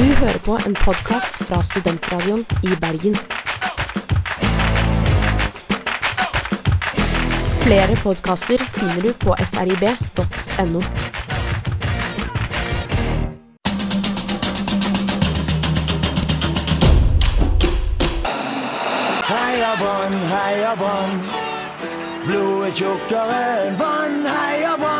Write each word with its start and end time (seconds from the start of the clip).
Du 0.00 0.04
hører 0.04 0.38
på 0.38 0.54
en 0.66 0.74
podkast 0.74 1.42
fra 1.44 1.58
Studentradioen 1.62 2.46
i 2.64 2.76
Bergen. 2.80 3.16
Flere 7.60 7.96
podkaster 8.02 8.64
finner 8.78 9.02
du 9.04 9.12
på 9.12 9.34
srib.no. 9.44 10.80
Heia 19.28 19.74
Brann, 19.82 20.16
heia 20.32 20.72
Brann. 20.80 21.20
Blodet 22.24 22.72
tjukkere 22.80 23.44
enn 23.66 23.78
vann, 23.84 24.18
heia 24.24 24.74
Brann. 24.80 24.99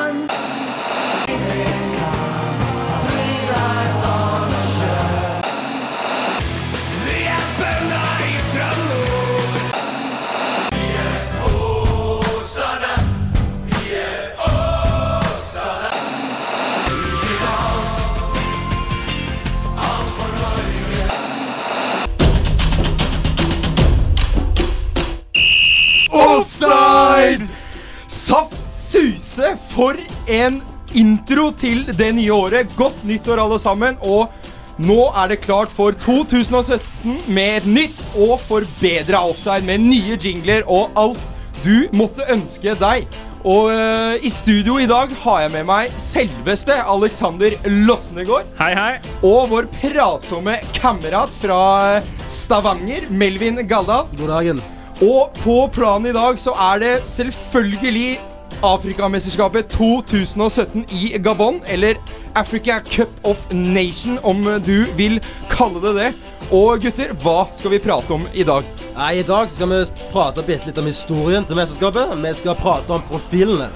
For 29.81 29.97
en 30.29 30.59
intro 30.99 31.49
til 31.57 31.87
det 31.97 32.11
nye 32.19 32.35
året. 32.35 32.69
Godt 32.77 33.01
nyttår, 33.09 33.41
alle 33.41 33.57
sammen. 33.63 33.97
Og 34.05 34.29
nå 34.81 34.99
er 35.17 35.33
det 35.33 35.41
klart 35.45 35.73
for 35.73 35.97
2017 36.05 37.17
med 37.33 37.63
et 37.63 37.69
nytt 37.79 38.03
og 38.21 38.37
forbedra 38.45 39.23
offside 39.31 39.65
med 39.65 39.81
nye 39.87 40.19
jingler 40.21 40.69
og 40.69 40.93
alt 41.01 41.33
du 41.65 41.89
måtte 41.97 42.29
ønske 42.33 42.77
deg. 42.81 43.09
Og 43.41 43.71
øh, 43.73 44.21
i 44.21 44.29
studio 44.29 44.77
i 44.77 44.89
dag 44.89 45.13
har 45.23 45.45
jeg 45.47 45.53
med 45.55 45.65
meg 45.71 45.95
selveste 45.97 46.77
Alexander 46.85 47.57
Losnegård. 47.89 48.51
Hei, 48.61 48.75
hei. 48.77 48.91
Og 49.25 49.49
vår 49.49 49.71
pratsomme 49.79 50.59
kamerat 50.77 51.33
fra 51.41 51.63
Stavanger, 52.29 53.09
Melvin 53.09 53.63
Galdal. 53.65 54.11
God 54.21 54.35
dagen. 54.35 54.61
Og 55.01 55.41
på 55.41 55.63
planen 55.73 56.11
i 56.11 56.17
dag 56.17 56.37
så 56.41 56.53
er 56.69 56.85
det 56.85 56.99
selvfølgelig 57.09 58.19
Afrikamesterskapet 58.63 59.71
2017 59.73 60.85
i 60.91 61.19
Gabon, 61.19 61.61
eller 61.67 61.97
Africa 62.35 62.81
Cup 62.81 63.09
of 63.23 63.47
Nation, 63.51 64.19
om 64.23 64.61
du 64.67 64.85
vil 64.97 65.21
kalle 65.49 65.81
det 65.81 65.95
det. 65.97 66.11
Og 66.53 66.83
gutter, 66.83 67.15
hva 67.23 67.47
skal 67.57 67.73
vi 67.73 67.81
prate 67.81 68.13
om 68.13 68.27
i 68.35 68.45
dag? 68.45 68.67
Nei, 68.99 69.13
I 69.21 69.25
dag 69.25 69.49
skal 69.49 69.71
vi 69.71 69.81
prate 70.13 70.45
litt 70.45 70.79
om 70.79 70.91
historien 70.91 71.47
til 71.47 71.57
mesterskapet. 71.57 72.13
Vi 72.21 72.35
skal 72.37 72.59
prate 72.61 72.93
om 72.93 73.07
profilene. 73.09 73.71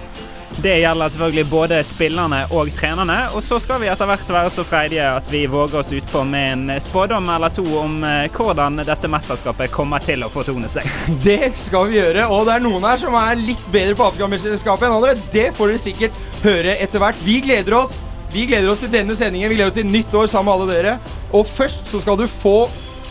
Det 0.62 0.77
gjelder 0.78 1.08
selvfølgelig 1.10 1.47
både 1.50 1.78
spillerne 1.84 2.41
og 2.55 2.70
trenerne. 2.77 3.16
Og 3.34 3.42
så 3.42 3.58
skal 3.62 3.80
vi 3.83 3.88
etter 3.91 4.08
hvert 4.08 4.30
være 4.36 4.52
så 4.55 4.64
freidige 4.66 5.06
at 5.16 5.27
vi 5.33 5.44
våger 5.50 5.80
oss 5.80 5.92
utpå 5.92 6.22
med 6.28 6.52
en 6.52 6.80
spådom 6.80 7.28
eller 7.34 7.52
to 7.52 7.64
om 7.80 7.98
eh, 8.06 8.30
hvordan 8.33 8.84
dette 8.86 9.11
mesterskapet 9.11 9.72
kommer 9.74 10.05
til 10.05 10.22
å 10.24 10.30
fortone 10.33 10.70
seg. 10.70 10.86
Det 11.27 11.52
skal 11.58 11.91
vi 11.91 11.98
gjøre, 11.98 12.28
og 12.30 12.46
det 12.46 12.56
er 12.56 12.64
noen 12.64 12.86
her 12.86 13.00
som 13.00 13.16
er 13.19 13.41
litt 13.41 13.62
bedre 13.74 13.96
på 13.98 14.06
Afrikamesterskapet 14.06 14.88
enn 14.88 14.96
andre. 14.96 15.14
Det 15.34 15.50
får 15.56 15.72
dere 15.72 15.83
sikkert 15.83 16.19
høre 16.44 16.77
etter 16.78 17.02
hvert. 17.02 17.22
Vi 17.27 17.41
gleder 17.44 17.78
oss. 17.83 17.98
Vi 18.34 18.46
gleder 18.50 18.70
oss 18.70 18.83
til 18.83 18.92
denne 18.94 19.14
sendingen. 19.18 19.50
Vi 19.50 19.58
gleder 19.58 19.72
oss 19.72 19.78
til 19.78 19.91
nytt 19.91 20.14
år 20.14 20.30
sammen 20.30 20.50
med 20.50 20.64
alle 20.64 20.74
dere. 20.74 21.16
Og 21.34 21.46
først 21.50 21.91
så 21.91 22.02
skal 22.02 22.18
du 22.18 22.27
få 22.30 22.68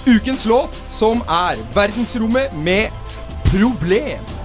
ukens 0.07 0.45
låt, 0.49 0.75
som 0.91 1.23
er 1.31 1.59
Verdensrommet 1.75 2.55
med 2.63 2.91
Problem. 3.51 4.42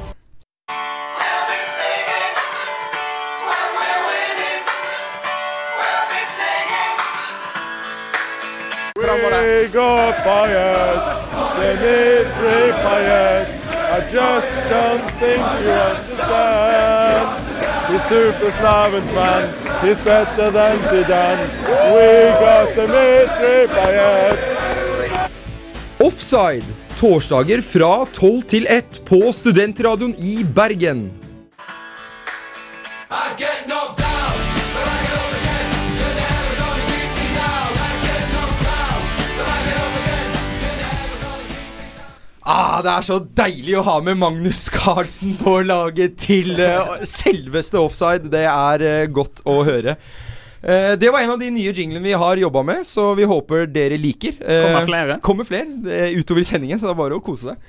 We 9.59 9.67
got 9.67 10.15
need 11.83 12.27
three 12.39 12.71
Payet. 12.83 13.47
I 13.75 13.99
just 14.07 14.53
don't 14.71 15.07
think 15.19 15.43
you 15.63 15.75
understand. 15.91 17.27
He's 17.91 18.05
super 18.07 18.51
Slavens 18.53 19.11
man, 19.19 19.51
he's 19.83 19.99
better 20.05 20.51
than 20.53 20.79
Zidane. 20.87 21.51
We 21.91 22.09
got 22.39 22.69
Dimitri 22.77 23.67
Payet. 23.75 24.39
Offside. 25.99 26.65
Torsdager 26.97 27.63
fra 27.63 28.07
12 28.13 28.43
til 28.43 28.67
1 28.71 29.03
på 29.05 29.33
Studentradioen 29.33 30.15
i 30.19 30.45
Bergen. 30.55 31.28
Ah, 42.49 42.79
det 42.81 42.89
er 42.89 43.05
så 43.05 43.19
deilig 43.21 43.75
å 43.77 43.85
ha 43.85 43.99
med 44.01 44.17
Magnus 44.17 44.71
Carlsen 44.73 45.35
på 45.37 45.59
laget 45.69 46.15
til 46.23 46.55
uh, 46.57 46.95
selveste 47.05 47.77
offside. 47.77 48.31
Det 48.33 48.47
er 48.49 48.85
uh, 48.85 49.09
godt 49.13 49.43
å 49.45 49.59
høre. 49.69 49.99
Uh, 50.63 50.95
det 50.97 51.11
var 51.13 51.21
en 51.21 51.35
av 51.35 51.43
de 51.43 51.51
nye 51.53 51.75
jinglene 51.77 52.01
vi 52.07 52.15
har 52.17 52.41
jobba 52.41 52.63
med, 52.65 52.87
så 52.89 53.11
vi 53.19 53.29
håper 53.29 53.69
dere 53.69 53.99
liker. 54.01 54.39
Kommer 54.41 54.89
flere? 54.89 55.19
Kommer 55.29 55.49
flere 55.49 56.09
utover 56.17 56.47
sendingen, 56.49 56.81
så 56.81 56.89
det 56.89 56.95
er 56.95 57.03
bare 57.03 57.19
å 57.19 57.25
kose 57.25 57.51
seg. 57.53 57.69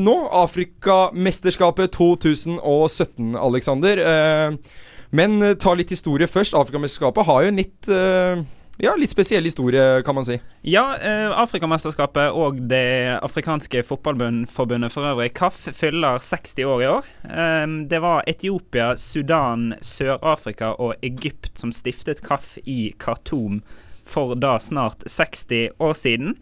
Nå 0.00 0.14
Afrikamesterskapet 0.40 1.92
2017, 1.92 3.34
Alexander. 3.36 4.00
Eh, 4.00 4.78
men 5.12 5.36
ta 5.60 5.74
litt 5.76 5.92
historie 5.92 6.24
først. 6.30 6.56
Afrikamesterskapet 6.56 7.28
har 7.28 7.44
jo 7.44 7.52
en 7.52 7.60
litt 7.60 7.90
Ja, 8.82 8.94
litt 8.96 9.10
spesiell 9.12 9.44
historie, 9.44 10.02
kan 10.02 10.14
man 10.14 10.24
si. 10.24 10.38
Ja, 10.62 10.96
eh, 10.96 11.28
Afrikamesterskapet 11.42 12.32
og 12.32 12.62
Det 12.68 13.18
afrikanske 13.22 13.82
fotballforbundet 13.84 14.92
for 14.92 15.04
øvrig, 15.10 15.34
KAF, 15.36 15.58
fyller 15.76 16.18
60 16.18 16.64
år 16.64 16.82
i 16.82 16.88
år. 16.88 17.04
Eh, 17.24 17.66
det 17.90 18.00
var 18.00 18.24
Etiopia, 18.26 18.94
Sudan, 18.96 19.74
Sør-Afrika 19.80 20.72
og 20.80 20.94
Egypt 21.02 21.58
som 21.60 21.72
stiftet 21.72 22.22
KAF 22.24 22.56
i 22.64 22.92
Khartoum 22.98 23.60
for 24.04 24.34
da 24.34 24.56
snart 24.58 25.04
60 25.06 25.68
år 25.78 25.94
siden. 25.94 26.36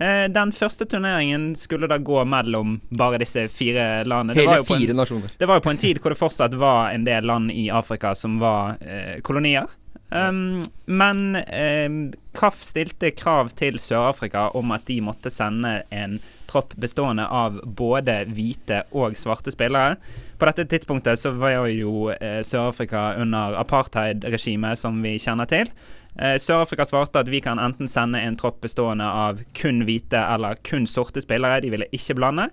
Eh, 0.00 0.26
Den 0.32 0.50
første 0.52 0.84
turneringen 0.88 1.54
skulle 1.56 1.86
da 1.86 1.98
gå 1.98 2.24
mellom 2.26 2.80
bare 2.90 3.18
disse 3.18 3.44
fire 3.52 4.02
landene. 4.04 4.34
Det 4.34 4.46
var 4.46 4.54
Hele 4.54 4.64
på 4.64 4.74
en- 4.74 4.80
fire 4.80 4.94
nasjoner. 4.96 5.30
Det 5.38 5.46
var 5.46 5.54
jo 5.60 5.60
på 5.60 5.70
en 5.70 5.76
tid 5.76 6.00
hvor 6.00 6.10
det 6.10 6.18
fortsatt 6.18 6.54
var 6.58 6.90
en 6.90 7.04
del 7.04 7.22
land 7.24 7.50
i 7.52 7.68
Afrika 7.70 8.14
som 8.14 8.38
var 8.40 8.76
eh, 8.80 9.20
kolonier. 9.20 9.68
Um, 10.12 10.60
men 10.84 11.36
um, 11.36 12.12
KAF 12.36 12.58
stilte 12.60 13.10
krav 13.16 13.48
til 13.56 13.78
Sør-Afrika 13.80 14.50
om 14.58 14.74
at 14.76 14.84
de 14.90 14.98
måtte 15.04 15.32
sende 15.32 15.78
en 15.88 16.18
tropp 16.52 16.74
bestående 16.76 17.24
av 17.32 17.56
både 17.64 18.18
hvite 18.28 18.82
og 18.92 19.16
svarte 19.16 19.54
spillere. 19.54 19.96
På 20.36 20.48
dette 20.50 20.66
tidspunktet 20.68 21.20
så 21.20 21.32
var 21.38 21.70
jo 21.72 22.10
eh, 22.12 22.42
Sør-Afrika 22.44 23.14
under 23.22 23.56
apartheid-regimet, 23.62 24.78
som 24.78 25.00
vi 25.04 25.16
kjenner 25.22 25.48
til. 25.48 25.72
Eh, 26.18 26.36
Sør-Afrika 26.36 26.84
svarte 26.88 27.22
at 27.22 27.32
vi 27.32 27.40
kan 27.44 27.60
enten 27.62 27.88
sende 27.88 28.20
en 28.20 28.36
tropp 28.36 28.60
bestående 28.64 29.08
av 29.08 29.40
kun 29.56 29.84
hvite 29.88 30.20
eller 30.34 30.60
kun 30.66 30.84
sorte 30.90 31.24
spillere. 31.24 31.62
De 31.64 31.72
ville 31.72 31.88
ikke 31.92 32.18
blande. 32.20 32.50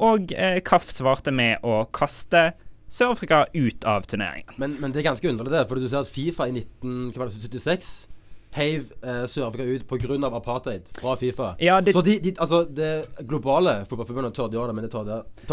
Og 0.00 0.30
eh, 0.36 0.60
KAF 0.64 0.92
svarte 0.94 1.34
med 1.34 1.66
å 1.66 1.82
kaste 1.90 2.52
Sør-Afrika 2.90 3.44
ut 3.54 3.84
av 3.86 4.02
turneringen. 4.10 4.54
Men, 4.58 4.76
men 4.82 4.92
det 4.92 5.00
er 5.04 5.10
ganske 5.12 5.28
underlig, 5.30 5.52
det. 5.54 5.66
For 5.70 5.78
du 5.78 5.86
ser 5.88 6.02
at 6.02 6.10
Fifa 6.10 6.48
i 6.50 6.56
1976 6.58 8.08
heiv 8.52 8.88
eh, 9.06 9.20
Sør-Afrika 9.30 9.62
ut 9.62 9.84
pga. 9.86 10.26
apartheid 10.26 10.82
fra 11.00 11.12
Fifa. 11.16 11.52
Ja, 11.62 11.80
det- 11.80 11.92
Så 11.94 12.02
de, 12.02 12.16
de, 12.18 12.32
altså, 12.42 12.64
det 12.66 13.06
globale 13.28 13.84
fotballforbundet 13.86 14.34
tør 14.34 14.48
de 14.50 14.56
gjøre 14.58 14.66
det, 14.66 14.74
men 14.74 14.84
det 14.88 14.90
tør 14.90 15.04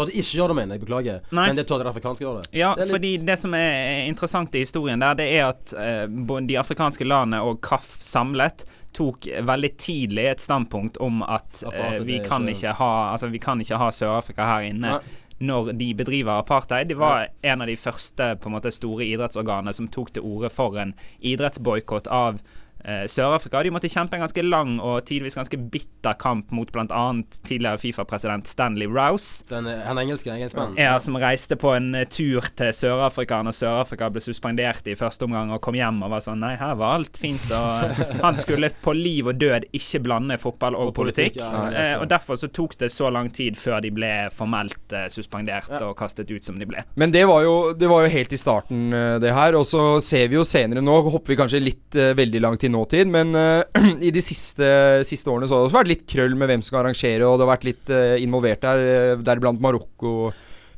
de 0.08 0.12
ikke 0.18 0.34
gjøre 0.40 0.48
det, 0.48 0.56
mener 0.56 0.74
jeg. 0.74 0.80
Beklager. 0.82 1.20
Nei. 1.30 1.46
Men 1.46 1.56
det 1.60 1.66
tør 1.68 1.78
det 1.78 1.86
afrikanske 1.92 2.24
gjøre 2.26 2.42
det. 2.42 2.50
Ja, 2.58 2.72
det 2.74 2.88
litt- 2.88 2.96
fordi 2.96 3.12
det 3.30 3.38
som 3.38 3.54
er 3.54 4.08
interessant 4.08 4.54
i 4.58 4.64
historien 4.66 4.98
der, 4.98 5.14
det 5.14 5.28
er 5.38 5.46
at 5.52 5.74
eh, 5.78 6.06
de 6.50 6.58
afrikanske 6.58 7.06
landene 7.06 7.40
og 7.46 7.60
KAF 7.62 7.86
samlet 8.02 8.64
tok 8.98 9.28
veldig 9.46 9.76
tidlig 9.78 10.26
et 10.32 10.40
standpunkt 10.42 10.98
om 10.98 11.22
at 11.22 11.62
eh, 11.70 12.00
vi, 12.02 12.18
kan 12.18 12.42
ikke- 12.48 12.66
ikke 12.66 12.74
ha, 12.82 13.12
altså, 13.14 13.30
vi 13.30 13.38
kan 13.38 13.60
ikke 13.62 13.78
ha 13.78 13.90
Sør-Afrika 13.94 14.42
her 14.56 14.66
inne. 14.72 14.96
Nei. 14.98 15.00
Når 15.38 15.72
de 15.78 15.92
bedriver 15.94 16.32
apartheid. 16.34 16.88
De 16.90 16.96
var 16.98 17.28
en 17.46 17.62
av 17.62 17.70
de 17.70 17.76
første 17.78 18.32
måte 18.50 18.72
store 18.74 19.06
idrettsorganene 19.06 19.74
som 19.76 19.90
tok 19.92 20.10
til 20.14 20.26
orde 20.26 20.50
for 20.50 20.78
en 20.80 20.96
idrettsboikott 21.22 22.10
av 22.10 22.40
Sør-Afrika. 22.84 23.62
De 23.66 23.70
måtte 23.74 23.88
kjempe 23.90 24.16
en 24.16 24.22
ganske 24.22 24.42
lang 24.46 24.76
og 24.80 25.02
tidvis 25.08 25.34
ganske 25.36 25.58
bitter 25.72 26.14
kamp 26.20 26.50
mot 26.54 26.70
bl.a. 26.72 27.02
tidligere 27.44 27.78
Fifa-president 27.82 28.46
Stanley 28.48 28.86
Rouse. 28.86 29.44
Den, 29.50 29.66
eh, 29.66 29.82
han 29.84 29.98
engelske 30.00 30.30
engelskmannen. 30.32 30.78
Ja, 30.80 30.94
som 31.02 31.16
reiste 31.20 31.56
på 31.60 31.72
en 31.76 31.90
eh, 31.98 32.06
tur 32.08 32.46
til 32.56 32.70
Sør-Afrika 32.76 33.40
når 33.44 33.56
Sør-Afrika 33.58 34.08
ble 34.14 34.22
suspendert 34.24 34.86
i 34.88 34.94
første 34.98 35.26
omgang 35.26 35.50
og 35.54 35.60
kom 35.64 35.76
hjem 35.78 36.02
og 36.06 36.12
var 36.14 36.24
sånn 36.24 36.38
Nei, 36.38 36.52
her 36.60 36.76
var 36.78 37.00
alt 37.00 37.18
fint. 37.18 37.44
Og 37.50 37.98
han 38.24 38.38
skulle 38.38 38.70
på 38.84 38.94
liv 38.94 39.26
og 39.32 39.40
død 39.42 39.66
ikke 39.74 40.00
blande 40.06 40.38
fotball 40.38 40.76
og, 40.78 40.92
Og 40.92 40.94
politikk, 41.00 41.40
politikk. 41.40 41.74
ja, 41.74 41.94
eh, 41.96 41.96
og 41.98 42.06
derfor 42.12 42.38
så 42.38 42.48
tok 42.54 42.76
det 42.80 42.92
så 42.94 43.10
lang 43.12 43.32
tid 43.34 43.58
før 43.58 43.82
de 43.84 43.90
ble 43.94 44.12
formelt 44.34 44.94
eh, 44.94 45.08
suspendert 45.12 45.68
Ja. 45.68 45.82
og 45.88 45.96
kastet 45.98 46.30
ut 46.30 46.44
som 46.46 46.56
de 46.60 46.64
ble. 46.68 46.84
Men 46.96 47.10
det 47.12 47.24
var, 47.28 47.42
jo, 47.44 47.72
det 47.76 47.88
var 47.90 48.04
jo 48.06 48.12
helt 48.14 48.32
i 48.32 48.38
starten, 48.40 48.86
eh, 48.94 49.18
det 49.22 49.34
her. 49.34 49.56
Og 49.58 49.66
så 49.66 49.82
ser 50.04 50.28
vi 50.30 50.38
jo 50.38 50.44
senere 50.46 50.80
nå, 50.84 50.94
hopper 51.10 51.34
vi 51.34 51.38
kanskje 51.42 51.60
litt 51.62 51.98
eh, 51.98 52.14
veldig 52.18 52.40
langt 52.44 52.64
i 52.68 52.72
nåtid, 52.72 53.08
men 53.10 53.32
uh, 53.34 53.62
i 54.08 54.12
de 54.14 54.22
siste, 54.24 54.68
siste 55.08 55.32
årene 55.32 55.48
så 55.48 55.56
har 55.56 55.64
det 55.64 55.70
også 55.70 55.78
vært 55.80 55.92
litt 55.94 56.04
krøll 56.10 56.36
med 56.38 56.50
hvem 56.50 56.62
som 56.62 56.72
skal 56.72 56.84
arrangere, 56.84 57.24
og 57.26 57.38
det 57.38 57.46
har 57.46 57.54
vært 57.54 57.66
litt 57.68 57.94
uh, 57.94 58.14
involvert 58.22 58.62
der, 58.64 58.84
eh, 58.84 59.24
deriblant 59.24 59.62
Marokko, 59.64 60.14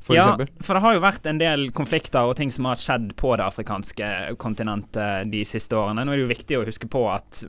for 0.01 0.17
ja, 0.17 0.25
eksempel. 0.25 0.49
for 0.65 0.77
det 0.77 0.83
har 0.83 0.97
jo 0.97 1.03
vært 1.05 1.27
en 1.31 1.39
del 1.39 1.69
konflikter 1.77 2.27
og 2.27 2.35
ting 2.39 2.51
som 2.51 2.67
har 2.71 2.81
skjedd 2.81 3.13
på 3.21 3.35
det 3.39 3.45
afrikanske 3.47 4.11
kontinentet 4.41 5.29
de 5.31 5.45
siste 5.47 5.77
årene. 5.77 6.07
Nå 6.07 6.15
er 6.15 6.19
det 6.19 6.25
jo 6.25 6.31
viktig 6.33 6.59
å 6.59 6.67
huske 6.67 6.89
på 6.91 7.05
at 7.13 7.43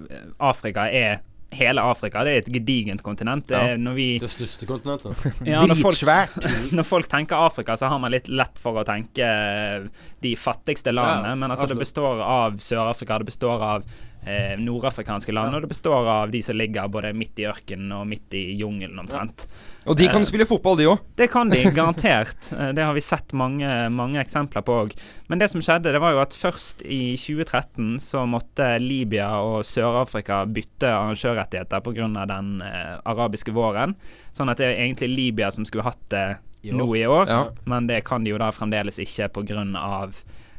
Afrika 0.52 0.90
er 0.92 1.22
Hele 1.52 1.84
Afrika 1.84 2.22
det 2.24 2.32
er 2.32 2.46
et 2.46 2.50
gedigent 2.54 3.02
kontinent. 3.04 3.44
Det 3.50 3.60
ja. 3.60 3.76
når 3.76 3.96
vi 3.98 4.06
Det 4.24 4.30
største 4.32 4.68
kontinentet. 4.70 5.26
Ja, 5.52 5.66
når 5.68 5.82
folk, 5.82 5.98
Dritsvært. 6.00 6.48
når 6.78 6.88
folk 6.88 7.10
tenker 7.12 7.44
Afrika, 7.44 7.76
så 7.76 7.90
har 7.92 8.00
man 8.00 8.14
litt 8.14 8.30
lett 8.32 8.62
for 8.62 8.80
å 8.80 8.86
tenke 8.88 9.28
de 10.24 10.32
fattigste 10.40 10.94
landene. 10.96 11.34
Ja, 11.34 11.40
men 11.44 11.52
altså, 11.52 11.68
det 11.68 11.82
består 11.82 12.24
av 12.24 12.56
Sør-Afrika, 12.64 13.20
det 13.20 13.28
består 13.34 13.66
av 13.68 13.90
eh, 14.26 14.54
nordafrikanske 14.62 15.34
land, 15.34 15.56
og 15.56 15.62
det 15.66 15.70
består 15.72 16.08
av 16.08 16.32
de 16.32 16.42
som 16.46 16.56
ligger 16.58 16.88
både 16.92 17.14
midt 17.18 17.40
i 17.42 17.48
ørkenen 17.50 17.92
og 17.96 18.08
midt 18.08 18.34
i 18.38 18.44
jungelen, 18.60 19.00
omtrent. 19.02 19.48
Og 19.90 19.98
de 19.98 20.06
kan 20.14 20.22
spille 20.30 20.46
fotball, 20.46 20.78
de 20.78 20.86
òg. 20.92 21.00
Det 21.18 21.30
kan 21.34 21.50
de, 21.50 21.64
garantert. 21.78 22.52
Eh, 22.54 22.72
Det 22.78 22.84
har 22.86 22.94
vi 22.94 23.02
sett 23.02 23.34
mange, 23.34 23.66
mange 23.90 24.20
eksempler 24.22 24.62
på 24.68 24.76
òg. 24.84 24.94
Men 25.28 25.40
det 25.42 25.50
som 25.50 25.62
skjedde, 25.62 25.92
det 25.96 26.02
var 26.04 26.14
jo 26.14 26.22
at 26.22 26.36
først 26.38 26.84
i 26.86 27.16
2013 27.18 27.98
så 28.00 28.26
måtte 28.30 28.76
Libya 28.80 29.32
og 29.42 29.64
Sør-Afrika 29.66 30.44
bytte 30.46 30.92
arrangørrettigheter 30.92 31.82
pga. 31.82 32.26
den 32.30 32.62
eh, 32.62 33.00
arabiske 33.06 33.52
våren. 33.52 33.96
Sånn 34.34 34.50
at 34.54 34.58
det 34.62 34.70
er 34.70 34.84
egentlig 34.86 35.10
Libya 35.16 35.50
som 35.52 35.66
skulle 35.66 35.84
hatt 35.90 36.04
det 36.14 36.38
I 36.64 36.70
nå 36.78 36.86
i 36.96 37.02
år, 37.10 37.26
Ja. 37.28 37.48
men 37.66 37.88
det 37.88 38.04
kan 38.06 38.24
de 38.24 38.30
jo 38.30 38.38
da 38.38 38.52
fremdeles 38.54 39.00
ikke 39.02 39.32
pga. 39.34 39.66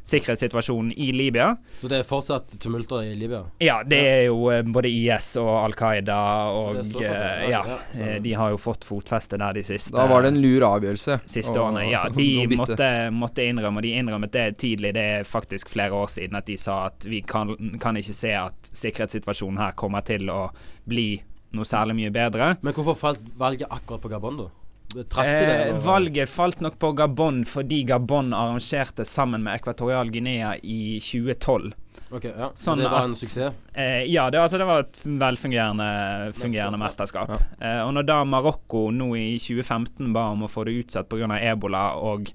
Sikkerhetssituasjonen 0.03 0.93
i 0.99 1.13
Libya. 1.15 1.57
Så 1.81 1.89
det 1.89 2.01
er 2.03 2.07
fortsatt 2.07 2.57
tumulter 2.61 3.03
i 3.07 3.15
Libya. 3.15 3.43
Ja, 3.63 3.83
det 3.87 3.99
er 4.09 4.23
jo 4.27 4.49
eh, 4.51 4.63
både 4.67 4.91
IS 4.91 5.33
og 5.41 5.51
Al 5.61 5.77
Qaida 5.79 6.19
og 6.53 6.81
er 6.83 7.03
ja. 7.05 7.13
ja, 7.49 7.63
Ja, 7.63 7.79
eh, 8.03 8.17
de 8.25 8.33
har 8.39 8.51
jo 8.55 8.59
fått 8.61 8.85
fotfeste 8.89 9.39
der 9.41 9.55
de 9.57 9.63
siste 9.67 9.95
Da 9.97 10.07
var 10.11 10.23
det 10.27 10.33
en 10.35 10.41
lur 10.43 10.67
avgjørelse. 10.67 11.21
siste 11.27 11.55
å- 11.59 11.69
årene. 11.69 11.87
Ja, 11.91 12.05
de 12.17 12.29
måtte, 12.59 12.91
måtte 13.15 13.47
innrømme, 13.47 13.79
og 13.79 13.87
de 13.87 13.95
innrømmet 14.01 14.33
det 14.35 14.47
tidlig. 14.59 14.95
Det 14.99 15.07
er 15.19 15.29
faktisk 15.29 15.71
flere 15.73 15.93
år 15.95 16.11
siden 16.11 16.37
at 16.39 16.47
de 16.51 16.57
sa 16.59 16.87
at 16.91 17.05
vi 17.09 17.23
kan, 17.23 17.55
kan 17.81 17.97
ikke 17.97 18.15
se 18.17 18.35
at 18.39 18.73
sikkerhetssituasjonen 18.73 19.59
her 19.63 19.73
kommer 19.79 20.03
til 20.07 20.29
å 20.33 20.49
bli 20.89 21.23
noe 21.53 21.69
særlig 21.69 21.95
mye 21.99 22.11
bedre. 22.15 22.57
Men 22.65 22.73
hvorfor 22.75 22.97
falt 22.97 23.21
valget 23.39 23.69
akkurat 23.71 24.01
på 24.03 24.09
Gabon, 24.09 24.39
da? 24.41 24.49
Eh, 24.97 25.73
valget 25.85 26.29
falt 26.29 26.61
nok 26.61 26.79
på 26.79 26.93
Gabon 26.97 27.43
fordi 27.49 27.83
Gabon 27.89 28.33
arrangerte 28.37 29.05
sammen 29.09 29.43
med 29.43 29.61
Ekvatorial 29.61 30.11
Guinea 30.13 30.55
i 30.63 30.99
2012. 31.01 31.73
Ok, 32.13 32.25
ja. 32.29 32.51
Sånn 32.55 32.77
det 32.77 32.91
var 32.91 32.99
at- 32.99 33.05
en 33.09 33.15
suksess? 33.17 33.55
Eh, 33.75 34.05
ja, 34.13 34.29
det, 34.31 34.39
altså, 34.39 34.59
det 34.59 34.67
var 34.69 34.81
et 34.81 34.99
velfungerende 35.05 36.33
fungerende 36.37 36.79
Mesterskap, 36.79 37.29
Ja. 37.31 37.39
Eh, 37.61 37.87
og 37.87 37.95
når 37.95 38.07
da 38.07 38.25
Marokko 38.25 38.91
nå 38.93 39.15
i 39.17 39.39
2015 39.39 40.13
ba 40.13 40.27
om 40.33 40.43
å 40.43 40.51
få 40.51 40.65
det 40.67 40.75
utsatt 40.87 41.09
pga. 41.09 41.41
ebola, 41.41 41.95
og 41.97 42.29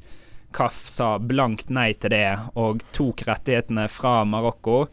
KAF 0.52 0.74
sa 0.88 1.20
blankt 1.20 1.70
nei 1.70 1.94
til 1.94 2.10
det 2.10 2.40
og 2.56 2.82
tok 2.92 3.18
rettighetene 3.28 3.88
fra 3.90 4.24
Marokko, 4.26 4.88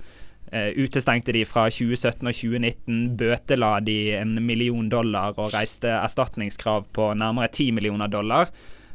utestengte 0.53 1.33
de 1.35 1.45
fra 1.49 1.65
2017 1.71 2.29
og 2.29 2.35
2019, 2.37 3.17
bøtela 3.19 3.81
de 3.83 3.97
en 4.21 4.37
million 4.47 4.89
dollar 4.93 5.35
og 5.41 5.51
reiste 5.55 5.89
erstatningskrav 5.91 6.87
på 6.95 7.09
nærmere 7.19 7.49
10 7.51 7.71
millioner 7.75 8.09
dollar. 8.13 8.51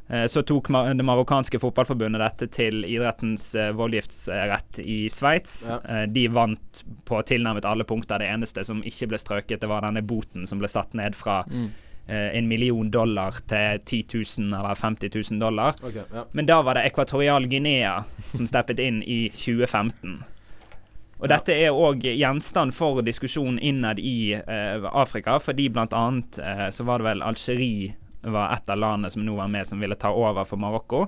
Eh, 0.09 0.25
Så 0.25 0.41
tok 0.41 0.67
det 0.97 1.05
marokkanske 1.05 1.59
fotballforbundet 1.61 2.21
dette 2.21 2.47
til 2.55 2.85
idrettens 2.87 3.51
eh, 3.55 3.71
voldgiftsrett 3.77 4.79
i 4.81 5.03
Sveits. 5.09 5.67
Ja. 5.69 5.77
Eh, 5.85 6.05
De 6.09 6.27
vant 6.33 6.83
på 7.05 7.19
tilnærmet 7.29 7.65
alle 7.65 7.83
punkter. 7.85 8.19
Det 8.19 8.29
eneste 8.31 8.63
som 8.65 8.81
ikke 8.81 9.07
ble 9.11 9.19
strøket, 9.21 9.59
det 9.61 9.69
var 9.69 9.85
denne 9.85 10.01
boten 10.01 10.47
som 10.49 10.59
ble 10.59 10.67
satt 10.71 10.95
ned 10.97 11.13
fra 11.15 11.43
eh, 12.07 12.29
en 12.39 12.47
million 12.49 12.89
dollar 12.89 13.37
til 13.45 13.79
10 13.85 14.03
000 14.39 14.57
eller 14.57 14.75
50 14.75 15.13
000 15.31 15.39
dollar. 15.39 15.75
Okay, 15.83 16.01
ja. 16.13 16.25
Men 16.31 16.45
da 16.49 16.61
var 16.65 16.79
det 16.79 16.87
Ekvatorial 16.89 17.45
Guinea 17.51 17.99
som 18.33 18.47
steppet 18.49 18.79
inn 18.79 19.03
i 19.03 19.27
2015. 19.29 20.23
Og 21.19 21.27
dette 21.27 21.51
er 21.51 21.75
òg 21.75 22.05
gjenstand 22.07 22.71
for 22.75 23.01
diskusjon 23.03 23.59
innad 23.59 23.99
i 23.99 24.33
eh, 24.39 24.85
Afrika, 24.87 25.35
fordi 25.43 25.67
blant 25.73 25.95
annet 25.95 26.39
eh, 26.39 26.69
så 26.71 26.85
var 26.87 27.01
det 27.01 27.09
vel 27.09 27.25
Algerie 27.27 27.97
var 28.21 28.53
et 28.55 28.71
av 28.71 28.79
landene 28.79 29.11
som 29.11 29.23
nå 29.23 29.35
var 29.35 29.51
med 29.51 29.67
som 29.67 29.79
ville 29.79 29.95
ta 29.99 30.11
over 30.15 30.47
for 30.47 30.59
Marokko. 30.59 31.05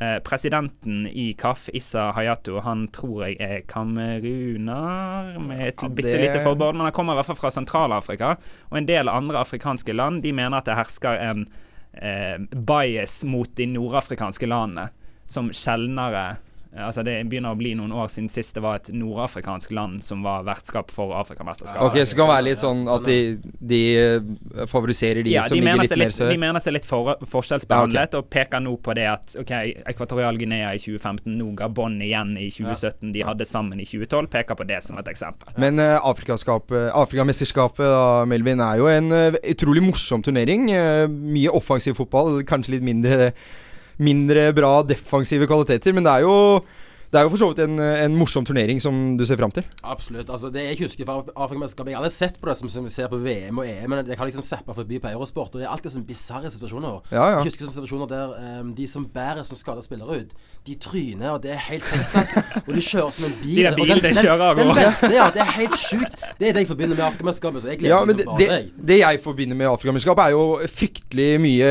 Eh, 0.00 0.18
presidenten 0.26 1.06
i 1.06 1.32
KAF, 1.38 1.68
Issa 1.72 2.08
Hayato, 2.16 2.58
han 2.60 2.88
tror 2.94 3.28
jeg 3.28 3.36
er 3.38 3.60
kameruner, 3.70 5.36
med 5.38 5.68
et 5.68 5.82
Ja, 5.82 5.88
bitte 5.88 6.16
lite 6.18 6.40
forbehold, 6.42 6.74
men 6.74 6.88
han 6.88 6.96
kommer 6.96 7.14
i 7.14 7.20
hvert 7.20 7.30
fall 7.30 7.38
fra 7.38 7.52
Sentral-Afrika. 7.54 8.34
Og 8.72 8.80
en 8.80 8.90
del 8.90 9.10
andre 9.10 9.44
afrikanske 9.46 9.94
land 9.94 10.24
de 10.26 10.34
mener 10.34 10.58
at 10.58 10.66
det 10.66 10.78
hersker 10.78 11.22
en 11.28 11.46
eh, 11.94 12.42
bias 12.42 13.20
mot 13.22 13.54
de 13.54 13.68
nordafrikanske 13.70 14.50
landene, 14.50 14.88
som 15.30 15.52
sjeldnere 15.54 16.40
Altså 16.74 17.04
Det 17.06 17.16
begynner 17.30 17.54
å 17.54 17.58
bli 17.58 17.74
noen 17.78 17.92
år 17.94 18.08
siden 18.10 18.30
sist 18.32 18.56
det 18.56 18.62
var 18.64 18.80
et 18.80 18.90
nordafrikansk 18.94 19.74
land 19.76 20.02
som 20.04 20.24
var 20.26 20.42
vertskap 20.46 20.90
for 20.94 21.14
Afrikamesterskapet. 21.20 21.86
Ok, 21.86 22.00
så 22.02 22.14
det 22.14 22.20
kan 22.20 22.30
være 22.32 22.46
litt 22.48 22.62
sånn 22.62 22.82
at 22.90 23.06
de, 23.06 23.18
de 23.60 23.82
favoriserer 24.70 25.22
de 25.24 25.34
Ja, 25.36 25.44
som 25.48 25.58
de 25.58 25.64
ligger 25.64 25.84
litt 25.84 25.96
mer 26.04 26.14
sør. 26.14 26.32
de 26.32 26.40
mener 26.40 26.64
seg 26.64 26.76
litt 26.76 26.88
for, 26.88 27.14
forskjellsbehandlet 27.30 28.18
og 28.18 28.28
peker 28.32 28.62
nå 28.64 28.74
på 28.82 28.94
det 28.98 29.06
at 29.10 29.36
ok, 29.40 29.52
Ekvatorial 29.94 30.38
Guinea 30.40 30.72
i 30.74 30.80
2015, 30.82 31.30
nå 31.38 31.50
Gabon 31.58 32.00
igjen 32.02 32.34
i 32.40 32.48
2017, 32.52 33.12
de 33.14 33.24
hadde 33.26 33.46
sammen 33.48 33.80
i 33.80 33.86
2012, 33.88 34.28
peker 34.32 34.58
på 34.58 34.66
det 34.68 34.80
som 34.86 34.98
et 35.00 35.10
eksempel. 35.10 35.54
Men 35.60 35.80
uh, 35.82 35.98
Afrikamesterskapet, 36.10 37.84
da, 37.84 38.24
Melvin, 38.28 38.62
er 38.64 38.80
jo 38.80 38.90
en 38.90 39.12
uh, 39.12 39.38
utrolig 39.54 39.84
morsom 39.84 40.24
turnering. 40.24 40.68
Uh, 40.72 41.06
mye 41.08 41.52
offensiv 41.54 41.98
fotball, 42.00 42.42
kanskje 42.48 42.76
litt 42.76 42.86
mindre, 42.86 43.32
mindre 44.02 44.48
bra 44.56 44.78
defensive 44.86 45.48
kvaliteter. 45.50 45.94
Men 45.94 46.06
det 46.06 46.14
er 46.16 46.26
jo 46.26 46.36
det 47.14 47.20
er 47.20 47.28
jo 47.28 47.30
for 47.32 47.40
så 47.44 47.48
vidt 47.52 47.60
en, 47.64 47.78
en 47.78 48.16
morsom 48.18 48.44
turnering 48.48 48.80
som 48.82 48.96
du 49.16 49.22
ser 49.28 49.38
fram 49.38 49.52
til. 49.54 49.62
Absolutt. 49.86 50.28
altså 50.34 50.50
Det 50.52 50.64
jeg 50.66 50.78
husker 50.82 51.06
fra 51.06 51.20
Afrikamesterskapet 51.44 51.92
Jeg 51.92 51.98
har 51.98 52.02
aldri 52.02 52.14
sett 52.16 52.40
på 52.42 52.48
det 52.50 52.56
som, 52.58 52.68
som 52.74 52.84
vi 52.88 52.90
ser 52.90 53.06
på 53.12 53.20
VM 53.22 53.60
og 53.62 53.68
EM, 53.70 53.86
men 53.92 54.02
jeg 54.10 54.18
har 54.18 54.26
liksom 54.28 54.42
zappa 54.42 54.74
forbi 54.74 54.98
på 54.98 55.12
Eurosport, 55.12 55.54
og 55.54 55.62
det 55.62 55.68
er 55.68 55.72
alltid 55.76 55.94
sånne 55.94 56.08
bisarre 56.08 56.50
situasjoner. 56.50 56.98
Ja, 57.14 57.28
ja. 57.30 57.38
Jeg 57.38 57.52
husker 57.52 57.68
sånne 57.68 57.76
situasjoner 57.78 58.10
der 58.10 58.34
um, 58.64 58.74
de 58.74 58.86
som 58.90 59.06
bærer 59.14 59.46
som 59.46 59.56
skader 59.60 59.86
spillere 59.86 60.20
ut, 60.24 60.34
de 60.66 60.74
tryner, 60.80 61.30
og 61.36 61.42
det 61.44 61.52
er 61.54 61.62
helt 61.70 61.84
Texas. 61.84 62.34
og 62.66 62.70
de 62.74 62.80
kjører 62.82 63.10
som 63.14 63.26
en 63.28 63.34
bil. 63.42 63.56
De 63.60 63.62
der 63.62 63.72
og 63.72 63.78
den, 63.78 63.88
den- 63.88 64.02
de 64.02 64.08
den- 64.08 64.20
kjører 64.24 64.44
av 64.50 64.56
den 64.58 64.70
gårde. 64.72 65.12
Ja, 65.14 65.26
det 65.34 65.42
er 65.44 65.50
helt 65.60 65.78
sjukt. 65.78 66.14
Det 66.40 66.48
er 66.48 66.56
det 66.56 66.64
jeg 66.64 66.70
forbinder 66.72 66.96
med 66.98 67.04
Afrikamesterskapet. 67.04 67.62
Så 67.62 67.68
jeg 67.74 67.78
gleder 67.82 67.94
Ja, 67.94 68.04
meg 68.08 68.16
det, 68.16 68.24
som 68.24 68.32
bare 68.32 68.42
det, 68.42 68.48
jeg. 68.50 68.86
det 68.90 68.98
jeg 69.04 69.20
forbinder 69.22 69.56
med 69.60 69.66
Afrikamesterskapet, 69.70 70.24
er 70.24 70.30
jo 70.34 70.44
fryktelig 70.72 71.28
mye 71.44 71.70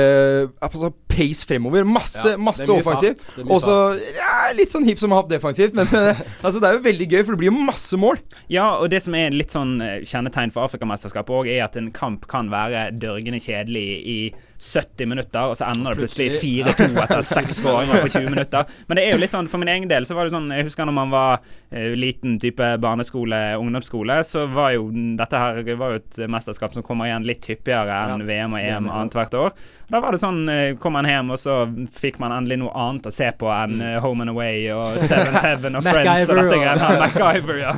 altså, 0.61 0.91
pace 1.09 1.45
fremover. 1.49 1.83
Masse, 1.89 2.29
Ja, 2.35 2.37
masse 2.37 2.69
offensivt. 2.73 3.25
Og 3.49 3.59
så 3.65 3.75
ja, 4.15 4.31
litt 4.57 4.71
sånn 4.73 4.85
hipp 4.87 5.01
som 5.01 5.11
happ 5.17 5.29
defensivt. 5.33 5.75
Men 5.77 5.89
eh, 5.89 6.21
altså, 6.45 6.61
det 6.61 6.69
er 6.69 6.77
jo 6.77 6.85
veldig 6.87 7.09
gøy, 7.09 7.19
for 7.21 7.33
det 7.33 7.41
blir 7.41 7.51
jo 7.51 7.65
masse 7.67 7.99
mål. 7.99 8.21
Ja, 8.53 8.69
og 8.77 8.89
det 8.93 9.03
som 9.05 9.17
er 9.17 9.35
litt 9.35 9.53
sånn 9.53 9.75
eh, 9.83 9.99
kjennetegn 10.07 10.53
for 10.53 10.67
Afrikamesterskapet 10.69 11.37
òg, 11.41 11.51
er 11.51 11.65
at 11.67 11.77
en 11.79 11.91
kamp 11.95 12.27
kan 12.31 12.51
være 12.53 12.89
dørgende 13.01 13.41
kjedelig 13.43 13.87
i 14.03 14.17
70 14.63 15.09
minutter, 15.11 15.49
og 15.51 15.57
så 15.59 15.67
ender 15.67 15.93
det 15.93 16.05
plutselig 16.05 16.39
4-2 16.39 16.87
etter 17.03 17.23
seks 17.27 17.59
skåringer 17.59 18.05
på 18.05 18.11
20 18.13 18.31
minutter. 18.31 18.75
Men 18.87 18.99
det 18.99 19.05
er 19.05 19.15
jo 19.15 19.21
litt 19.21 19.35
sånn, 19.35 19.49
for 19.51 19.61
min 19.61 19.71
egen 19.73 19.89
del 19.91 20.07
så 20.07 20.15
var 20.15 20.27
det 20.27 20.35
sånn 20.35 20.51
Jeg 20.53 20.67
husker 20.69 20.87
når 20.87 20.95
man 20.95 21.11
var 21.11 21.41
uh, 21.43 21.91
liten 21.99 22.37
type 22.41 22.69
barneskole, 22.83 23.41
ungdomsskole, 23.59 24.21
så 24.27 24.45
var 24.51 24.73
jo 24.77 24.87
dette 25.19 25.41
her 25.43 25.61
var 25.79 25.95
jo 25.95 26.01
et 26.01 26.21
mesterskap 26.31 26.75
som 26.75 26.85
kommer 26.85 27.09
igjen 27.09 27.27
litt 27.27 27.45
hyppigere 27.49 27.99
enn 28.07 28.23
Ja, 28.23 28.29
VM 28.29 28.55
og 28.55 28.63
EM 28.63 28.89
annethvert 28.89 29.37
år. 29.39 29.57
Og 29.87 29.93
Da 29.93 30.01
var 30.03 30.15
det 30.15 30.23
sånn 30.23 30.43
uh, 30.47 30.73
Kom 30.79 30.95
man 30.95 31.07
hjem, 31.09 31.33
og 31.33 31.39
så 31.41 31.63
fikk 31.93 32.19
man 32.23 32.33
endelig 32.35 32.61
noe 32.63 32.73
annet 32.77 33.09
å 33.09 33.13
se 33.13 33.29
på 33.37 33.49
enn 33.53 33.81
eh, 33.81 33.99
Home 34.03 34.25
and 34.25 34.33
Away 34.33 34.67
og 34.73 34.99
Seven 35.01 35.37
Heaven 35.43 35.79
og 35.79 35.87
Friends 35.89 36.29
og 36.29 36.39
dette 36.39 36.59
greiene 36.59 36.83
her. 36.83 36.99
MacGyver, 37.03 37.63
ja. 37.63 37.73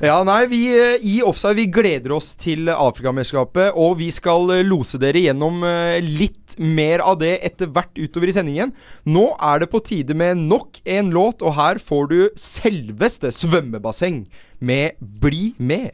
Ja, 0.00 0.22
nei, 0.24 0.46
vi 0.48 0.62
eh, 0.72 0.94
i 1.04 1.18
Offside 1.20 1.58
vi 1.58 1.66
gleder 1.68 2.14
oss 2.16 2.30
til 2.40 2.70
Afrikamesterskapet, 2.72 3.74
og 3.76 3.98
vi 3.98 4.06
skal 4.16 4.48
eh, 4.54 4.62
lose 4.64 4.96
dere 4.96 5.20
gjennom 5.26 5.60
eh, 5.68 5.98
litt 6.00 6.56
mer 6.56 7.04
av 7.04 7.18
det 7.20 7.34
etter 7.44 7.68
hvert 7.68 8.00
utover 8.00 8.32
i 8.32 8.34
sendingen. 8.38 8.72
Nå 9.04 9.26
er 9.36 9.60
det 9.60 9.68
på 9.68 9.82
tide 9.84 10.16
med 10.16 10.40
nok 10.40 10.80
en 10.88 11.12
låt, 11.12 11.44
og 11.44 11.52
her 11.58 11.82
får 11.84 12.08
du 12.14 12.18
selveste 12.32 13.28
svømmebasseng 13.42 14.22
med 14.56 14.96
Bli 15.20 15.50
med. 15.60 15.92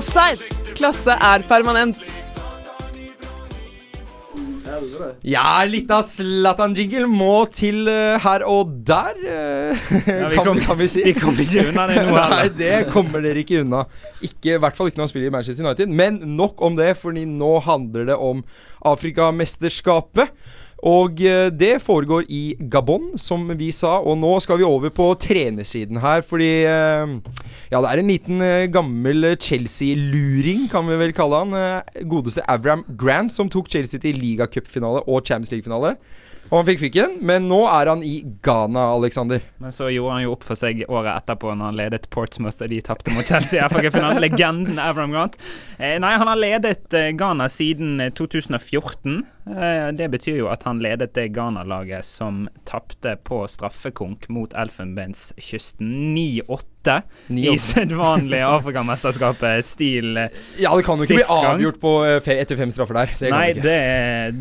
Offside. 0.00 0.40
Klasse 0.78 1.12
er 1.20 1.44
permanent. 1.48 2.00
Ja, 5.26 5.60
litt 5.68 5.90
av 5.92 6.04
Zlatan-jingle 6.06 7.04
må 7.10 7.42
til 7.52 7.88
uh, 7.90 8.14
her 8.22 8.44
og 8.48 8.70
der, 8.86 9.18
uh, 9.18 9.80
Ja, 10.06 10.28
vi 10.30 10.38
kan, 10.38 10.46
kom- 10.46 10.60
kan 10.62 10.78
vi 10.78 10.86
si. 10.88 11.02
Vi 11.04 11.14
kommer 11.18 11.42
ikke 11.42 11.66
unna 11.72 11.86
det 11.90 12.04
nå 12.06 12.14
Nei, 12.16 12.46
det 12.56 12.76
kommer 12.94 13.24
dere 13.24 13.42
ikke 13.42 13.60
unna. 13.64 13.82
Ikke, 14.24 14.54
I 14.54 14.60
hvert 14.62 14.78
fall 14.78 14.88
ikke 14.90 15.00
når 15.02 15.08
han 15.08 15.12
spiller 15.12 15.28
i 15.28 15.34
Manchester 15.34 15.66
United. 15.66 15.92
Men 16.00 16.20
nok 16.38 16.62
om 16.64 16.78
det, 16.78 16.94
for 17.00 17.12
nå 17.12 17.52
handler 17.66 18.08
det 18.12 18.16
om 18.30 18.44
Afrikamesterskapet. 18.92 20.32
Og 20.86 21.20
eh, 21.28 21.50
det 21.52 21.74
foregår 21.84 22.24
i 22.32 22.54
Gabon, 22.72 23.12
som 23.20 23.44
vi 23.58 23.68
sa. 23.74 23.98
Og 24.00 24.16
nå 24.20 24.32
skal 24.40 24.60
vi 24.60 24.68
over 24.68 24.92
på 24.94 25.10
trenersiden 25.20 26.00
her, 26.00 26.24
fordi 26.26 26.50
eh, 26.64 27.18
Ja, 27.70 27.82
det 27.82 27.90
er 27.90 28.00
en 28.00 28.10
liten 28.10 28.40
eh, 28.44 28.68
gammel 28.72 29.34
Chelsea-luring, 29.36 30.68
kan 30.72 30.88
vi 30.88 30.98
vel 31.00 31.14
kalle 31.16 31.44
han. 31.44 31.84
Godeste 32.08 32.44
Avram 32.48 32.86
Grant, 32.96 33.32
som 33.34 33.52
tok 33.52 33.68
Chelsea 33.70 34.00
til 34.00 34.18
ligacupfinale 34.20 35.04
og 35.06 35.24
Champions 35.26 35.52
League-finale. 35.52 35.96
Og 36.50 36.56
han 36.56 36.66
fikk 36.66 36.80
fikken, 36.80 37.12
men 37.22 37.44
nå 37.46 37.60
er 37.70 37.86
han 37.92 38.00
i 38.02 38.24
Ghana, 38.42 38.88
Alexander. 38.96 39.44
Men 39.62 39.70
så 39.74 39.86
gjorde 39.92 40.16
han 40.16 40.24
jo 40.24 40.32
opp 40.34 40.46
for 40.48 40.58
seg 40.58 40.80
året 40.88 41.12
etterpå 41.12 41.52
når 41.52 41.68
han 41.68 41.78
ledet 41.78 42.08
Portsmouth 42.10 42.64
og 42.64 42.72
de 42.72 42.80
tapte 42.82 43.14
mot 43.14 43.28
Chelsea 43.28 43.68
FA-finalen. 43.70 44.18
Legenden 44.24 44.80
Avram 44.82 45.14
Grant. 45.14 45.36
Nei, 45.78 46.10
han 46.10 46.26
har 46.26 46.40
ledet 46.40 46.96
Ghana 47.20 47.46
siden 47.52 48.00
eh, 48.02 48.10
2014. 48.18 49.20
Eh, 49.46 49.88
det 49.96 50.10
betyr 50.12 50.36
jo 50.42 50.48
at 50.52 50.66
han 50.68 50.82
ledet 50.84 51.14
det 51.16 51.30
Ghana-laget 51.32 52.04
som 52.04 52.44
tapte 52.68 53.14
på 53.24 53.42
straffekonk 53.48 54.28
mot 54.28 54.52
Elfenbenskysten 54.52 55.88
9-8 56.14 57.00
i 57.28 57.46
9-8. 57.48 57.54
sedvanlig 57.64 58.40
Afrikamesterskapet-stil. 58.56 60.16
eh, 60.16 60.36
Ja, 60.60 60.74
det 60.76 60.84
kan 60.84 61.00
jo 61.00 61.08
ikke 61.08 61.18
bli 61.22 61.26
avgjort 61.32 61.80
på, 61.80 61.94
eh, 62.04 62.28
etter 62.36 62.60
fem 62.60 62.72
straffer 62.72 63.00
der. 63.00 63.14
Det 63.18 63.32
Nei, 63.32 63.46
det 63.56 63.78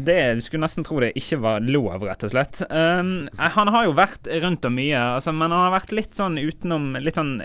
det, 0.03 0.19
Du 0.39 0.43
skulle 0.43 0.65
nesten 0.67 0.85
tro 0.87 0.99
det 0.99 1.13
ikke 1.19 1.39
var 1.41 1.63
lov, 1.63 2.03
rett 2.03 2.27
og 2.27 2.35
slett. 2.35 2.61
Um, 2.69 3.29
han 3.39 3.71
har 3.71 3.87
jo 3.87 3.95
vært 3.97 4.27
rundt 4.43 4.67
om 4.67 4.75
mye, 4.75 4.99
altså, 5.15 5.33
men 5.33 5.55
han 5.55 5.69
har 5.69 5.75
vært 5.79 5.95
litt 5.95 6.15
sånn 6.17 6.37
utenom 6.39 6.91
Litt 6.99 7.15
sånn 7.15 7.37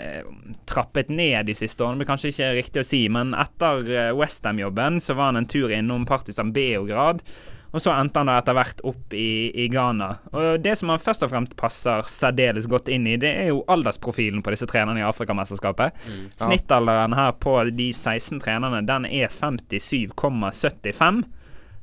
trappet 0.67 1.09
ned 1.13 1.47
de 1.47 1.55
siste 1.55 1.83
årene. 1.83 1.95
Det 1.95 2.03
blir 2.03 2.11
kanskje 2.11 2.31
ikke 2.33 2.53
riktig 2.57 2.81
å 2.81 2.87
si, 2.87 3.01
men 3.11 3.33
etter 3.37 4.13
Westham-jobben 4.17 4.99
så 5.03 5.15
var 5.15 5.31
han 5.31 5.39
en 5.39 5.47
tur 5.49 5.71
innom 5.71 6.05
Partisan 6.09 6.51
Beograd. 6.55 7.21
Og 7.75 7.81
så 7.83 7.91
endte 7.91 8.21
han 8.21 8.29
da 8.31 8.37
etter 8.39 8.55
hvert 8.55 8.79
opp 8.87 9.13
i, 9.19 9.51
i 9.51 9.65
Ghana. 9.67 10.07
Og 10.31 10.61
Det 10.63 10.77
som 10.79 10.93
han 10.93 11.01
først 11.03 11.25
og 11.27 11.31
fremst 11.33 11.57
passer 11.59 12.05
særdeles 12.07 12.69
godt 12.71 12.87
inn 12.95 13.03
i, 13.11 13.17
det 13.19 13.33
er 13.43 13.49
jo 13.51 13.65
aldersprofilen 13.67 14.39
på 14.45 14.53
disse 14.55 14.67
trenerne 14.71 15.01
i 15.01 15.05
Afrikamesterskapet. 15.05 15.91
Snittalderen 16.39 17.13
her 17.19 17.33
på 17.35 17.57
de 17.75 17.89
16 17.91 18.39
trenerne, 18.39 18.79
den 18.87 19.05
er 19.11 19.27
57,75. 19.33 21.25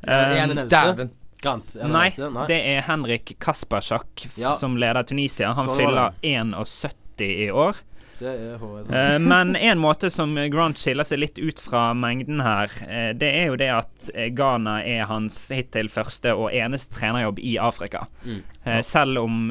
Ja, 0.06 0.46
Um? 0.49 0.56
Dæven. 0.68 1.11
Grant? 1.42 1.75
Er 1.76 1.88
Nei. 1.90 2.08
Nei. 2.18 2.46
det 2.46 2.58
er 2.72 2.82
Henrik 2.87 3.34
Kaspersjak 3.42 4.26
Ja. 4.38 4.54
som 4.54 4.76
leder 4.78 5.02
Tunisia. 5.02 5.52
Han 5.54 5.66
Sånn 5.66 5.76
fyller 5.76 6.14
71 6.22 6.94
i 7.26 7.50
år. 7.50 7.76
Eh, 8.21 9.19
men 9.19 9.57
en 9.57 9.78
måte 9.78 10.11
som 10.11 10.35
Grant 10.52 10.78
skiller 10.78 11.07
seg 11.07 11.21
litt 11.23 11.38
ut 11.38 11.61
fra 11.61 11.92
mengden 11.97 12.42
her, 12.45 12.73
eh, 12.87 13.11
det 13.19 13.31
er 13.38 13.50
jo 13.50 13.59
det 13.61 13.71
at 13.75 14.09
eh, 14.14 14.28
Ghana 14.35 14.78
er 14.87 15.07
hans 15.11 15.38
hittil 15.54 15.90
første 15.92 16.35
og 16.37 16.52
eneste 16.54 16.95
trenerjobb 16.99 17.40
i 17.42 17.57
Afrika. 17.59 18.07
Mm. 18.25 18.42
Selv 18.87 19.19
om 19.19 19.49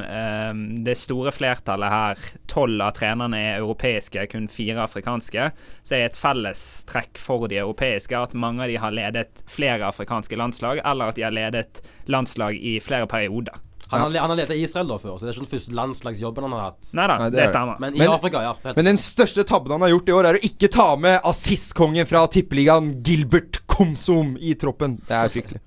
det 0.85 0.93
store 0.95 1.33
flertallet 1.35 1.91
her, 1.91 2.19
tolv 2.47 2.79
av 2.79 2.93
trenerne 2.95 3.41
er 3.43 3.57
europeiske, 3.57 4.23
kun 4.31 4.45
fire 4.47 4.85
afrikanske, 4.85 5.49
så 5.83 5.97
er 5.97 6.05
et 6.05 6.15
fellestrekk 6.15 7.19
for 7.19 7.49
de 7.51 7.59
europeiske 7.59 8.15
at 8.15 8.37
mange 8.39 8.63
av 8.63 8.71
de 8.71 8.79
har 8.79 8.95
ledet 8.95 9.43
flere 9.51 9.89
afrikanske 9.89 10.39
landslag, 10.39 10.79
eller 10.87 11.11
at 11.11 11.19
de 11.19 11.27
har 11.27 11.35
ledet 11.35 11.83
landslag 12.07 12.55
i 12.55 12.77
flere 12.79 13.09
perioder. 13.11 13.59
Han 13.91 14.01
har, 14.05 14.15
han 14.23 14.29
har 14.33 14.37
ledet 14.39 14.55
i 14.57 14.63
Israel 14.63 14.87
da 14.87 14.97
før, 15.01 15.17
så 15.19 15.25
det 15.27 15.31
er 15.31 15.37
ikke 15.37 15.45
den 15.45 15.51
første 15.51 15.75
landslagsjobben 15.77 16.45
han 16.47 16.53
har 16.57 16.61
hatt. 16.69 16.91
Neida, 16.97 17.17
Nei, 17.19 17.29
det 17.29 17.35
det, 17.35 17.39
er 17.41 17.45
det. 17.45 17.49
stemmer. 17.53 17.79
Men 17.83 17.95
i 17.95 18.01
Men- 18.01 18.13
Afrika, 18.15 18.41
ja. 18.45 18.53
Helt. 18.63 18.75
Men 18.79 18.85
den 18.91 18.99
største 19.03 19.43
tabben 19.47 19.71
han 19.75 19.81
har 19.85 19.91
gjort 19.93 20.09
i 20.11 20.15
år, 20.17 20.29
er 20.31 20.39
å 20.39 20.43
ikke 20.47 20.69
ta 20.71 20.87
med 20.95 21.19
assistkongen 21.27 22.07
fra 22.09 22.25
tippeligaen, 22.31 22.93
Gilbert 23.03 23.61
Komsom, 23.67 24.37
i 24.39 24.53
troppen. 24.55 24.97
Det 25.07 25.17
er 25.17 25.29
fryktelig. 25.35 25.61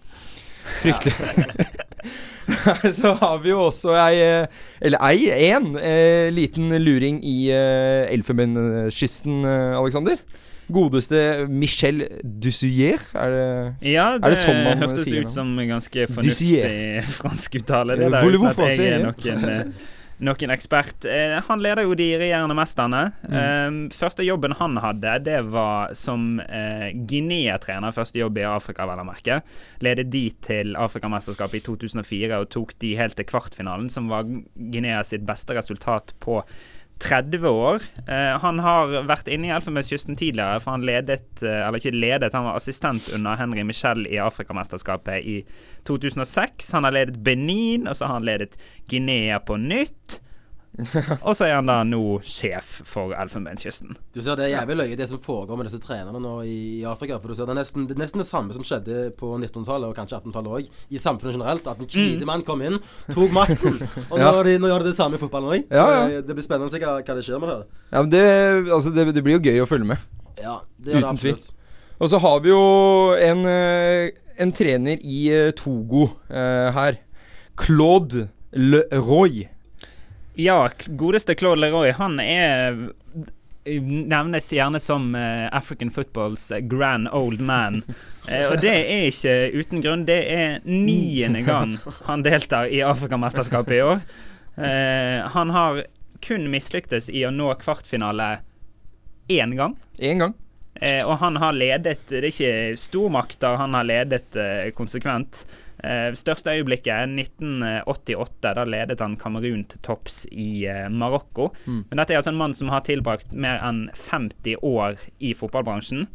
Fryktelig. 0.80 1.14
Så 2.98 3.14
har 3.20 3.38
vi 3.40 3.50
jo 3.54 3.60
også 3.70 3.94
ei, 3.96 4.16
eh, 4.20 4.46
eller 4.84 5.00
ei, 5.08 5.28
én 5.52 5.70
eh, 5.80 6.28
liten 6.32 6.68
luring 6.84 7.22
i 7.24 7.48
eh, 7.52 8.04
Elfenbenskysten, 8.12 9.44
Aleksander. 9.44 10.18
Alexander. 10.18 10.18
Godeste 10.72 11.46
Michel 11.48 12.06
Dussier? 12.22 13.00
er 13.14 13.34
det 13.34 13.90
Ja, 13.92 14.06
det, 14.16 14.24
Er 14.24 14.30
det 14.32 14.38
sånn 14.40 14.62
man 14.64 14.80
hørtes 14.80 15.04
sier 15.04 15.24
ut 15.24 15.28
nå? 15.28 15.34
som 15.34 15.58
en 15.58 15.74
ganske 15.74 16.06
fornuftig 16.08 17.02
fransk 17.18 17.58
uttale. 17.60 17.98
Det 18.00 18.08
der, 18.14 18.24
uten 18.24 18.48
at 18.48 18.62
jeg 18.72 18.94
er 18.94 19.04
noen, 19.04 19.44
eh, 19.50 19.90
noen 20.24 20.54
ekspert. 20.54 21.04
Eh, 21.10 21.36
han 21.48 21.60
leder 21.60 21.84
jo 21.84 21.96
de 21.98 22.06
regjerende 22.22 22.56
mesterne. 22.56 23.02
Mm. 23.28 23.36
Eh, 23.40 23.96
første 23.98 24.24
jobben 24.24 24.56
han 24.56 24.78
hadde, 24.80 25.18
det 25.26 25.40
var 25.52 25.92
som 25.98 26.40
Guinea-trener. 27.10 27.92
Første 27.92 28.22
jobb 28.22 28.40
i 28.40 28.46
Afrika, 28.48 28.86
vel 28.88 29.02
å 29.02 29.08
merke. 29.08 29.42
Ledet 29.84 30.08
de 30.14 30.30
til 30.44 30.78
Afrikamesterskapet 30.80 31.60
i 31.60 31.66
2004 31.66 32.40
og 32.40 32.48
tok 32.54 32.72
de 32.80 32.94
helt 32.96 33.18
til 33.20 33.28
kvartfinalen, 33.28 33.92
som 33.92 34.08
var 34.08 34.24
Guinea 34.56 35.04
sitt 35.04 35.26
beste 35.28 35.58
resultat 35.60 36.16
på 36.24 36.40
30 37.02 37.48
år. 37.48 37.82
Eh, 38.06 38.34
han 38.40 38.60
har 38.62 38.92
vært 39.08 39.28
inne 39.32 39.48
i 39.48 39.54
Elfenbenskysten 39.54 40.16
tidligere, 40.16 40.60
for 40.62 40.76
han 40.76 40.86
ledet 40.86 41.42
eh, 41.42 41.60
Eller 41.66 41.80
ikke 41.80 41.94
ledet, 41.94 42.32
han 42.32 42.46
var 42.46 42.58
assistent 42.58 43.08
under 43.16 43.36
Henry 43.40 43.64
Michel 43.66 44.06
i 44.06 44.20
Afrikamesterskapet 44.22 45.26
i 45.26 45.38
2006. 45.88 46.70
Han 46.76 46.86
har 46.88 46.96
ledet 46.96 47.20
Benin, 47.24 47.88
og 47.88 47.98
så 47.98 48.08
har 48.08 48.20
han 48.20 48.28
ledet 48.28 48.58
Guinea 48.88 49.40
på 49.40 49.58
nytt. 49.60 50.20
Og 51.26 51.36
så 51.38 51.46
er 51.46 51.52
han 51.54 51.68
da 51.70 51.76
nå 51.86 52.00
sjef 52.26 52.80
for 52.88 53.14
Elfenbenskysten. 53.14 53.94
Du 54.14 54.18
ser 54.18 54.38
Det 54.38 54.48
er 54.48 54.54
jævlig 54.56 54.76
løye 54.80 54.96
det 54.98 55.06
som 55.06 55.20
foregår 55.22 55.58
med 55.60 55.68
disse 55.68 55.78
trenerne 55.82 56.18
nå 56.22 56.32
i, 56.50 56.82
Afrika. 56.88 57.20
For 57.22 57.30
du 57.30 57.38
ser 57.38 57.46
Det 57.46 57.54
er 57.54 57.60
nesten 57.60 57.86
det, 57.90 57.98
nesten 58.00 58.22
det 58.22 58.26
samme 58.26 58.56
som 58.56 58.66
skjedde 58.66 59.12
på 59.18 59.30
1900-tallet 59.38 59.92
og 59.92 59.94
kanskje 59.98 60.18
1800-tallet 60.18 60.56
òg. 60.58 60.82
I 60.90 61.00
samfunnet 61.00 61.38
generelt. 61.38 61.70
At 61.70 61.78
en 61.84 61.90
hvit 61.90 62.26
mann 62.26 62.42
kom 62.46 62.64
inn, 62.66 62.80
tok 63.12 63.34
makten. 63.34 63.78
Og 64.10 64.18
nå, 64.18 64.24
gjør 64.24 64.50
de, 64.50 64.56
nå 64.62 64.72
gjør 64.72 64.84
de 64.86 64.90
det 64.90 64.98
samme 64.98 65.18
i 65.18 65.22
fotballen 65.22 65.54
òg. 65.54 65.70
Ja, 65.70 65.86
ja. 65.94 66.20
det- 66.20 66.34
blir 66.34 66.46
spennende 66.46 66.66
å 66.66 66.74
se 66.74 66.82
hva, 66.82 66.98
hva 66.98 67.14
det 67.14 67.22
skjer 67.26 67.42
med 67.42 67.52
det. 67.52 67.60
Ja, 67.92 68.00
men 68.00 68.10
det, 68.10 68.24
altså 68.74 68.90
det, 68.94 69.06
det 69.14 69.22
blir 69.22 69.38
jo 69.38 69.44
gøy 69.46 69.62
å 69.62 69.70
følge 69.70 69.92
med. 69.94 70.10
Ja, 70.42 70.58
det 70.82 70.96
gjør 70.96 71.06
det 71.06 71.10
absolutt. 71.14 71.46
tvil. 71.46 71.60
Og 72.02 72.10
så 72.10 72.18
har 72.18 72.40
vi 72.42 72.50
jo 72.50 72.62
en, 73.22 73.46
eh, 73.46 74.10
en 74.42 74.52
trener 74.52 74.98
i 75.06 75.18
eh, 75.30 75.52
Togo 75.54 76.08
uh, 76.26 76.74
her. 76.74 76.98
Claude 77.54 78.26
Leroy. 78.50 79.44
Ja, 80.34 80.68
godeste 80.86 81.34
Claude 81.34 81.60
Leroy, 81.60 81.92
han 81.94 82.18
er 82.20 82.78
Nevnes 83.64 84.50
gjerne 84.52 84.80
som 84.82 85.14
eh, 85.14 85.46
African 85.56 85.90
footballs 85.90 86.52
grand 86.68 87.08
old 87.12 87.40
man. 87.40 87.82
Eh, 88.24 88.46
og 88.48 88.62
det 88.62 88.70
er 88.72 89.02
ikke 89.10 89.32
uten 89.52 89.82
grunn. 89.84 90.06
Det 90.08 90.16
er 90.32 90.62
niende 90.64 91.42
gang 91.44 91.74
han 92.06 92.22
deltar 92.24 92.70
i 92.72 92.78
Afrikamesterskapet 92.80 93.74
i 93.76 93.82
år. 93.84 94.00
Eh, 94.56 95.18
han 95.34 95.52
har 95.52 95.82
kun 96.24 96.48
mislyktes 96.48 97.10
i 97.12 97.26
å 97.28 97.32
nå 97.34 97.50
kvartfinale 97.60 98.30
én 99.28 99.52
gang. 99.58 99.76
Én 100.00 100.24
gang. 100.24 100.32
Eh, 100.82 101.04
og 101.06 101.20
han 101.20 101.36
har 101.38 101.54
ledet 101.54 102.00
Det 102.08 102.18
er 102.18 102.24
ikke 102.32 102.54
stormakter 102.82 103.54
han 103.60 103.76
har 103.78 103.86
ledet 103.86 104.34
eh, 104.40 104.72
konsekvent. 104.74 105.44
Eh, 105.84 106.10
største 106.18 106.54
øyeblikket 106.56 106.90
er 106.90 107.06
1988. 107.06 108.54
Da 108.58 108.64
ledet 108.66 109.02
han 109.04 109.14
Kamerun 109.20 109.62
til 109.70 109.82
topps 109.86 110.24
i 110.32 110.66
eh, 110.70 110.88
Marokko. 110.90 111.52
Men 111.90 112.00
dette 112.00 112.16
er 112.16 112.22
altså 112.22 112.34
en 112.34 112.42
mann 112.42 112.56
som 112.58 112.72
har 112.74 112.84
tilbrakt 112.86 113.32
mer 113.32 113.62
enn 113.62 113.86
50 113.94 114.58
år 114.66 114.98
i 115.22 115.34
fotballbransjen. 115.38 116.08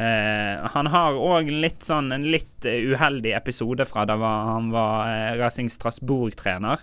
Eh, 0.00 0.68
han 0.72 0.88
har 0.88 1.18
òg 1.20 1.50
litt 1.52 1.84
sånn 1.84 2.14
en 2.16 2.24
litt 2.32 2.64
eh, 2.64 2.80
uheldig 2.94 3.34
episode 3.36 3.84
fra 3.84 4.06
da 4.08 4.16
var, 4.16 4.54
han 4.54 4.70
var 4.72 5.36
Racing 5.40 5.68
Strasbourg-trener. 5.72 6.80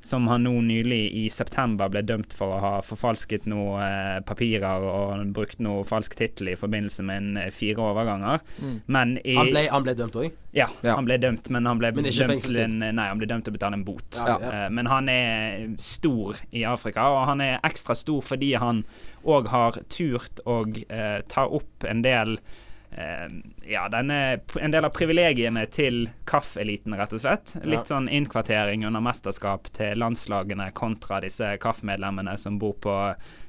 Som 0.00 0.24
han 0.30 0.42
nå 0.46 0.52
nylig 0.64 1.12
i 1.20 1.26
september 1.28 1.90
ble 1.92 2.00
dømt 2.08 2.32
for 2.32 2.54
å 2.56 2.60
ha 2.62 2.70
forfalsket 2.80 3.44
noen 3.50 3.82
eh, 3.84 4.20
papirer 4.24 4.80
og 4.88 5.26
brukt 5.36 5.60
noe 5.60 5.82
falsk 5.84 6.14
tittel 6.16 6.48
i 6.48 6.56
forbindelse 6.56 7.04
med 7.04 7.20
en 7.20 7.36
eh, 7.42 7.50
fire 7.52 7.82
overganger. 7.84 8.40
Men 8.88 9.18
i 9.24 9.34
Han 9.36 9.50
ble, 9.52 9.66
han 9.68 9.84
ble 9.84 9.94
dømt 9.98 10.16
òg? 10.22 10.30
ja, 10.56 10.66
Ja. 10.82 10.94
han 10.96 11.04
ble 11.04 11.18
dømt, 11.20 11.50
men 11.52 11.66
han 11.68 11.78
ble 11.78 11.92
Men 11.92 12.04
dømt 12.08 12.42
til 12.46 12.58
en. 12.64 12.78
Nei, 12.80 13.06
han 13.10 13.20
ble 13.20 13.28
dømt 13.28 13.44
til 13.44 13.52
å 13.52 13.58
betale 13.58 13.76
en 13.76 13.84
bot. 13.84 14.16
Ja, 14.16 14.38
Ja. 14.40 14.52
Eh, 14.64 14.70
Men 14.70 14.86
han 14.86 15.08
er 15.08 15.68
stor 15.78 16.36
i 16.52 16.64
Afrika, 16.64 17.04
og 17.12 17.26
han 17.28 17.40
er 17.44 17.60
ekstra 17.62 17.94
stor 17.94 18.22
fordi 18.24 18.54
han 18.58 18.84
òg 19.24 19.48
har 19.52 19.72
turt 19.92 20.40
å 20.46 20.62
eh, 20.88 21.20
ta 21.28 21.44
opp 21.46 21.84
en 21.84 22.00
del 22.02 22.38
eh, 22.96 23.28
ja, 23.70 23.88
denne, 23.92 24.40
en 24.60 24.74
del 24.74 24.86
av 24.86 24.94
privilegiene 24.94 25.66
til 25.72 26.02
KAF-eliten, 26.30 26.96
rett 26.98 27.14
og 27.16 27.22
slett. 27.22 27.54
Litt 27.64 27.90
sånn 27.90 28.08
innkvartering 28.08 28.86
under 28.88 29.04
mesterskap 29.04 29.70
til 29.76 30.00
landslagene 30.00 30.70
kontra 30.76 31.20
disse 31.24 31.54
KAF-medlemmene 31.62 32.36
som 32.40 32.58
bor 32.60 32.76
på 32.82 32.96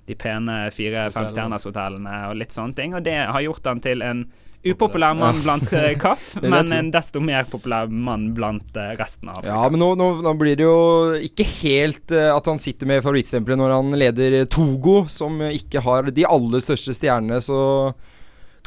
de 0.10 0.17
pene 0.19 0.63
fire-fem 0.74 1.29
stjerners-hotellene 1.31 2.21
og 2.29 2.39
litt 2.39 2.55
sånne 2.55 2.77
ting. 2.77 2.95
Og 2.98 3.05
det 3.05 3.19
har 3.25 3.45
gjort 3.45 3.69
han 3.71 3.83
til 3.83 4.05
en 4.05 4.25
upopulær 4.62 5.15
mann 5.17 5.39
blant 5.41 5.71
eh, 5.74 5.98
KAF, 5.98 6.36
men 6.53 6.71
en 6.75 6.91
desto 6.93 7.21
mer 7.24 7.48
populær 7.50 7.89
mann 7.89 8.29
blant 8.38 8.75
eh, 8.77 8.93
resten 9.00 9.31
av 9.31 9.39
Afrika. 9.39 9.55
Ja, 9.55 9.69
men 9.74 9.81
nå, 9.81 9.89
nå, 9.98 10.10
nå 10.21 10.33
blir 10.38 10.60
det 10.60 10.67
jo 10.67 11.17
ikke 11.25 11.48
helt 11.63 12.13
uh, 12.13 12.29
at 12.36 12.50
han 12.50 12.62
sitter 12.62 12.89
med 12.89 13.01
favorittstempelet 13.01 13.62
når 13.62 13.75
han 13.77 13.98
leder 13.98 14.38
Togo, 14.51 15.01
som 15.10 15.41
ikke 15.50 15.81
har 15.86 16.12
de 16.13 16.27
aller 16.29 16.63
største 16.63 16.95
stjernene, 16.98 17.41
så 17.41 17.62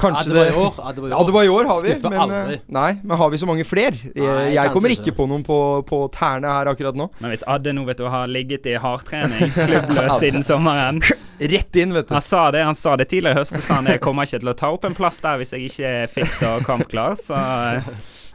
kanskje 0.00 0.32
det 0.32 0.38
var 0.40 0.46
i 0.46 0.54
år. 0.64 0.78
Ja, 1.10 1.18
det 1.26 1.32
var 1.34 1.44
i 1.44 1.48
år, 1.48 1.64
har 1.70 1.82
vi. 1.84 1.90
Skuffer 1.94 2.10
Men, 2.10 2.18
eh, 2.30 2.42
aldri. 2.42 2.58
nei, 2.66 2.92
men 3.02 3.16
har 3.20 3.30
vi 3.30 3.38
så 3.38 3.46
mange 3.46 3.64
flere? 3.64 3.94
Jeg, 4.14 4.24
Nei, 4.24 4.48
jeg 4.54 4.72
kommer 4.74 4.90
ikke. 4.94 5.06
ikke 5.10 5.16
på 5.20 5.26
noen 5.30 5.44
på, 5.46 5.58
på 5.86 6.00
tærne 6.14 6.50
her 6.50 6.70
akkurat 6.72 6.96
nå. 6.98 7.08
Men 7.20 7.30
hvis 7.34 7.44
Adde 7.46 7.72
nå 7.76 7.84
vet 7.86 7.98
du 8.02 8.08
har 8.10 8.26
ligget 8.26 8.66
i 8.66 8.74
hardtrening, 8.80 9.52
klubbløs 9.54 10.18
siden 10.22 10.42
sommeren 10.46 11.02
Rett 11.54 11.76
inn, 11.76 11.92
vet 11.94 12.08
du. 12.08 12.14
Han 12.14 12.22
sa 12.22 12.50
det 12.54 12.62
han 12.64 12.74
sa 12.78 12.96
det 12.96 13.08
tidligere 13.10 13.34
i 13.34 13.40
høst, 13.42 13.56
og 13.58 13.62
sa 13.66 13.80
han 13.80 13.86
jeg 13.90 14.00
kommer 14.02 14.26
ikke 14.26 14.38
til 14.44 14.52
å 14.52 14.56
ta 14.58 14.70
opp 14.74 14.84
en 14.86 14.94
plass 14.94 15.18
der 15.24 15.38
hvis 15.40 15.50
jeg 15.56 15.70
ikke 15.70 15.94
er 16.02 16.06
fit 16.12 16.42
og 16.46 16.62
kampklar. 16.66 17.16
Så 17.18 17.34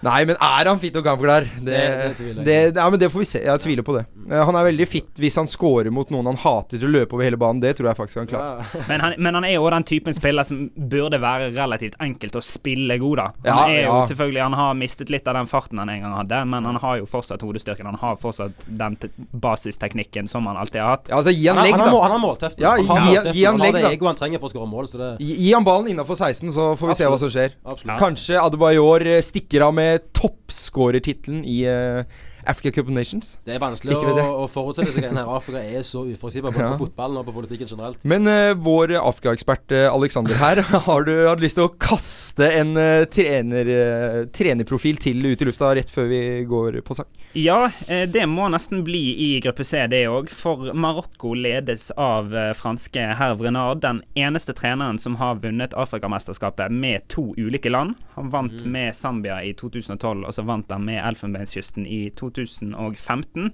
Nei, 0.02 0.24
men 0.26 0.38
er 0.40 0.68
han 0.70 0.80
fit 0.80 0.96
og 0.96 1.04
kampklar? 1.04 1.44
Det, 1.60 1.66
Det- 1.66 2.36
det 2.38 2.46
det, 2.46 2.76
ja, 2.78 2.90
men 2.90 3.00
det 3.00 3.10
får 3.12 3.20
vi 3.20 3.26
se. 3.26 3.40
Jeg 3.44 3.60
tviler 3.60 3.84
på 3.84 3.96
det. 3.98 4.06
Eh, 4.32 4.46
Han 4.46 4.56
er 4.56 4.64
veldig 4.70 4.88
fit 4.88 5.10
hvis 5.20 5.36
han 5.36 5.48
scorer 5.48 5.90
mot 5.92 6.08
noen 6.10 6.26
han 6.30 6.38
hater 6.38 6.78
til 6.80 6.88
å 6.88 6.92
løpe 6.94 7.14
over 7.18 7.24
hele 7.26 7.36
banen. 7.38 7.60
Det 7.60 7.76
tror 7.78 7.90
jeg 7.90 7.98
faktisk 7.98 8.20
han 8.22 8.28
klarer. 8.32 8.64
Ja. 8.64 8.84
Men 8.88 9.02
han, 9.02 9.14
men 9.18 9.34
han 9.36 9.44
er 9.44 9.54
jo 9.58 9.70
den 9.70 9.84
typen 9.84 10.14
spiller 10.16 10.44
som 10.48 10.70
burde 10.78 11.20
være 11.20 11.50
relativt 11.56 11.98
enkelt 12.00 12.36
å 12.40 12.42
spille 12.46 12.98
god, 13.02 13.18
da. 13.18 13.26
Han 13.44 13.50
Ja, 13.50 13.66
er 13.68 13.82
jo 13.84 13.92
ja. 13.98 14.02
selvfølgelig 14.08 14.42
Han 14.44 14.54
har 14.54 14.74
mistet 14.80 15.10
litt 15.10 15.28
av 15.28 15.34
den 15.36 15.48
farten 15.52 15.78
han 15.84 15.90
en 15.90 16.02
gang 16.02 16.14
hadde, 16.22 16.40
men 16.48 16.64
han 16.70 16.76
har 16.80 16.98
jo 17.02 17.06
fortsatt 17.06 17.42
hodestyrken. 17.44 17.86
Han 17.92 18.00
har 18.00 18.16
fortsatt 18.16 18.68
den 18.70 18.96
te- 18.96 19.10
basisteknikken 19.34 20.28
som 20.30 20.46
han 20.48 20.58
alltid 20.58 20.82
har 20.82 20.90
hatt. 20.96 21.10
Ja, 21.10 21.18
altså, 21.20 21.32
gi 21.36 21.48
han 21.48 21.58
legg, 21.60 21.74
han, 21.76 21.82
har, 21.82 21.90
han 21.90 22.22
har. 22.24 22.38
Ja, 22.58 22.72
han 22.78 22.86
har, 22.88 23.00
gi- 23.00 23.16
målteften, 23.18 23.34
gi 23.36 23.44
han 23.46 23.60
han 23.60 23.66
har 23.68 23.78
det 23.82 23.92
egoet 23.98 24.10
han 24.14 24.20
trenger 24.22 24.40
for 24.40 24.48
å 24.48 24.54
skåre 24.54 24.70
mål, 24.70 24.88
så 24.92 24.98
det 25.02 25.10
Gi, 25.20 25.36
gi 25.48 25.52
han 25.54 25.66
ballen 25.68 25.92
innafor 25.92 26.16
16, 26.16 26.52
så 26.56 26.70
får 26.80 26.88
vi 26.94 26.98
se 27.02 27.10
hva 27.12 27.20
som 27.20 27.30
skjer. 27.34 27.56
Absolutt. 27.66 28.00
Kanskje 28.00 28.40
Adebayor 28.40 29.06
stikker 29.26 29.66
av 29.68 29.74
med 29.74 29.88
toppskårertittelen 30.16 31.46
i 31.46 31.62
uh, 31.68 32.04
Africa 32.48 32.72
Cup 32.72 32.88
of 32.88 32.94
Nations. 32.96 33.40
Det 33.46 33.54
er 33.58 33.62
vanskelig 33.62 33.96
å, 33.98 34.14
å 34.44 34.46
forutse 34.50 34.84
disse 34.86 35.02
greiene 35.02 35.22
her. 35.22 35.30
Afrika 35.36 35.62
er 35.62 35.84
så 35.86 36.06
uforutsigbar 36.08 36.54
både 36.56 36.64
Ja. 36.70 36.72
på 36.76 36.86
fotballen 36.86 37.20
og 37.22 37.28
på 37.28 37.34
politikken 37.36 37.70
generelt. 37.70 38.04
Men 38.08 38.28
uh, 38.30 38.54
vår 38.58 38.96
Afrika-ekspert 39.00 39.76
eh, 39.76 39.86
Alexander 39.92 40.38
her, 40.40 40.62
har 40.88 41.06
du, 41.08 41.14
hatt 41.28 41.44
lyst 41.44 41.60
til 41.60 41.68
å 41.68 41.74
kaste 41.80 42.50
en 42.60 42.74
uh, 42.80 43.06
trener, 43.12 43.70
eh, 43.76 44.20
trenerprofil 44.36 45.00
til 45.02 45.24
ut 45.28 45.42
i 45.44 45.48
lufta 45.50 45.74
rett 45.78 45.92
før 45.94 46.10
vi 46.12 46.22
går 46.50 46.80
på 46.88 46.98
sak? 46.98 47.12
Ja, 47.38 47.70
eh, 47.88 48.08
det 48.10 48.26
må 48.26 48.48
nesten 48.50 48.82
bli 48.84 49.04
i 49.22 49.30
gruppe 49.44 49.64
C, 49.68 49.84
det 49.92 50.02
òg. 50.10 50.32
For 50.34 50.72
Marokko 50.74 51.36
ledes 51.38 51.92
av 51.94 52.34
eh, 52.34 52.52
franske 52.58 53.04
Herv 53.20 53.44
Renard, 53.46 53.84
den 53.86 54.02
eneste 54.18 54.56
treneren 54.58 54.98
som 55.02 55.20
har 55.22 55.38
vunnet 55.44 55.76
Afrikamesterskapet 55.78 56.74
med 56.74 57.06
to 57.14 57.30
ulike 57.38 57.70
land. 57.70 57.94
Han 58.20 58.32
vant 58.34 58.66
med 58.68 58.96
Zambia 58.96 59.40
i 59.48 59.54
2012, 59.56 60.26
og 60.28 60.34
så 60.36 60.44
vant 60.44 60.72
han 60.74 60.84
med 60.84 61.00
Elfenbenskysten 61.00 61.86
i 61.88 62.10
2015. 62.20 63.54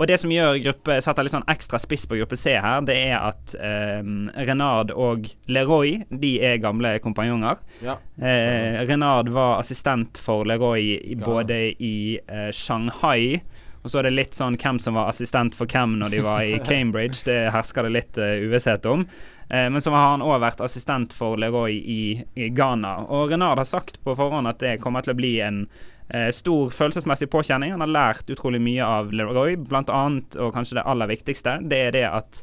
Og 0.00 0.08
det 0.08 0.16
som 0.22 0.32
gjør 0.32 0.58
gruppe, 0.64 0.96
setter 1.04 1.26
litt 1.26 1.34
sånn 1.34 1.46
ekstra 1.50 1.78
spiss 1.82 2.06
på 2.08 2.16
gruppe 2.18 2.38
C 2.38 2.54
her, 2.56 2.82
det 2.86 2.96
er 3.10 3.16
at 3.20 3.54
eh, 3.54 4.00
Renard 4.48 4.90
og 4.94 5.28
Leroy 5.50 5.98
de 6.10 6.32
er 6.46 6.60
gamle 6.62 6.94
kompanjonger. 7.04 7.60
Ja. 7.84 7.98
Eh, 8.16 8.80
Renard 8.88 9.30
var 9.34 9.58
assistent 9.60 10.18
for 10.18 10.48
Leroy 10.48 10.94
i, 10.96 11.18
både 11.20 11.60
i 11.76 11.96
eh, 12.24 12.48
Shanghai 12.54 13.42
og 13.82 13.90
så 13.90 14.00
er 14.00 14.08
det 14.08 14.16
litt 14.16 14.36
sånn 14.36 14.58
hvem 14.60 14.78
som 14.82 14.96
var 14.98 15.08
assistent 15.08 15.56
for 15.56 15.70
hvem 15.70 15.96
når 16.02 16.12
de 16.12 16.22
var 16.24 16.44
i 16.44 16.58
Cambridge. 16.68 17.22
Det 17.24 17.38
hersker 17.54 17.86
det 17.86 17.94
litt 17.94 18.20
uh, 18.20 18.36
uvisshet 18.44 18.86
om. 18.90 19.06
Uh, 19.48 19.68
men 19.72 19.80
så 19.80 19.94
har 19.94 20.12
han 20.12 20.24
òg 20.24 20.40
vært 20.42 20.60
assistent 20.64 21.16
for 21.16 21.40
Leroy 21.40 21.78
i, 21.78 22.02
i 22.36 22.50
Ghana. 22.52 22.98
Og 23.08 23.32
Renard 23.32 23.62
har 23.62 23.68
sagt 23.68 24.02
på 24.04 24.16
forhånd 24.18 24.50
at 24.50 24.60
det 24.60 24.78
kommer 24.84 25.04
til 25.04 25.14
å 25.14 25.20
bli 25.20 25.32
en 25.44 25.62
eh, 26.08 26.28
stor 26.34 26.72
følelsesmessig 26.74 27.30
påkjenning. 27.32 27.72
Han 27.72 27.84
har 27.86 27.94
lært 27.94 28.32
utrolig 28.32 28.60
mye 28.62 28.84
av 28.84 29.14
Leroy, 29.16 29.56
blant 29.56 29.92
annet, 29.94 30.36
og 30.36 30.52
kanskje 30.56 30.80
det 30.80 30.88
aller 30.90 31.10
viktigste, 31.10 31.56
det 31.64 31.86
er 31.88 31.96
det 31.96 32.08
at 32.10 32.42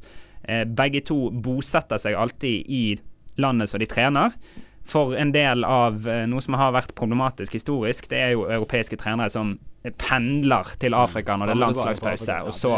begge 0.77 1.01
to 1.03 1.15
bosetter 1.43 1.99
seg 1.99 2.15
alltid 2.15 2.69
i 2.71 2.83
landet 3.41 3.67
som 3.67 3.81
de 3.81 3.87
trener. 3.89 4.31
For 4.87 5.11
en 5.19 5.33
del 5.35 5.65
av 5.67 6.05
noe 6.29 6.43
som 6.45 6.55
har 6.55 6.71
vært 6.71 6.93
problematisk 6.95 7.57
historisk, 7.57 8.07
det 8.07 8.21
er 8.21 8.31
jo 8.37 8.45
europeiske 8.45 8.95
trenere 9.01 9.33
som 9.33 9.57
pendler 9.97 10.73
til 10.81 10.95
Afrika 10.97 11.37
når 11.37 11.51
det 11.51 11.55
er 11.55 11.61
landslagspause, 11.61 12.39
og 12.47 12.55
så, 12.55 12.73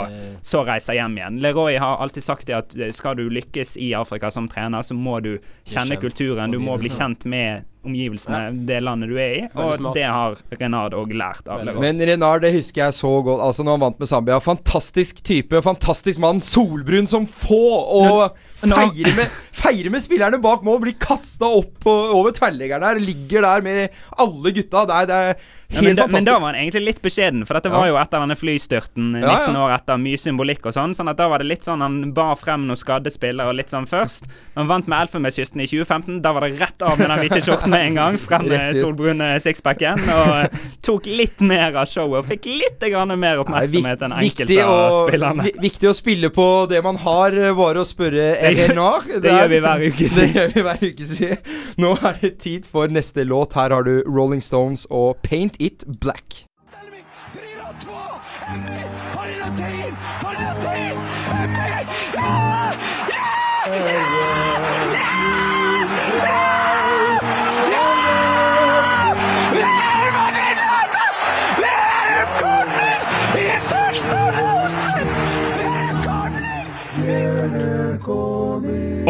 så 0.46 0.64
reiser 0.68 1.00
hjem 1.00 1.18
igjen. 1.20 1.40
Leroy 1.44 1.80
har 1.82 2.04
alltid 2.04 2.26
sagt 2.26 2.48
det 2.50 2.58
at 2.58 2.78
eh, 2.78 2.94
skal 2.96 3.18
du 3.20 3.26
lykkes 3.32 3.76
i 3.82 3.94
Afrika 3.98 4.32
som 4.34 4.50
trener, 4.52 4.86
så 4.86 4.98
må 4.98 5.20
du 5.26 5.36
kjenne 5.68 6.00
kulturen, 6.02 6.54
du 6.54 6.60
må 6.62 6.78
bli 6.82 6.92
kjent 6.94 7.26
med 7.30 7.66
omgivelsene, 7.88 8.66
det 8.68 8.82
landet 8.84 9.10
du 9.10 9.16
er 9.16 9.36
i, 9.38 9.44
og 9.56 9.94
det 9.96 10.04
har 10.04 10.36
Renard 10.60 10.96
òg 10.98 11.14
lært 11.16 11.48
av 11.48 11.64
Leroy. 11.64 11.80
Men 11.86 12.04
Renard, 12.10 12.44
det 12.44 12.52
husker 12.58 12.86
jeg 12.86 12.98
så 12.98 13.14
godt. 13.24 13.42
Altså 13.46 13.64
når 13.64 13.78
han 13.78 13.86
vant 13.86 14.02
med 14.04 14.12
Zambia. 14.12 14.40
Fantastisk 14.44 15.24
type, 15.24 15.62
fantastisk 15.64 16.20
mann. 16.20 16.44
Solbrun 16.44 17.08
som 17.08 17.28
få. 17.30 17.64
Og 18.04 18.36
Feirer 18.64 19.16
med, 19.18 19.38
feire 19.60 19.92
med 19.94 20.04
spillerne 20.04 20.40
bak 20.44 20.66
mål. 20.68 20.82
Blir 20.84 20.98
kasta 21.00 21.48
opp 21.60 21.86
og, 21.88 22.16
over 22.20 22.36
tverrleggeren 22.36 22.84
der. 22.84 23.00
Ligger 23.04 23.46
der 23.48 23.64
med 23.66 24.02
alle 24.20 24.52
gutta. 24.56 24.86
Det 24.90 25.00
er, 25.04 25.10
det 25.10 25.22
er 25.30 25.34
Ja, 25.70 25.84
helt 25.84 25.86
men, 25.86 25.98
da, 26.00 26.06
men 26.10 26.26
da 26.26 26.34
var 26.42 26.50
han 26.50 26.56
egentlig 26.64 26.82
litt 26.88 27.02
beskjeden, 27.04 27.44
for 27.46 27.54
dette 27.54 27.70
Ja. 27.70 27.78
var 27.78 27.86
jo 27.92 27.98
etter 28.02 28.24
denne 28.24 28.34
flystyrten 28.40 29.12
eh, 29.20 29.22
Ja, 29.22 29.36
19 29.46 29.54
ja. 29.54 29.60
år 29.68 29.74
etter, 29.76 30.00
mye 30.02 30.18
symbolikk 30.18 30.66
og 30.66 30.74
sånn. 30.74 30.96
Sånn 30.98 31.12
at 31.12 31.20
da 31.20 31.28
var 31.30 31.44
det 31.44 31.46
litt 31.52 31.68
sånn 31.68 31.84
han 31.86 32.00
bar 32.18 32.34
frem 32.42 32.64
noen 32.66 32.80
skadde 32.80 33.12
spillere 33.14 33.52
og 33.52 33.60
litt 33.60 33.70
sånn 33.70 33.86
først. 33.86 34.26
Han 34.56 34.66
vant 34.72 34.90
med 34.90 35.06
Elfenbenskysten 35.06 35.62
i 35.62 35.68
2015. 35.70 36.24
Da 36.26 36.32
var 36.34 36.48
det 36.48 36.58
rett 36.58 36.82
av 36.82 36.98
med 36.98 37.12
den 37.14 37.22
hvite 37.22 37.44
skjorten 37.46 37.70
med 37.70 37.86
en 37.92 38.00
gang. 38.02 38.18
Frem 38.18 38.48
med 38.50 38.80
solbrune 38.82 39.30
sixpacken. 39.46 40.02
Og 40.10 40.34
eh, 40.40 40.66
tok 40.90 41.06
litt 41.06 41.46
mer 41.46 41.78
av 41.84 41.86
showet 41.92 42.24
og 42.24 42.28
fikk 42.32 42.50
litt 42.50 42.82
grann 42.90 43.14
mer 43.20 43.38
er 43.38 43.44
oppmerksomhet 43.44 44.02
enn 44.08 44.18
enkelte 44.24 44.66
av 44.66 44.98
spillerne. 45.04 45.48
viktig 45.62 45.92
å 45.92 45.94
spille 45.94 46.34
på 46.34 46.48
det 46.72 46.82
man 46.84 46.98
har, 47.06 47.30
eh, 47.38 47.54
bare 47.54 47.84
å 47.84 47.86
spørre 47.86 48.32
Renard. 48.58 49.08
det 49.24 49.32
gjør 49.32 49.48
vi 49.48 49.60
hver 49.66 49.86
uke, 49.88 50.10
siden. 50.10 50.34
Det 50.34 50.42
gjør 50.42 50.54
vi 50.54 50.62
hver 50.68 50.84
uke, 50.90 51.08
siden. 51.14 51.38
Nå 51.78 51.96
er 52.02 52.20
det 52.22 52.34
tid 52.44 52.68
for 52.72 52.88
neste 52.88 53.24
låt. 53.24 53.54
Her 53.54 53.76
har 53.76 53.88
du 53.88 54.02
Rolling 54.08 54.44
Stones 54.44 54.88
og 54.90 55.18
Paint 55.24 55.56
It 55.60 55.86
Black. 56.02 56.46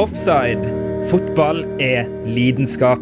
Offside. 0.09 0.65
Fotball 1.09 1.59
er 1.81 2.07
lidenskap. 2.25 2.97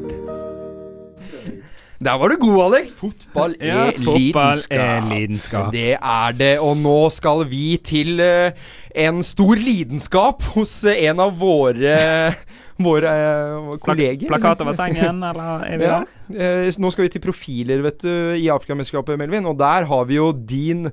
Der 2.03 2.17
var 2.19 2.27
du 2.29 2.35
god, 2.41 2.57
Alex. 2.65 2.91
Fotball 2.93 3.55
er 3.59 3.67
Ja, 3.67 3.85
fotball 3.95 4.59
lidenskap. 4.59 4.77
er 4.77 5.07
lidenskap. 5.13 5.71
Det 5.73 5.93
er 5.95 6.35
det, 6.37 6.51
og 6.59 6.75
nå 6.77 6.97
skal 7.15 7.45
vi 7.49 7.77
til 7.83 8.19
uh, 8.19 8.51
en 8.95 9.23
stor 9.23 9.55
lidenskap 9.55 10.43
hos 10.53 10.75
uh, 10.85 10.91
en 10.99 11.19
av 11.19 11.39
våre 11.39 11.97
Våre 12.77 13.09
eh, 13.09 13.71
kolleger. 13.81 14.27
Plakat 14.29 14.59
over 14.61 14.75
sengen, 14.77 15.23
eller 15.25 15.63
er 15.65 15.79
vi 15.81 15.85
Ja. 15.87 15.95
der? 16.29 16.67
Eh, 16.67 16.75
nå 16.77 16.91
skal 16.93 17.07
vi 17.07 17.09
til 17.15 17.23
profiler, 17.23 17.79
vet 17.81 18.03
du, 18.03 18.11
i 18.37 18.43
Afrikamesterskapet, 18.53 19.17
Melvin. 19.17 19.47
Og 19.49 19.57
der 19.57 19.87
har 19.89 20.03
vi 20.05 20.19
jo 20.19 20.27
din 20.31 20.83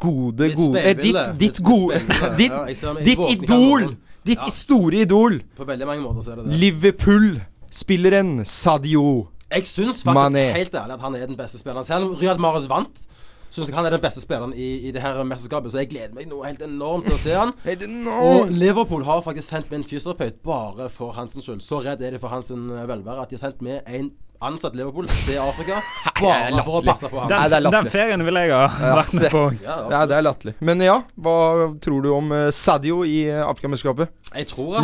gode, 0.00 0.48
gode 0.56 0.80
eh. 0.80 0.94
Ditt, 0.96 1.04
ditt 1.12 1.36
Ditt 1.42 1.60
gode. 1.60 2.00
Ditt, 2.40 2.56
ditt 3.04 3.20
idol! 3.42 3.90
Ditt 4.26 4.38
Ja. 4.42 4.50
store 4.50 5.02
idol. 5.04 5.40
På 5.56 5.64
veldig 5.64 5.86
mange 5.86 6.02
måter 6.02 6.20
så 6.22 6.32
er 6.32 6.36
det 6.36 6.46
det. 6.50 6.54
Liverpool-spilleren 6.60 8.44
Sadio. 8.44 9.28
Jeg 9.50 9.64
syns 9.64 10.02
faktisk 10.04 10.34
Mané. 10.34 10.52
helt 10.52 10.74
ærlig 10.74 10.94
at 10.94 11.00
han 11.00 11.14
er 11.14 11.26
den 11.26 11.36
beste 11.36 11.58
spilleren. 11.58 11.84
Selv 11.84 12.04
om 12.04 12.14
Riyad 12.14 12.38
Mahrez 12.38 12.68
vant, 12.68 13.06
Syns 13.50 13.70
han 13.72 13.86
er 13.86 13.90
den 13.94 14.00
beste 14.00 14.20
spilleren 14.20 14.52
i, 14.52 14.88
i 14.88 14.90
det 14.92 15.00
her 15.00 15.22
mesterskapet, 15.24 15.72
så 15.72 15.78
jeg 15.80 15.88
gleder 15.88 16.12
meg 16.12 16.26
noe 16.28 16.44
helt 16.44 16.60
enormt 16.60 17.06
til 17.08 17.14
å 17.14 17.18
se 17.22 17.32
han. 17.32 17.52
Og 18.28 18.50
Liverpool 18.52 19.04
har 19.08 19.22
faktisk 19.24 19.48
sendt 19.48 19.70
med 19.70 19.78
en 19.80 19.84
fysioterapeut 19.88 20.42
bare 20.44 20.90
for 20.92 21.12
Hansens 21.16 21.46
skyld. 21.48 21.62
Så 21.64 21.80
redd 21.80 22.02
er 22.04 22.10
de 22.12 22.18
for 22.20 22.28
hans 22.28 22.50
eh, 22.52 22.56
velvære 22.56 23.22
at 23.24 23.30
de 23.32 23.38
har 23.38 23.46
sendt 23.48 23.62
med 23.64 23.80
en 23.86 24.10
ansatt 24.44 24.76
Liverpool 24.78 25.08
til 25.10 25.38
Afrika 25.42 25.80
bare 26.20 26.62
for 26.62 26.78
å 26.78 26.82
passe 26.86 27.10
på 27.10 27.20
ham. 27.20 27.30
Det 27.30 27.38
Den, 27.54 27.70
den 27.74 27.90
ferien 27.92 28.24
vil 28.26 28.40
jeg 28.40 28.52
ha 28.54 28.94
vært 29.00 29.14
med 29.18 29.30
på. 29.32 29.44
Ja, 29.66 29.78
Ja, 29.90 30.02
det 30.08 30.18
er 30.18 30.24
latterlig. 30.26 30.54
Men 30.64 30.82
ja, 30.84 31.00
hva 31.18 31.36
tror 31.82 32.04
du 32.04 32.10
om 32.14 32.32
eh, 32.34 32.48
Sadio 32.54 33.02
i 33.06 33.22
uh, 33.30 33.44
Afrikamesterskapet? 33.48 34.12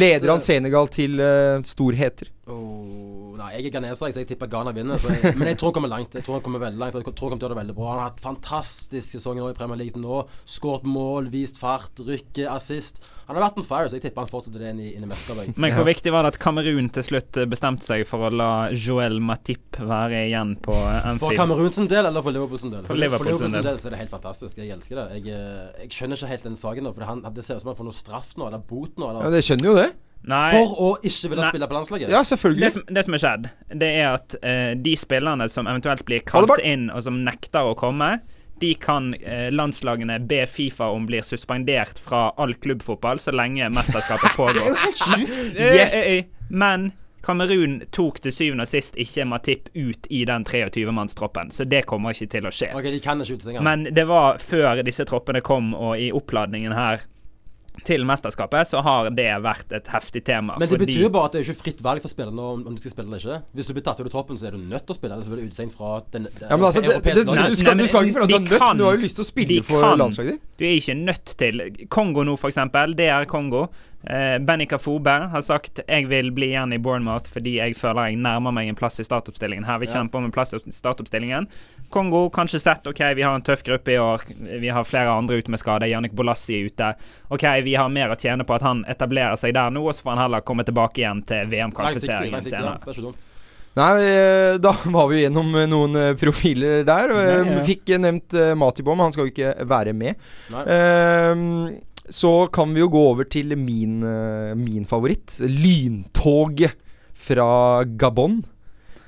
Leder 0.00 0.32
han 0.32 0.40
eh, 0.40 0.44
Senegal 0.44 0.90
til 0.92 1.20
eh, 1.22 1.60
storheter? 1.66 2.30
Nei, 3.44 3.58
jeg 3.58 3.68
er 3.68 3.72
ganeser, 3.74 4.08
så 4.08 4.22
jeg 4.22 4.28
tipper 4.30 4.48
Ghana 4.48 4.72
vinner. 4.72 5.00
Så 5.00 5.10
jeg, 5.12 5.34
men 5.36 5.50
jeg 5.50 5.58
tror 5.60 5.68
han 5.68 5.76
kommer 5.76 5.90
langt. 5.92 6.14
Jeg 6.16 6.24
tror 6.24 6.38
han 6.38 6.44
kommer 6.46 6.62
veldig 6.62 6.80
langt 6.80 6.94
Jeg 6.96 7.04
tror 7.04 7.28
han 7.28 7.34
kommer 7.34 7.42
til 7.42 7.44
å 7.44 7.50
gjøre 7.50 7.56
det 7.56 7.60
veldig 7.60 7.74
bra. 7.76 7.88
Han 7.90 8.00
har 8.00 8.08
hatt 8.08 8.22
fantastisk 8.24 9.16
sesong 9.18 9.40
i 9.42 9.50
Premier 9.58 9.80
League 9.82 10.00
nå. 10.00 10.22
Skåret 10.48 10.86
mål, 10.88 11.28
vist 11.32 11.60
fart, 11.60 12.00
rykke, 12.06 12.46
assist. 12.48 13.02
Han 13.26 13.36
har 13.36 13.46
vært 13.46 13.60
en 13.60 13.66
fire, 13.66 13.90
så 13.90 13.98
jeg 13.98 14.04
tipper 14.04 14.24
han 14.24 14.30
fortsetter 14.30 14.64
det 14.64 14.70
inn 14.72 14.80
i, 14.84 14.90
inn 14.96 15.04
i 15.04 15.08
mesterskapet. 15.08 15.60
Men 15.60 15.72
hvor 15.76 15.86
viktig 15.88 16.12
var 16.12 16.26
det 16.26 16.34
at 16.34 16.40
Kamerun 16.40 16.90
til 16.92 17.06
slutt 17.06 17.40
bestemte 17.52 17.86
seg 17.86 18.04
for 18.08 18.28
å 18.28 18.32
la 18.32 18.50
Joel 18.72 19.16
Matip 19.24 19.80
være 19.80 20.26
igjen 20.28 20.56
på 20.64 20.76
Anfield? 20.76 21.22
For? 21.22 21.38
Kamerun 21.38 21.76
sin 21.76 21.88
del, 21.90 22.08
eller 22.10 22.24
for 22.24 22.36
Liverpool 22.36 22.60
sin 22.60 22.72
del? 22.74 22.88
For 22.88 23.00
Liverpool 23.00 23.36
sin 23.40 23.56
del. 23.56 23.80
så 23.80 23.88
er 23.88 23.96
det 23.96 24.02
helt 24.04 24.12
fantastisk. 24.12 24.60
Jeg 24.60 24.76
elsker 24.76 25.00
det. 25.00 25.06
Jeg, 25.20 25.36
eh, 25.36 25.84
jeg 25.86 25.96
skjønner 25.96 26.20
ikke 26.20 26.32
helt 26.34 26.48
den 26.50 26.60
saken 26.60 26.88
nå, 26.88 26.96
for 26.96 27.08
han, 27.08 27.24
det 27.36 27.44
ser 27.46 27.56
ut 27.60 27.64
som 27.64 27.72
han 27.72 27.80
får 27.80 27.88
noe 27.88 28.00
straff 28.00 28.34
nå, 28.40 28.48
eller 28.50 28.64
bot 28.72 29.00
nå. 29.00 29.12
Ja, 29.20 29.32
det 29.32 29.44
skjønner 29.46 29.72
jo 29.72 29.78
det. 29.80 29.88
Nei, 30.24 30.54
for 30.56 30.78
å 30.80 30.90
ikke 31.04 31.30
ville 31.32 31.42
Nei. 31.42 31.50
spille 31.52 31.68
på 31.68 31.76
landslaget. 31.76 32.08
Ja, 32.08 32.22
det 32.22 32.30
selvfølgelig. 32.30 32.70
som, 32.72 32.86
det 32.96 33.04
som 33.04 33.16
er 33.16 33.22
skjedd, 33.24 33.50
det 33.82 33.90
er 33.98 34.06
at 34.14 34.36
eh, 34.40 34.72
de 34.80 34.94
spillerne 34.96 35.48
som 35.52 35.68
eventuelt 35.68 36.04
blir 36.08 36.24
kalt 36.24 36.56
inn, 36.64 36.88
og 36.94 37.04
som 37.04 37.20
nekter 37.26 37.68
å 37.68 37.76
komme, 37.78 38.16
de 38.60 38.72
kan 38.80 39.12
eh, 39.14 39.50
landslagene 39.52 40.18
be 40.24 40.44
Fifa 40.48 40.88
om 40.94 41.06
blir 41.06 41.22
suspendert 41.26 41.98
fra 42.00 42.28
all 42.40 42.54
klubbfotball 42.54 43.18
så 43.20 43.34
lenge 43.34 43.68
mesterskapet 43.74 44.36
pågår. 44.40 44.72
Yes. 44.72 45.56
Eh, 45.56 45.84
eh, 45.84 46.18
eh, 46.18 46.24
Men 46.48 46.92
Kamerun 47.24 47.80
tok 47.92 48.20
til 48.20 48.32
syvende 48.36 48.66
og 48.66 48.68
sist 48.68 48.98
ikke 49.00 49.24
Matip 49.28 49.70
ut 49.74 50.08
i 50.12 50.24
den 50.28 50.44
23-mannstroppen, 50.44 51.50
så 51.52 51.64
det 51.64 51.86
kommer 51.88 52.12
ikke 52.12 52.28
til 52.36 52.48
å 52.48 52.52
skje. 52.52 52.68
Okay, 52.76 52.92
de 52.92 53.00
kan 53.04 53.20
ikke 53.24 53.64
Men 53.64 53.88
det 53.96 54.04
var 54.08 54.40
før 54.44 54.82
disse 54.84 55.06
troppene 55.08 55.40
kom, 55.44 55.72
og 55.74 55.96
i 56.00 56.10
oppladningen 56.12 56.76
her 56.76 57.04
til 57.84 58.04
mesterskapet, 58.06 58.68
så 58.70 58.80
har 58.82 59.10
det 59.10 59.26
vært 59.42 59.72
et 59.74 59.88
heftig 59.90 60.22
tema. 60.24 60.54
Men 60.58 60.68
det 60.68 60.78
fordi- 60.78 60.86
betyr 60.86 61.02
jo 61.02 61.08
bare 61.10 61.24
at 61.26 61.32
det 61.32 61.40
er 61.42 61.52
ikke 61.52 61.62
fritt 61.64 61.82
valg 61.82 62.00
for 62.00 62.08
spillerne 62.08 62.38
om, 62.38 62.66
om 62.66 62.74
de 62.74 62.80
skal 62.80 62.90
spille 62.92 63.08
eller 63.10 63.18
ikke. 63.18 63.42
Hvis 63.54 63.66
du 63.66 63.72
blir 63.74 63.82
tatt 63.82 63.98
ut 64.00 64.06
av 64.06 64.12
troppen, 64.14 64.38
så 64.38 64.46
er 64.46 64.50
du 64.52 64.58
nødt 64.58 64.86
til 64.86 64.94
å 64.94 64.98
spille, 64.98 65.12
eller 65.12 65.24
så 65.24 65.30
blir 65.34 65.42
du 65.42 65.48
utestengt 65.50 65.74
fra 65.76 66.00
den, 66.12 66.22
den 66.24 66.48
Ja, 66.48 66.56
men 66.56 66.64
altså, 66.64 66.80
det, 66.80 66.88
det, 66.88 66.94
europeiske 66.94 67.24
du, 67.50 67.56
skal, 67.56 67.76
du 67.78 67.86
skal 67.86 68.04
ikke 68.06 68.14
føle 68.14 68.24
at 68.24 68.28
du 68.30 68.34
er 68.34 68.40
nødt, 68.46 68.58
kan- 68.62 68.78
du 68.78 68.84
har 68.84 68.92
jo 68.96 69.02
lyst 69.02 69.16
til 69.16 69.24
å 69.24 69.28
spille 69.28 69.62
for 69.64 69.96
landslaget 69.96 70.30
ditt. 70.38 70.40
Du 70.58 70.64
er 70.64 70.76
ikke 70.78 70.96
nødt 71.04 71.24
til 71.36 71.86
Kongo 71.90 72.22
nå, 72.24 72.36
for 72.38 72.48
eksempel. 72.48 72.94
Det 72.94 73.08
er 73.10 73.24
Kongo. 73.26 73.66
Eh, 74.06 74.38
Benny 74.38 74.66
Kafobe 74.68 75.12
har 75.32 75.40
sagt 75.42 75.80
jeg 75.88 76.08
vil 76.10 76.30
bli 76.36 76.50
igjen 76.52 76.74
i 76.76 76.78
Bournemouth 76.78 77.24
fordi 77.32 77.54
jeg 77.56 77.76
føler 77.78 78.10
jeg 78.10 78.18
nærmer 78.20 78.52
meg 78.52 78.68
en 78.68 78.76
plass 78.76 79.00
i 79.00 79.04
startoppstillingen. 79.06 79.64
Her 79.64 79.78
vil 79.80 79.88
Ja. 79.88 79.94
kjempe 80.02 80.18
om 80.20 80.24
en 80.26 80.30
plass 80.34 80.52
i 80.54 80.58
startoppstillingen. 80.70 81.46
Kongo 81.90 82.28
kanskje 82.30 82.60
sett 82.60 82.86
OK, 82.86 83.00
vi 83.16 83.22
har 83.22 83.34
en 83.34 83.42
tøff 83.42 83.62
gruppe 83.64 83.92
i 83.94 83.98
år. 83.98 84.20
Vi 84.60 84.68
har 84.68 84.84
flere 84.84 85.08
andre 85.14 85.38
ute 85.40 85.48
med 85.50 85.58
skade. 85.60 85.88
Jannik 85.88 86.12
Bolassi 86.12 86.60
er 86.60 86.66
ute. 86.66 86.94
OK, 87.30 87.44
vi 87.64 87.74
har 87.74 87.88
mer 87.88 88.08
å 88.12 88.16
tjene 88.18 88.44
på 88.44 88.54
at 88.54 88.62
han 88.62 88.84
etablerer 88.88 89.36
seg 89.36 89.54
der 89.54 89.70
nå, 89.70 89.86
og 89.86 89.94
så 89.94 90.02
får 90.02 90.10
han 90.16 90.22
heller 90.26 90.40
komme 90.42 90.64
tilbake 90.64 91.00
igjen 91.00 91.22
til 91.24 91.46
VM-kvalifiseringen 91.46 92.42
senere. 92.42 92.50
ja. 92.50 92.58
senere. 92.60 92.78
Det 92.84 92.98
er 92.98 93.00
ikke. 93.08 93.30
Nei, 93.74 94.02
eh, 94.06 94.56
da 94.62 94.70
var 94.94 95.08
vi 95.10 95.22
gjennom 95.24 95.48
eh, 95.58 95.66
noen 95.66 95.96
eh, 95.98 96.12
profiler 96.14 96.84
der. 96.86 97.10
eh, 97.10 97.54
Ja. 97.56 97.60
Fikk 97.66 97.96
nevnt 97.98 98.36
Matibom, 98.56 98.98
han 99.02 99.12
skal 99.12 99.26
jo 99.26 99.32
ikke 99.32 99.66
være 99.66 99.92
med. 99.94 100.14
Nei. 100.50 100.64
Ehm, 100.70 101.80
så 102.12 102.46
kan 102.52 102.74
vi 102.74 102.82
jo 102.82 102.90
gå 102.92 103.04
over 103.12 103.28
til 103.28 103.54
min, 103.56 104.02
eh, 104.04 104.54
min 104.58 104.84
favoritt. 104.88 105.38
Lyntoget 105.40 106.76
fra 107.14 107.84
Gabon. 107.84 108.42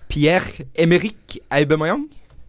Pierre 0.09 0.65
Emerick 0.79 1.39
Aubameyang. 1.51 2.07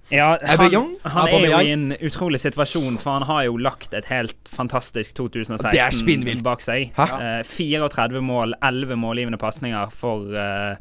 Ja, 0.10 0.38
han, 0.39 0.95
han 1.03 1.27
er 1.27 1.41
jo 1.49 1.57
i 1.60 1.71
en 1.73 1.89
utrolig 1.99 2.39
situasjon, 2.39 2.95
for 3.01 3.17
han 3.17 3.25
har 3.27 3.41
jo 3.49 3.57
lagt 3.60 3.91
et 3.97 4.07
helt 4.07 4.38
fantastisk 4.47 5.17
er 5.17 5.17
2016 5.17 6.43
bak 6.45 6.63
seg. 6.63 6.93
Hæ? 6.95 7.07
Eh, 7.41 7.41
34 7.43 8.21
mål, 8.23 8.55
11 8.63 8.95
målgivende 9.01 9.39
pasninger 9.41 9.91
for 9.91 10.31
eh, 10.31 10.77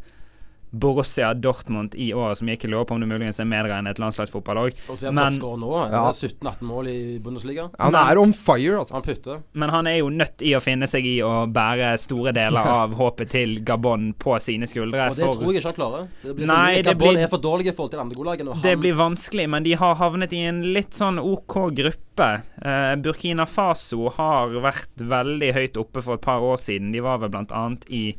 Borussia 0.71 1.35
Dortmund 1.35 1.95
i 1.95 2.13
året 2.15 2.39
som 2.39 2.49
gikk. 2.51 2.65
Jeg 2.67 2.73
lurer 2.73 2.85
på 2.89 2.97
om 2.97 3.01
det 3.01 3.09
muligens 3.09 3.39
er 3.41 3.49
medregnet 3.49 4.01
landslagsfotball 4.03 4.61
òg. 4.65 4.81
Og 4.91 4.99
så 4.99 5.09
er 5.09 5.15
han 5.17 5.39
nå. 5.41 5.71
Ja. 5.93 6.03
17-18 6.11 6.63
mål 6.67 6.89
i 6.91 6.97
Bundesliga. 7.23 7.69
Han 7.79 7.95
er 7.95 8.19
on 8.21 8.33
fire, 8.37 8.79
altså. 8.81 8.97
Han 8.99 9.03
putter. 9.07 9.43
Men 9.55 9.71
han 9.73 9.87
er 9.87 9.99
jo 10.01 10.11
nødt 10.13 10.43
i 10.43 10.53
å 10.57 10.61
finne 10.65 10.89
seg 10.91 11.07
i 11.07 11.17
å 11.25 11.47
bære 11.49 11.95
store 12.03 12.35
deler 12.37 12.67
av 12.67 12.95
håpet 13.01 13.31
til 13.37 13.59
Gabon 13.67 14.13
på 14.19 14.37
sine 14.43 14.69
skuldre. 14.69 15.09
Og 15.11 15.17
det 15.17 15.25
for- 15.25 15.41
tror 15.41 15.53
jeg 15.55 15.63
ikke 15.63 15.73
han 15.73 15.79
klarer. 15.81 16.09
Det 16.23 16.37
blir 16.37 16.51
Nei, 16.51 16.75
for, 16.83 16.91
Gabon 16.91 17.15
blir- 17.15 17.23
er 17.25 17.33
for 17.33 17.45
dårlige 17.47 17.73
i 17.73 17.77
forhold 17.77 17.95
til 17.95 17.99
de 18.03 18.07
andre 18.07 18.61
Det 18.63 18.75
han- 18.75 18.81
blir 18.81 18.95
vanskelig, 18.99 19.49
men 19.49 19.63
de 19.63 19.73
har 19.75 19.95
havnet 19.97 20.33
i 20.33 20.43
en 20.51 20.63
litt 20.75 20.91
sånn 20.97 21.19
OK 21.23 21.55
gruppe. 21.77 22.31
Uh, 22.65 22.97
Burkina 22.97 23.45
Faso 23.47 24.09
har 24.17 24.49
vært 24.65 24.97
veldig 25.05 25.53
høyt 25.55 25.77
oppe 25.77 26.03
for 26.03 26.15
et 26.15 26.21
par 26.25 26.41
år 26.41 26.57
siden. 26.57 26.93
De 26.93 27.01
var 27.01 27.19
vel 27.19 27.29
blant 27.31 27.53
annet 27.53 27.85
i 27.93 28.15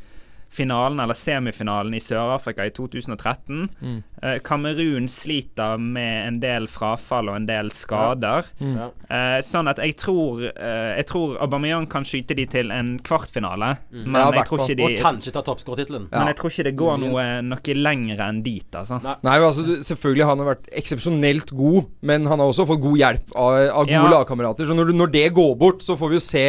finalen, 0.50 1.00
eller 1.04 1.14
semifinalen, 1.18 1.94
i 1.94 2.00
Sør-Afrika 2.02 2.66
i 2.66 2.72
2013. 2.76 3.68
Mm. 3.82 3.98
Eh, 4.24 4.38
Kamerun 4.46 5.08
sliter 5.12 5.78
med 5.78 6.28
en 6.28 6.40
del 6.42 6.68
frafall 6.72 7.30
og 7.30 7.36
en 7.38 7.46
del 7.50 7.70
skader. 7.76 8.48
Ja. 8.64 8.88
Eh, 9.12 9.38
sånn 9.46 9.70
at 9.70 9.78
jeg 9.84 9.94
tror 10.00 10.42
eh, 10.50 10.96
Jeg 10.98 11.06
tror 11.10 11.36
Aubameyang 11.44 11.86
kan 11.92 12.06
skyte 12.08 12.36
de 12.38 12.48
til 12.50 12.72
en 12.74 12.96
kvartfinale, 13.06 13.76
men 13.92 14.18
Ja, 14.18 14.32
jeg 14.40 14.48
tror 14.50 14.64
ikke 14.64 14.76
ikke 14.78 14.88
Og 14.88 15.04
kanskje 15.04 15.34
ta 15.36 15.44
toppskårertittelen. 15.46 16.08
Ja. 16.12 16.24
Men 16.24 16.32
jeg 16.32 16.40
tror 16.42 16.54
ikke 16.54 16.68
det 16.70 16.76
går 16.80 16.98
noe, 17.04 17.28
noe 17.46 17.78
lenger 17.78 18.24
enn 18.28 18.42
dit, 18.46 18.68
altså. 18.74 19.00
Nei. 19.04 19.16
Nei, 19.28 19.38
altså 19.44 19.68
du, 19.68 19.76
Selvfølgelig 19.86 20.28
han 20.32 20.44
har 20.44 20.52
vært 20.54 20.68
eksepsjonelt 20.82 21.54
god, 21.58 21.94
men 22.10 22.26
han 22.32 22.42
har 22.42 22.50
også 22.50 22.66
fått 22.70 22.84
god 22.84 22.98
hjelp 23.04 23.36
av, 23.36 23.62
av 23.68 23.86
gode 23.86 23.96
Ja. 23.98 24.10
lagkamerater. 24.18 24.68
Så 24.68 24.76
når, 24.78 24.96
når 24.98 25.14
det 25.14 25.28
går 25.38 25.56
bort, 25.60 25.86
så 25.86 25.98
får 26.00 26.14
vi 26.14 26.20
jo 26.22 26.26
se 26.28 26.46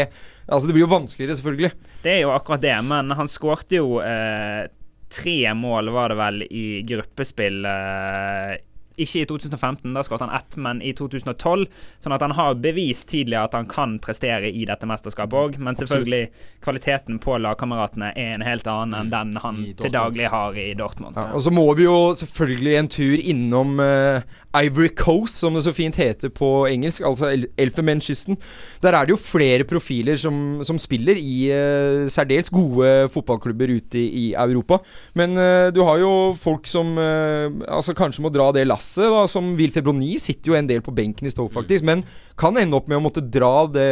Altså 0.49 0.65
Det 0.71 0.75
blir 0.79 0.87
jo 0.87 0.89
vanskeligere, 0.89 1.37
selvfølgelig. 1.37 1.71
Det 2.03 2.13
er 2.15 2.21
jo 2.23 2.35
akkurat 2.35 2.63
det, 2.63 2.77
men 2.87 3.11
han 3.19 3.31
skårte 3.31 3.81
jo 3.81 3.99
eh, 4.03 4.69
tre 5.11 5.55
mål, 5.55 5.91
var 5.95 6.13
det 6.13 6.19
vel, 6.21 6.43
i 6.47 6.67
gruppespill. 6.87 7.65
Eh, 7.67 8.55
ikke 8.99 9.23
i 9.23 9.29
2015, 9.31 9.95
da 9.95 10.05
skåret 10.07 10.27
han 10.27 10.35
ett, 10.37 10.59
men 10.61 10.83
i 10.83 10.93
2012. 10.97 11.67
Sånn 12.03 12.15
at 12.15 12.25
han 12.25 12.35
har 12.39 12.59
bevist 12.63 13.09
tidligere 13.13 13.49
at 13.49 13.57
han 13.57 13.69
kan 13.71 13.97
prestere 14.03 14.51
i 14.51 14.65
dette 14.69 14.89
mesterskapet 14.89 15.39
òg. 15.39 15.59
Men 15.63 15.79
selvfølgelig, 15.79 16.29
kvaliteten 16.65 17.21
på 17.23 17.39
lagkameratene 17.43 18.13
er 18.15 18.35
en 18.37 18.47
helt 18.47 18.69
annen 18.71 18.99
enn 18.99 19.13
den 19.13 19.43
han 19.43 19.63
til 19.79 19.95
daglig 19.95 20.29
har 20.33 20.57
i 20.59 20.71
Dortmund. 20.79 21.19
Ja, 21.19 21.31
og 21.37 21.45
så 21.45 21.53
må 21.55 21.67
vi 21.79 21.87
jo 21.87 22.13
selvfølgelig 22.19 22.77
en 22.79 22.91
tur 22.93 23.25
innom 23.33 23.79
uh, 23.83 24.21
Ivory 24.57 24.91
Coast, 24.99 25.39
som 25.41 25.57
det 25.57 25.65
så 25.67 25.75
fint 25.77 25.99
heter 26.01 26.33
på 26.35 26.51
engelsk. 26.71 27.05
Altså 27.07 27.31
El 27.33 27.49
Elfenbenskysten. 27.59 28.39
Der 28.83 28.95
er 28.95 29.07
det 29.07 29.15
jo 29.15 29.21
flere 29.21 29.67
profiler 29.69 30.19
som, 30.21 30.61
som 30.67 30.81
spiller 30.81 31.19
i 31.19 31.51
uh, 31.53 32.09
særdeles 32.11 32.51
gode 32.55 33.09
fotballklubber 33.15 33.75
ute 33.79 34.01
i, 34.01 34.09
i 34.09 34.27
Europa. 34.39 34.81
Men 35.19 35.37
uh, 35.39 35.69
du 35.75 35.83
har 35.87 36.03
jo 36.03 36.13
folk 36.39 36.67
som 36.69 36.97
altså 36.99 37.93
kanskje 37.97 38.23
må 38.25 38.31
dra 38.33 38.49
det 38.55 38.65
lasset, 38.67 38.88
da. 38.97 39.27
Som 39.29 39.53
Wilfred 39.59 39.85
Brony 39.85 40.15
sitter 40.23 40.53
jo 40.53 40.57
en 40.59 40.69
del 40.71 40.81
på 40.85 40.95
benken 40.97 41.29
i 41.29 41.33
Stoke, 41.33 41.53
faktisk. 41.55 41.85
Men 41.85 42.05
kan 42.39 42.57
ende 42.57 42.77
opp 42.79 42.89
med 42.89 43.01
å 43.01 43.03
måtte 43.03 43.21
dra, 43.25 43.67
det, 43.67 43.89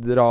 dra 0.00 0.26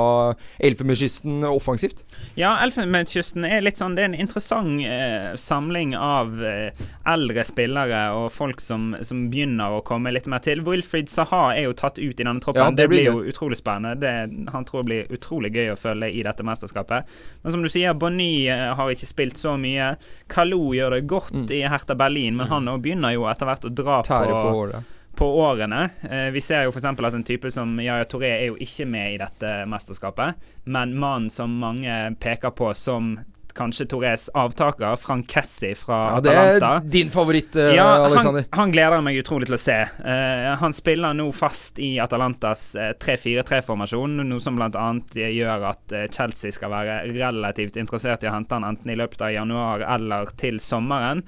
Elfenbenskysten 0.63 1.43
offensivt. 1.47 2.03
Ja, 2.39 2.55
Elfenbenskysten 2.65 3.45
er 3.45 3.61
litt 3.61 3.77
sånn 3.77 3.93
Det 3.95 4.03
er 4.03 4.09
en 4.11 4.17
interessant 4.17 4.81
eh, 4.87 5.33
samling 5.39 5.93
av 5.97 6.39
eh, 6.43 6.85
eldre 7.09 7.43
spillere 7.45 8.03
og 8.17 8.31
folk 8.33 8.61
som, 8.63 8.93
som 9.05 9.27
begynner 9.31 9.77
å 9.77 9.83
komme 9.85 10.11
litt 10.15 10.27
mer 10.31 10.41
til. 10.43 10.63
Wilfred 10.65 11.11
Saha 11.13 11.43
er 11.53 11.67
jo 11.67 11.75
tatt 11.77 11.99
ut 12.01 12.17
i 12.17 12.23
denne 12.23 12.41
troppen. 12.43 12.61
Ja, 12.63 12.71
det 12.73 12.83
det, 12.83 12.89
blir 12.91 13.05
jo 13.05 13.13
jo 13.19 13.29
utrolig 13.29 13.59
spennende. 13.59 13.93
Det, 14.01 14.49
han 14.53 14.65
tror 14.65 14.81
det 14.81 14.89
blir 14.89 15.13
utrolig 15.13 15.53
gøy 15.53 15.73
å 15.73 15.77
følge 15.79 16.09
i 16.09 16.23
dette 16.25 16.45
mesterskapet. 16.47 17.11
Men 17.43 17.53
som 17.53 17.61
du 17.63 17.69
sier, 17.71 17.93
Bonny 17.93 18.47
eh, 18.49 18.71
har 18.73 18.89
ikke 18.93 19.09
spilt 19.09 19.37
så 19.37 19.53
mye. 19.61 19.93
Kalou 20.31 20.73
gjør 20.73 20.97
det 20.97 21.03
godt 21.11 21.31
Mm. 21.33 21.47
i 21.49 21.61
Hertha 21.65 21.95
Berlin, 21.97 22.35
men 22.37 22.47
han 22.51 22.67
begynner 22.81 23.13
jo 23.15 23.23
etter 23.29 23.47
hvert 23.47 23.63
å 23.65 23.71
dra 23.73 23.92
Tære 24.07 24.31
på 24.33 24.41
på, 24.41 24.57
året. 24.63 24.89
på 25.15 25.27
årene. 25.43 25.83
Eh, 26.09 26.29
vi 26.33 26.41
ser 26.41 26.65
jo 26.65 26.73
f.eks. 26.73 26.85
at 26.89 27.19
en 27.19 27.27
type 27.27 27.51
som 27.53 27.75
Yaya 27.79 28.07
Toré 28.09 28.33
er 28.39 28.47
jo 28.51 28.57
ikke 28.59 28.87
med 28.89 29.13
i 29.13 29.21
dette 29.21 29.53
mesterskapet, 29.69 30.39
men 30.65 30.97
mannen 30.97 31.29
som 31.33 31.53
mange 31.61 32.15
peker 32.23 32.55
på 32.57 32.73
som 32.77 33.15
kanskje 33.53 33.85
Tourés 33.85 34.29
avtaker, 34.33 34.95
Frank 34.95 35.27
Kessi 35.29 35.75
fra 35.75 35.97
Ja, 36.15 36.19
det 36.21 36.33
er 36.33 36.79
din 36.79 37.09
favoritt, 37.09 37.55
eh, 37.55 37.75
Ja, 37.75 37.83
han, 37.83 38.11
Alexander. 38.11 38.45
han 38.51 38.71
gleder 38.71 38.97
jeg 38.97 39.03
meg 39.03 39.19
utrolig 39.21 39.45
til 39.49 39.57
å 39.57 39.61
se. 39.61 39.77
Eh, 39.81 40.55
han 40.59 40.73
spiller 40.73 41.13
nå 41.13 41.29
fast 41.33 41.79
i 41.79 41.99
Atalantas 42.01 42.75
eh, 42.75 42.93
3-4-3-formasjon, 42.99 44.23
noe 44.25 44.41
som 44.41 44.57
bl.a. 44.57 44.87
gjør 45.13 45.67
at 45.69 45.97
Chelsea 46.13 46.51
skal 46.51 46.73
være 46.73 47.01
relativt 47.13 47.77
interessert 47.77 48.23
i 48.23 48.31
å 48.31 48.33
hente 48.35 48.57
han 48.57 48.67
enten 48.73 48.93
i 48.93 48.97
løpet 48.97 49.21
av 49.21 49.35
januar 49.35 49.85
eller 49.95 50.33
til 50.37 50.59
sommeren. 50.59 51.23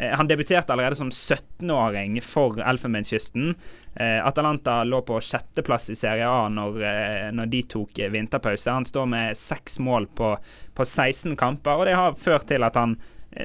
Eh, 0.00 0.16
Han 0.16 0.28
debuterte 0.30 0.72
allerede 0.72 0.98
som 0.98 1.10
17-åring 1.10 2.18
for 2.24 2.58
Elfenbenskysten. 2.64 3.54
Eh, 3.94 4.18
Atalanta 4.26 4.80
lå 4.84 5.02
på 5.06 5.20
sjetteplass 5.20 5.90
i 5.92 5.98
Serie 5.98 6.28
A 6.28 6.48
når, 6.48 6.82
eh, 6.88 7.28
når 7.36 7.52
de 7.52 7.62
tok 7.76 8.02
vinterpause. 8.10 8.72
Han 8.72 8.88
står 8.88 9.06
med 9.12 9.38
seks 9.38 9.78
mål 9.78 10.08
på, 10.16 10.34
på 10.74 10.88
16 10.88 11.36
kamper, 11.36 11.78
og 11.78 11.88
det 11.90 11.98
har 12.00 12.18
ført 12.18 12.48
til 12.50 12.66
at 12.66 12.78
han 12.80 12.96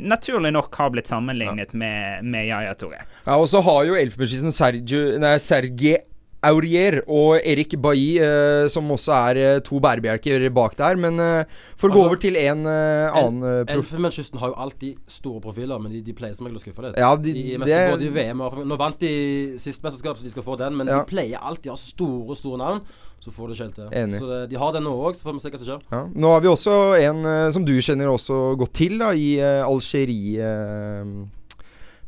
naturlig 0.01 0.49
nok 0.55 0.73
har 0.75 0.89
blitt 0.89 1.07
sammenlignet 1.11 1.75
med, 1.77 2.25
med 2.25 2.47
Yaya 2.47 2.73
Touré. 2.73 3.03
Ja, 3.27 3.35
og 3.37 3.45
så 3.51 3.61
har 3.61 3.83
jo 3.85 3.97
Elfenbenskysten 3.99 4.55
Sergio 4.55 5.19
Nei, 5.21 5.35
Sergej 5.37 5.99
Aurier 6.45 6.99
og 7.07 7.37
Erik 7.41 7.73
Bailly, 7.81 8.19
eh, 8.21 8.67
som 8.71 8.89
også 8.93 9.13
er 9.31 9.39
eh, 9.41 9.59
to 9.65 9.79
bærebjelker 9.83 10.45
bak 10.55 10.75
der. 10.79 10.95
Men 11.01 11.19
eh, 11.19 11.55
for 11.75 11.89
å 11.89 11.95
gå 11.95 12.01
Altså, 12.03 12.11
over 12.11 12.21
til 12.25 12.37
en 12.41 12.65
eh, 12.69 13.17
annen 13.21 13.43
eh, 13.49 13.63
prof... 13.69 13.79
Elfenbenskysten 13.85 14.41
har 14.41 14.53
jo 14.53 14.57
alltid 14.65 14.99
store 15.11 15.41
profiler, 15.43 15.79
men 15.81 15.91
de, 15.95 16.03
de 16.05 16.13
pleier 16.17 16.35
som 16.37 16.45
regel 16.47 16.59
å 16.61 16.63
skuffe 16.65 16.85
litt. 16.87 16.99
Ja, 17.01 17.13
de- 17.15 17.33
I, 17.35 17.57
det- 17.57 17.81
både 17.95 18.07
i 18.07 18.13
VM 18.15 18.41
og 18.45 18.61
Nå 18.65 18.77
vant 18.79 18.99
de 19.01 19.13
sist 19.61 19.83
mesterskap, 19.85 20.17
så 20.19 20.23
de 20.27 20.33
skal 20.33 20.45
få 20.45 20.57
den, 20.61 20.75
men 20.77 20.87
Ja. 20.91 21.01
de 21.03 21.09
pleier 21.11 21.41
alltid 21.41 21.71
å 21.71 21.75
ha 21.75 21.81
store, 21.81 22.35
store 22.39 22.61
navn. 22.61 22.81
Så 23.25 23.31
får 23.33 23.47
det 23.47 23.55
ikke 23.55 23.63
helt 23.65 23.77
til. 23.79 23.87
Enig. 24.03 24.19
Så 24.21 24.27
det, 24.29 24.39
de 24.51 24.57
har 24.61 24.73
den 24.75 24.83
nå 24.85 24.91
òg, 25.07 25.15
så 25.17 25.25
får 25.25 25.33
vi 25.33 25.39
se 25.41 25.49
hva 25.49 25.57
som 25.61 25.67
skjer. 25.71 25.85
Ja. 25.95 26.01
Nå 26.13 26.33
har 26.35 26.43
vi 26.43 26.49
også 26.51 26.75
en 26.99 27.23
eh, 27.25 27.47
som 27.55 27.63
du 27.65 27.71
kjenner 27.81 28.11
også 28.11 28.37
godt 28.59 28.73
til, 28.77 28.99
da, 29.01 29.07
i 29.17 29.31
uh, 29.41 29.63
Algerie, 29.65 30.45
eh, 30.45 31.15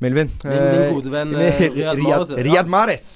Melvin. 0.04 0.30
Min, 0.44 0.52
min 0.54 0.84
Eh, 0.84 0.92
gode 0.94 1.10
venn 1.10 1.32
Riyad, 1.98 2.36
eh, 2.38 2.44
Riyad 2.46 2.70
Mahrez. 2.70 3.08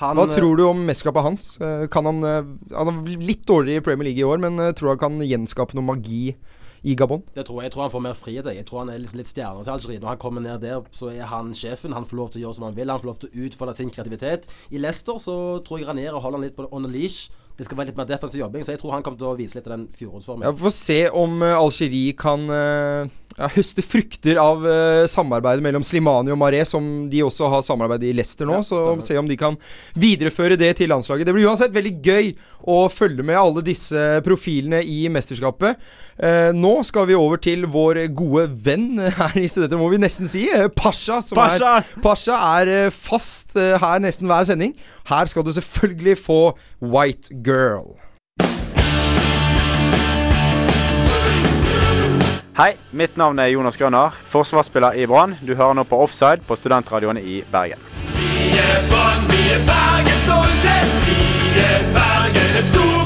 Han, 0.00 0.16
Hva 0.16 0.24
eh, 0.28 0.32
tror 0.32 0.56
du 0.56 0.64
om 0.64 0.80
mesterskapet 0.88 1.26
hans? 1.26 1.50
Eh, 1.60 1.84
Kan 1.92 2.08
han 2.08 2.24
eh, 2.24 2.48
Han 2.76 2.92
er 2.92 3.20
litt 3.20 3.44
dårligere 3.48 3.82
i 3.82 3.84
Premier 3.84 4.10
League 4.10 4.22
i 4.22 4.26
år, 4.26 4.40
men 4.40 4.56
tror 4.74 4.88
du 4.88 4.94
han 4.94 5.02
kan 5.04 5.20
gjenskape 5.26 5.76
noe 5.76 5.84
magi 5.92 6.34
i 6.80 6.94
Gabon? 6.96 7.20
Det 7.36 7.44
tror 7.44 7.60
jeg. 7.60 7.68
jeg 7.68 7.74
tror 7.74 7.82
han 7.84 7.92
får 7.92 8.04
mer 8.06 8.16
frihet. 8.16 8.46
jeg. 8.48 8.64
Tror 8.68 8.82
han 8.84 8.92
er 8.94 9.02
litt 9.02 9.28
stjerne 9.28 9.64
til 9.66 9.72
Algerie. 9.74 10.00
Når 10.00 10.14
han 10.14 10.22
kommer 10.22 10.40
ned 10.44 10.62
der, 10.64 10.80
så 10.96 11.10
er 11.12 11.28
han 11.28 11.52
sjefen. 11.52 11.92
Han 11.92 12.08
får 12.08 12.16
lov 12.16 12.30
til 12.32 12.40
å 12.40 12.44
gjøre 12.46 12.56
som 12.56 12.66
han 12.70 12.78
vil. 12.78 12.88
Han 12.88 13.02
får 13.02 13.10
lov 13.10 13.20
til 13.20 13.28
å 13.28 13.44
utfolde 13.44 13.76
sin 13.76 13.92
kreativitet. 13.92 14.48
I 14.72 14.80
Leicester 14.80 15.20
så 15.20 15.36
tror 15.66 15.82
jeg 15.82 15.90
Ranieri 15.90 16.16
holder 16.16 16.38
han 16.38 16.46
litt 16.48 16.56
på 16.56 16.68
on 16.72 16.88
a 16.88 16.92
leash. 16.92 17.28
Det 17.60 17.66
skal 17.66 17.76
være 17.76 17.90
litt 17.90 17.98
mer 17.98 18.06
defensiv 18.08 18.40
jobbing, 18.40 18.62
så 18.64 18.72
jeg 18.72 18.80
tror 18.80 18.94
han 18.94 19.02
kommer 19.04 19.20
til 19.20 19.28
å 19.28 19.36
vise 19.36 19.58
litt 19.58 19.66
av 19.68 19.74
den 19.74 19.82
fjorårsformen. 19.92 20.46
Ja, 20.46 20.52
Vi 20.56 20.64
får 20.64 20.72
se 20.72 21.00
om 21.12 21.42
uh, 21.44 21.58
Algerie 21.58 22.14
kan 22.16 22.46
uh, 22.48 23.10
ja, 23.36 23.50
høste 23.52 23.84
frukter 23.84 24.40
av 24.40 24.64
uh, 24.64 25.04
samarbeidet 25.04 25.66
mellom 25.66 25.84
Slimani 25.84 26.32
og 26.32 26.38
Maré, 26.40 26.62
som 26.64 26.86
de 27.12 27.20
også 27.26 27.50
har 27.52 27.66
samarbeid 27.66 28.06
i 28.08 28.14
Leicester 28.16 28.48
nå. 28.48 28.62
Ja, 28.62 28.64
så 28.64 28.78
stemmer. 28.80 29.04
se 29.04 29.18
om 29.20 29.28
de 29.28 29.36
kan 29.42 29.58
videreføre 29.92 30.56
det 30.56 30.72
til 30.78 30.88
landslaget. 30.88 31.28
Det 31.28 31.34
blir 31.36 31.50
uansett 31.50 31.76
veldig 31.76 31.92
gøy 32.00 32.30
å 32.64 32.78
følge 32.92 33.28
med 33.28 33.36
alle 33.42 33.64
disse 33.64 34.06
profilene 34.24 34.80
i 34.80 35.02
mesterskapet. 35.12 35.76
Nå 36.52 36.72
skal 36.84 37.06
vi 37.08 37.14
over 37.16 37.40
til 37.40 37.62
vår 37.72 38.02
gode 38.12 38.42
venn 38.60 39.00
her 39.00 39.38
i 39.40 39.46
stedet, 39.48 39.72
må 39.80 39.86
vi 39.88 40.00
nesten 40.02 40.28
si. 40.28 40.42
Pasha. 40.76 41.22
Som 41.24 41.40
Pasha! 41.40 41.78
Er, 41.78 42.02
Pasha 42.04 42.40
er 42.60 42.92
fast 42.92 43.56
her 43.56 44.04
nesten 44.04 44.28
hver 44.28 44.44
sending. 44.48 44.76
Her 45.08 45.32
skal 45.32 45.48
du 45.48 45.54
selvfølgelig 45.56 46.18
få 46.20 46.42
White 46.84 47.32
Girl. 47.40 47.49
Hei, 52.60 52.76
mitt 52.92 53.16
navn 53.16 53.38
er 53.38 53.46
Jonas 53.46 53.76
Grønner, 53.80 54.14
forsvarsspiller 54.28 54.92
i 54.92 55.06
Brann. 55.06 55.34
Du 55.40 55.54
hører 55.54 55.74
nå 55.74 55.84
på 55.88 55.98
Offside 56.04 56.44
på 56.46 56.56
studentradioene 56.60 57.22
i 57.22 57.40
Bergen. 57.50 57.82
Vi 58.14 58.54
er 58.54 58.86
Brann, 58.92 59.26
vi 59.32 59.42
er 59.56 59.66
Bergen 59.66 60.24
stolte. 60.26 60.78
Vi 61.08 61.20
er 61.66 61.92
Bergen 61.96 62.56
er 62.56 62.66
storberømte. 62.70 62.99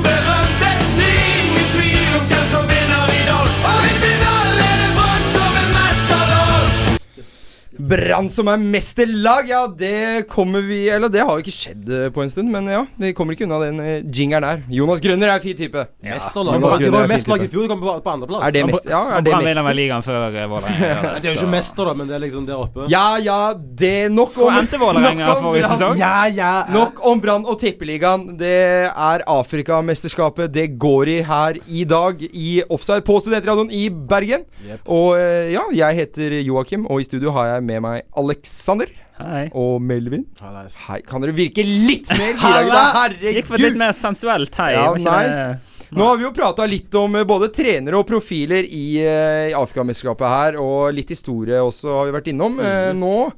Brann 7.89 8.31
som 8.33 8.49
er 8.49 8.61
mesterlag, 8.61 9.49
ja, 9.51 9.65
det 9.69 10.25
kommer 10.31 10.63
vi 10.65 10.85
Eller 10.89 11.11
det 11.13 11.25
har 11.25 11.37
jo 11.37 11.45
ikke 11.45 11.55
skjedd 11.55 11.91
eh, 11.91 12.07
på 12.15 12.23
en 12.25 12.31
stund, 12.33 12.51
men 12.53 12.69
ja, 12.71 12.83
vi 13.01 13.13
kommer 13.17 13.37
ikke 13.37 13.47
unna 13.49 13.59
den 13.63 13.81
uh, 13.83 13.97
jingeren 14.15 14.47
her. 14.47 14.63
Jonas 14.73 15.03
Grønner 15.05 15.31
er 15.31 15.39
en 15.39 15.45
fin 15.45 15.57
type. 15.59 15.85
Mesterlag. 16.05 16.61
Jonas 16.61 16.79
Det 16.81 16.93
var 16.95 17.07
er 17.07 17.13
mesterlag 17.13 17.45
i 17.45 17.49
fjor, 17.51 17.67
du 17.67 17.73
kom 17.73 17.83
på, 17.83 17.97
på 18.05 18.13
andreplass. 18.15 18.47
Er 18.49 18.55
det 18.55 18.65
mest, 18.71 18.89
ja, 18.89 19.03
er 19.19 19.25
det 19.27 19.35
vel 19.35 19.49
mester? 19.49 19.71
ligaen 19.81 20.07
før 20.07 20.21
Vålerenga. 20.25 20.89
Ja, 20.95 21.15
Det 21.19 21.29
er 21.29 21.33
jo 21.33 21.39
ikke 21.41 21.51
mester, 21.53 21.89
da, 21.89 21.95
men 21.99 22.09
det 22.09 22.17
er 22.17 22.23
liksom 22.25 22.47
der 22.49 22.61
oppe. 22.61 22.87
Ja, 22.93 23.05
ja, 23.23 23.39
det 23.55 23.93
Nok 24.15 24.35
Hvor 24.37 24.51
om 24.51 24.59
endte 24.61 24.81
Vålerenga 24.81 25.29
nok 25.29 25.43
forrige 25.43 25.71
sesong? 25.73 25.99
Ja, 26.01 26.25
ja. 26.33 26.53
Nok 26.73 27.01
om 27.07 27.23
Brann 27.23 27.47
og 27.49 27.59
Tippeligaen. 27.61 28.27
Det 28.41 28.55
er 28.89 29.25
Afrikamesterskapet 29.31 30.53
det 30.55 30.67
går 30.81 31.13
i 31.17 31.19
her 31.27 31.61
i 31.67 31.85
dag 31.89 32.23
i 32.31 32.63
Offside 32.69 33.05
på 33.07 33.19
Studentradioen 33.23 33.73
i 33.75 33.87
Bergen. 33.91 34.47
Yep. 34.65 34.85
Og 34.95 35.19
eh, 35.19 35.53
ja, 35.55 35.65
jeg 35.85 36.01
heter 36.01 36.39
Joakim, 36.45 36.87
og 36.91 37.03
i 37.03 37.09
studio 37.09 37.35
har 37.37 37.55
jeg 37.55 37.67
med 37.67 37.74
meg 37.83 38.03
Alexander 38.17 38.87
Hei. 39.19 39.45
og 39.55 39.81
Melvin. 39.83 40.25
Hallais. 40.41 40.77
Hei, 40.89 41.01
kan 41.07 41.21
dere 41.23 41.33
virke 41.37 41.63
litt 41.65 42.09
mer 42.19 42.35
gira? 42.43 42.83
Herregud! 42.99 43.35
Gikk 43.39 43.47
for 43.47 43.59
litt 43.63 43.77
mer 43.79 43.93
sensuelt 43.97 44.55
hei. 44.59 44.73
Ja, 44.75 44.91
nei. 44.95 45.23
det- 45.29 45.71
Nå 45.95 46.03
har 46.09 46.17
vi 46.19 46.25
jo 46.25 46.33
prata 46.35 46.65
litt 46.67 46.95
om 46.99 47.15
eh, 47.15 47.23
både 47.29 47.53
trenere 47.55 47.95
og 48.01 48.07
profiler 48.09 48.65
i, 48.67 48.99
eh, 48.99 49.51
i 49.53 49.55
Afrikamesterskapet 49.55 50.27
her, 50.27 50.57
og 50.59 50.93
litt 50.97 51.09
historie 51.15 51.61
også 51.63 51.93
har 52.01 52.07
vi 52.11 52.15
vært 52.17 52.31
innom. 52.33 52.59
Eh, 52.59 52.93
Mhm. 52.93 52.99
nå 52.99 53.33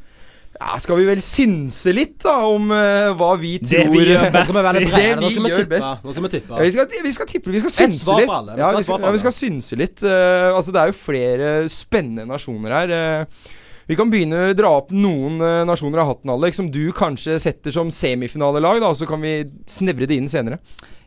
ja, 0.56 0.78
skal 0.80 0.96
vi 0.96 1.04
vel 1.04 1.20
synse 1.20 1.92
litt 1.92 2.14
da 2.24 2.38
om 2.48 2.70
uh, 2.72 3.12
hva 3.12 3.34
vi 3.36 3.58
Det 3.58 3.82
tror 3.84 3.92
vi 3.92 4.06
gjør 4.06 4.30
Nå 4.32 4.40
skal 4.46 4.54
vi 4.56 4.62
Det 4.72 4.80
vi 4.86 4.88
skal 4.88 5.20
vi 5.20 5.50
gjør 5.50 5.58
tippe. 5.58 5.68
best. 5.74 6.00
Nå 6.06 6.12
skal 6.16 6.22
vi 6.24 6.28
tippe. 6.32 6.48
Ja, 6.56 6.62
vi, 6.64 6.70
skal, 6.72 6.86
vi 7.04 7.12
skal 7.12 7.26
tippe, 7.26 7.50
vi 7.52 7.58
skal 7.60 7.68
Et 7.68 7.76
synse 7.92 8.04
svar 8.06 8.20
litt. 8.22 8.30
Vi 8.30 8.56
Ja, 8.56 8.64
skal 8.64 8.72
ha 8.72 8.78
vi 8.78 8.86
skal, 8.88 9.00
ja, 9.04 9.10
vi 9.12 9.18
skal 9.26 9.34
synse 9.36 9.76
litt. 9.76 10.00
Uh, 10.00 10.56
altså, 10.56 10.72
det 10.72 10.80
er 10.80 10.86
jo 10.94 10.96
flere 10.96 11.50
spennende 11.68 12.24
nasjoner 12.30 12.72
her. 12.72 12.94
eh. 12.96 13.52
Vi 13.86 13.96
kan 13.98 14.10
begynne 14.10 14.48
å 14.50 14.54
dra 14.56 14.70
opp 14.80 14.90
noen 14.94 15.40
eh, 15.40 15.62
nasjoner 15.68 16.02
av 16.02 16.10
hatten, 16.10 16.32
Alex, 16.34 16.58
som 16.60 16.70
du 16.74 16.84
kanskje 16.96 17.36
setter 17.42 17.74
som 17.74 17.90
semifinalelag. 17.94 18.80
da, 18.82 18.92
Så 18.94 19.06
kan 19.06 19.20
vi 19.22 19.38
snevre 19.70 20.08
det 20.10 20.18
inn 20.18 20.28
senere. 20.30 20.58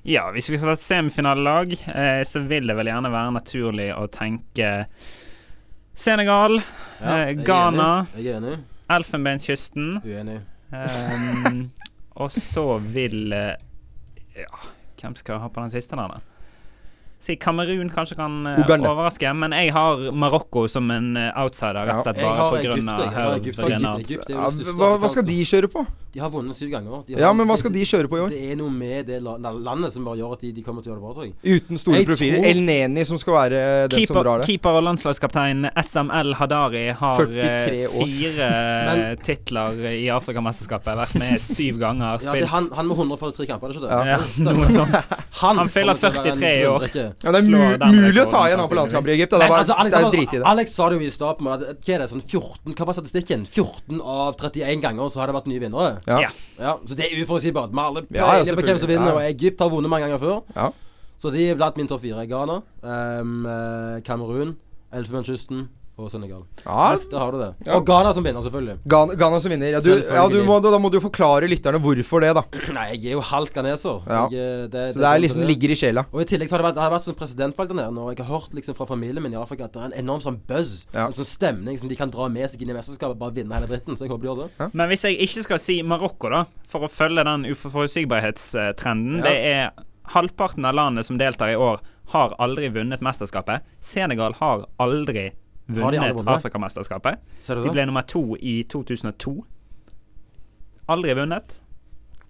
Ja, 0.07 0.29
hvis 0.31 0.47
vi 0.49 0.57
skal 0.57 0.71
ta 0.71 0.77
et 0.77 0.85
semifinalelag, 0.85 1.73
eh, 1.91 2.21
så 2.23 2.39
vil 2.47 2.69
det 2.71 2.77
vel 2.79 2.87
gjerne 2.91 3.11
være 3.11 3.35
naturlig 3.35 3.89
å 3.95 4.05
tenke 4.11 4.85
Senegal, 5.99 6.61
Ja, 7.01 7.17
eh, 7.27 7.33
Ghana. 7.43 8.07
Elfenbenskysten. 8.89 9.99
Uenig. 10.05 10.39
Um, 10.71 11.71
og 12.21 12.31
så 12.31 12.77
vil 12.79 13.33
eh, 13.33 13.55
Ja, 14.37 14.59
hvem 15.01 15.15
skal 15.17 15.41
ha 15.43 15.49
på 15.49 15.63
den 15.65 15.73
siste 15.73 15.97
der, 15.99 16.13
da? 16.15 16.28
Si 17.19 17.35
Kamerun 17.35 17.89
kanskje 17.91 18.15
kan 18.15 18.35
eh, 18.47 18.61
Uganda. 18.63 18.93
overraske, 18.93 19.27
men 19.35 19.51
jeg 19.51 19.73
har 19.75 20.05
Marokko 20.15 20.67
som 20.71 20.87
en 20.95 21.17
eh, 21.19 21.31
outsider, 21.41 21.81
rett 21.89 21.99
og 21.99 22.05
slett 22.07 22.21
bare 22.23 22.45
på 22.53 22.59
Egypt. 22.61 24.29
Ja, 24.31 24.45
hva, 24.79 24.93
hva 25.01 25.09
skal 25.11 25.25
de 25.27 25.35
kjøre 25.43 25.67
på? 25.73 25.83
De 26.09 26.21
har 26.23 26.31
vunnet 26.33 26.55
syv 26.57 26.71
ganger. 26.71 27.03
De 27.05 27.13
har, 27.13 27.21
Ja, 27.21 27.33
men 27.37 27.45
hva 27.45 27.57
skal 27.59 27.73
de 27.75 27.83
kjøre 27.85 28.09
på 28.09 28.17
i 28.17 28.21
år? 28.23 28.31
Det 28.33 28.39
er 28.53 28.55
noe 28.57 28.71
med 28.73 29.05
det 29.11 29.19
landet 29.21 29.91
som 29.93 30.07
bare 30.07 30.17
gjør 30.17 30.31
at 30.37 30.45
de, 30.45 30.53
de 30.55 30.63
kommer 30.65 30.81
til 30.81 30.89
å 30.89 30.95
gjøre 30.95 31.01
det 31.01 31.05
bra, 31.05 31.11
tror 31.13 31.27
jeg. 31.27 31.59
Uten 31.59 31.81
store 31.83 32.01
profiler. 32.07 32.47
El 32.49 32.63
Neni 32.65 33.03
som 33.05 33.19
skal 33.21 33.35
være 33.35 33.59
den 33.91 34.07
som 34.09 34.17
drar 34.17 34.41
det. 34.41 34.47
keeper 34.49 34.79
og 34.79 34.87
landslagskaptein 34.87 35.67
SML 35.83 36.33
Hadari 36.39 36.85
har 36.97 37.19
43 37.19 37.83
eh, 37.83 37.99
fire 37.99 38.49
Men- 38.89 39.21
titler 39.27 39.83
i 39.91 40.07
Afrikamesterskapet. 40.15 40.95
Vært 41.03 41.15
med 41.21 41.43
syv 41.45 41.77
ganger. 41.83 42.17
Ja, 42.25 42.33
det 42.39 42.47
er 42.47 42.53
han, 42.55 42.71
han 42.79 42.89
med 42.89 42.97
143 43.03 43.51
kamper, 43.51 43.69
er 43.69 43.75
det 43.75 43.83
ikke 43.83 43.85
det? 43.85 44.01
Ja. 44.09 44.17
ja, 44.17 44.53
noe 44.57 44.71
sånt. 44.73 44.97
Han, 45.43 45.61
Han 45.61 45.69
fyller 45.69 45.99
kommer 45.99 46.23
til 46.23 46.23
å 46.23 46.23
være 46.23 46.33
en 46.33 46.41
43 46.41 46.55
i 46.55 46.69
år. 46.73 46.89
Ja, 47.23 47.33
det 47.33 47.39
er 47.39 47.47
mu 47.49 47.95
mulig 47.95 48.21
å 48.23 48.25
ta 48.29 48.43
igjen 48.47 48.61
han 48.61 48.69
på 48.71 48.77
landskamper 48.77 49.11
i 49.11 49.15
Egypt. 49.15 49.33
Det 49.33 49.39
er, 49.39 49.51
bare, 49.51 49.61
altså, 49.63 49.77
Alex, 49.81 49.95
det 49.95 50.01
er 50.01 50.15
drit 50.15 50.35
i 50.35 50.41
det. 50.41 50.45
Alex 50.51 50.75
sa 50.75 50.89
det 50.89 50.99
jo 50.99 51.07
i 51.07 51.13
starten 51.13 51.47
med 51.47 51.65
at 51.65 51.81
hva 51.85 51.95
er 51.95 52.03
det, 52.03 52.09
sånn 52.11 52.23
14 52.25 52.75
Hva 52.75 52.89
var 52.89 52.97
statistikken? 52.97 53.47
14 53.47 54.03
av 54.03 54.37
31 54.39 54.83
ganger 54.85 55.09
så 55.13 55.23
har 55.23 55.31
det 55.31 55.37
vært 55.39 55.49
nye 55.51 55.63
vinnere. 55.63 55.95
Ja. 56.09 56.19
Ja. 56.59 56.75
Så 56.83 56.99
det 56.99 57.07
er 57.07 57.23
uforutsigbart. 57.23 57.73
Vi 57.73 57.81
har 57.81 57.91
alle 57.93 58.05
Ja, 58.09 58.19
ja, 58.19 58.43
peiling 58.43 58.61
på 58.61 58.67
hvem 58.69 58.83
som 58.83 58.93
vinner, 58.93 59.11
og 59.15 59.23
Egypt 59.25 59.65
har 59.65 59.73
vunnet 59.73 59.91
mange 59.91 60.07
ganger 60.07 60.21
før. 60.21 60.39
Ja. 60.55 60.69
Så 61.19 61.33
de 61.33 61.49
er 61.51 61.59
blant 61.59 61.75
min 61.79 61.89
topp 61.89 62.05
fire. 62.05 62.23
Ghana, 62.29 62.61
um, 62.83 63.35
Kamerun, 64.07 64.55
Elfenbenskysten 64.95 65.67
og 65.99 66.11
Senegal. 66.13 66.43
Ja, 66.65 66.95
Der 67.11 67.19
har 67.19 67.31
du 67.35 67.39
det. 67.41 67.49
Og 67.75 67.85
Ghana 67.87 68.13
som 68.15 68.23
vinner, 68.25 68.41
selvfølgelig. 68.45 68.77
Ghana, 68.89 69.15
Ghana 69.19 69.39
som 69.43 69.51
vinner. 69.53 69.71
Ja, 69.75 69.79
du, 69.83 69.91
ja, 69.99 70.23
du 70.31 70.37
må, 70.47 70.59
da, 70.63 70.71
da 70.73 70.79
må 70.81 70.91
du 70.93 70.99
forklare 71.03 71.49
lytterne 71.51 71.81
hvorfor 71.83 72.23
det, 72.23 72.31
da. 72.37 72.43
Nei, 72.77 72.85
jeg 72.95 73.11
er 73.11 73.17
jo 73.17 73.23
halvt 73.29 73.53
ghaneser. 73.55 74.01
Ja. 74.07 74.21
Jeg, 74.31 74.39
eh, 74.39 74.67
det, 74.71 74.83
Så 74.95 75.03
det 75.03 75.09
er 75.11 75.23
liksom 75.23 75.43
det. 75.43 75.49
ligger 75.51 75.73
i 75.75 75.79
sjela. 75.79 76.05
Og 76.13 76.23
i 76.23 76.27
tillegg 76.29 76.49
så 76.49 76.55
har 76.57 76.63
det 76.63 76.69
vært, 76.69 76.77
det 76.79 76.85
har 76.85 76.93
vært 76.95 77.07
sånn 77.07 77.19
presidentvalg 77.19 77.73
der 77.73 77.79
nede 77.81 77.95
nå. 77.95 78.07
og 78.07 78.15
Jeg 78.15 78.25
har 78.25 78.31
hørt 78.39 78.55
liksom 78.57 78.77
fra 78.79 78.87
familien 78.89 79.23
min 79.25 79.35
i 79.35 79.39
Afrika 79.41 79.67
at 79.69 79.75
det 79.75 79.81
er 79.83 79.91
en 79.91 79.97
enorm 80.05 80.23
sånn 80.25 80.39
buzz. 80.49 80.85
Ja. 80.95 81.07
En 81.09 81.17
sånn 81.17 81.29
stemning 81.29 81.77
som 81.81 81.91
de 81.91 81.99
kan 81.99 82.09
dra 82.13 82.29
med 82.31 82.49
seg 82.49 82.61
inn 82.63 82.71
i 82.73 82.77
mesterskapet. 82.77 83.17
og 83.17 83.21
Bare 83.25 83.35
vinne 83.37 83.55
hele 83.59 83.69
dritten. 83.69 83.97
Så 83.99 84.07
jeg 84.07 84.13
håper 84.13 84.25
de 84.25 84.31
gjør 84.31 84.41
det. 84.47 84.71
Men 84.73 84.89
hvis 84.91 85.05
jeg 85.07 85.19
ikke 85.27 85.45
skal 85.49 85.61
si 85.63 85.79
Marokko, 85.83 86.29
da, 86.33 86.45
for 86.69 86.87
å 86.87 86.91
følge 86.91 87.25
den 87.27 87.45
uforutsigbarhetstrenden 87.51 89.19
Ja. 89.19 89.23
Det 89.29 89.37
er 89.53 89.71
halvparten 90.09 90.65
av 90.65 90.73
landene 90.75 91.03
som 91.05 91.17
deltar 91.21 91.51
i 91.53 91.55
år, 91.59 91.79
har 92.09 92.33
aldri 92.41 92.71
vunnet 92.73 93.03
mesterskapet. 93.05 93.61
Senegal 93.79 94.33
har 94.39 94.65
aldri 94.79 94.79
Har 94.79 94.89
aldri 94.89 95.31
vunnet? 95.69 96.27
Afrikamesterskapet. 96.27 97.19
De 97.47 97.69
ble 97.71 97.85
nummer 97.85 98.01
to 98.09 98.35
i 98.41 98.63
2002. 98.69 99.37
Aldri 100.89 101.13
vunnet. 101.13 101.59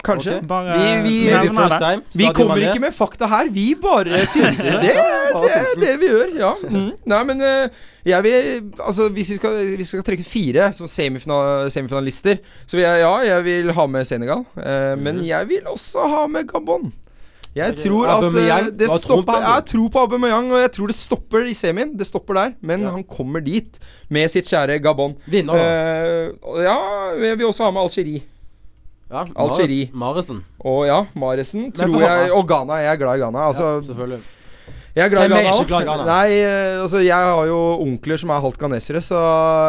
Kanskje. 0.04 0.38
Okay. 0.38 0.48
Bare 0.48 0.78
Vi- 1.04 1.10
vi- 1.10 1.78
time. 1.78 2.02
Vi 2.16 2.26
kommer 2.34 2.56
ikke 2.56 2.80
med 2.80 2.94
fakta 2.96 3.28
her, 3.28 3.50
vi 3.52 3.76
bare 3.82 4.22
synser. 4.34 4.80
Det, 4.80 4.94
det 5.44 5.52
er 5.52 5.80
det 5.82 5.96
vi 6.00 6.08
gjør, 6.08 6.30
ja. 6.40 6.54
Mm. 6.70 6.92
Nei, 7.06 7.24
men 7.28 7.42
eh, 7.42 7.68
jeg 8.06 8.24
vil 8.24 8.72
Altså, 8.80 9.10
hvis 9.10 9.30
vi 9.30 9.36
skal, 9.36 9.58
hvis 9.66 9.78
vi 9.78 9.84
skal 9.84 10.04
trekke 10.08 10.24
fire 10.24 10.70
semifinal, 10.74 11.68
semifinalister, 11.72 12.40
så 12.66 12.78
vil 12.78 12.86
jeg 12.86 13.00
Ja, 13.04 13.12
jeg 13.28 13.44
vil 13.44 13.72
ha 13.76 13.86
med 13.88 14.04
Senegal, 14.08 14.46
eh, 14.58 14.96
men 14.98 15.20
jeg 15.28 15.48
vil 15.50 15.68
også 15.68 16.08
ha 16.08 16.28
med 16.28 16.48
Gabon. 16.48 16.94
Jeg 17.56 17.76
tror 17.80 18.06
at 18.06 18.24
eh, 18.24 18.28
Aubameyang, 18.30 18.66
det 18.78 18.88
du 18.88 18.94
på 18.94 18.98
stopper? 19.02 19.42
Jeg 19.42 19.66
tror 19.72 19.88
på 19.90 20.00
Aubameyang, 20.04 20.52
og 20.54 20.60
jeg 20.62 20.72
tror 20.76 20.88
det 20.92 20.96
stopper 20.96 21.48
i 21.50 21.54
semien. 21.58 21.96
Det 21.98 22.08
stopper 22.08 22.34
der, 22.38 22.52
men 22.62 22.82
Ja. 22.86 22.92
han 22.92 23.04
kommer 23.04 23.42
dit 23.42 23.80
med 24.10 24.30
sitt 24.32 24.46
kjære 24.46 24.80
Gabon. 24.84 25.16
Vinner, 25.28 25.54
da. 25.54 25.64
Eh, 25.64 26.64
ja, 26.64 26.78
vi 27.18 27.36
vil 27.36 27.48
også 27.50 27.64
ha 27.66 27.72
med 27.72 27.82
Algerie. 27.82 28.22
Ja, 29.10 29.24
Algerie. 29.36 29.90
Maresen. 29.94 30.44
Og 30.62 30.86
ja, 30.86 31.00
Maresen 31.18 31.72
tror 31.74 32.00
jeg 32.00 32.32
Og 32.32 32.46
Ghana. 32.48 32.74
Jeg 32.84 32.94
er 32.94 32.98
glad 33.02 33.18
i 33.18 33.24
Ghana. 33.24 33.48
Altså, 33.48 33.66
ja, 33.66 33.82
selvfølgelig. 33.84 34.20
Jeg 34.96 35.06
er 35.06 35.12
glad 35.14 35.30
i 35.30 35.38
er 35.38 35.68
Ghana 35.70 35.86
Ghana? 35.88 36.06
Nei, 36.08 36.40
eh, 36.40 36.82
altså 36.82 37.02
jeg 37.04 37.30
har 37.30 37.46
jo 37.50 37.60
onkler 37.86 38.22
som 38.22 38.34
er 38.34 38.42
halvt 38.44 38.60
ghanesere, 38.64 39.02
så 39.06 39.20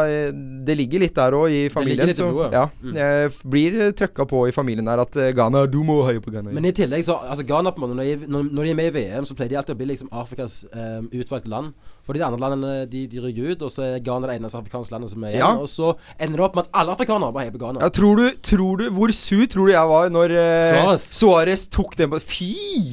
eh, 0.08 0.30
det 0.66 0.76
ligger 0.78 1.04
litt 1.04 1.14
der 1.16 1.36
òg 1.36 1.54
i 1.54 1.62
familien. 1.72 2.14
så, 2.16 2.28
ja, 2.52 2.66
Mm. 2.80 2.94
Jeg 2.96 3.30
blir 3.52 3.74
trøkka 3.92 4.24
på 4.28 4.46
i 4.48 4.52
familien 4.54 4.86
der 4.88 5.02
at 5.02 5.16
eh, 5.20 5.32
Ghana 5.36 5.66
Du 5.68 5.82
må 5.84 6.00
høye 6.06 6.22
på 6.22 6.32
Ghana. 6.32 6.52
Men 6.54 6.64
i 6.64 6.72
tillegg 6.72 7.04
så 7.04 7.18
Altså 7.20 7.44
Ghana 7.44 7.72
på 7.74 7.82
en 7.82 7.90
måte 7.90 7.96
Når 7.98 8.04
de, 8.04 8.44
når 8.54 8.64
de 8.64 8.70
er 8.70 8.78
med 8.78 8.88
i 8.90 8.94
VM, 8.96 9.26
så 9.28 9.36
pleier 9.36 9.52
de 9.52 9.58
alltid 9.60 9.74
å 9.74 9.80
bli 9.80 9.88
liksom 9.90 10.08
Afrikas 10.12 10.64
um, 10.72 11.10
utvalgte 11.12 11.50
land. 11.52 11.74
Fordi 12.06 12.18
de 12.20 12.24
andre 12.26 12.40
landene 12.40 12.86
de, 12.90 13.06
de 13.10 13.20
ryker 13.22 13.52
ut, 13.54 13.62
og 13.66 13.70
så 13.74 13.82
er 13.86 13.98
Ghana 14.04 14.26
det 14.30 14.36
eneste 14.40 14.58
afrikanske 14.58 14.92
landet 14.94 15.10
som 15.12 15.24
er 15.24 15.34
igjen. 15.34 15.42
Ja. 15.44 15.50
Og 15.60 15.68
så 15.70 15.92
ender 16.18 16.40
det 16.40 16.44
opp 16.46 16.56
med 16.58 16.66
at 16.68 16.78
alle 16.80 16.94
afrikanere 16.96 17.32
bare 17.36 17.46
er 17.50 17.54
på 17.54 17.60
Ghana. 17.62 17.80
ja, 17.84 17.88
tror, 17.94 18.16
du, 18.16 18.30
tror 18.42 18.76
du 18.80 18.86
Hvor 18.96 19.12
sur 19.14 19.44
tror 19.50 19.66
du 19.68 19.72
jeg 19.72 19.88
var 19.90 20.08
når 20.14 20.34
eh, 20.36 20.70
Suarez. 20.70 21.04
Suarez 21.20 21.66
tok 21.72 21.96
den 21.98 22.10
på 22.14 22.20
Fy! 22.20 22.50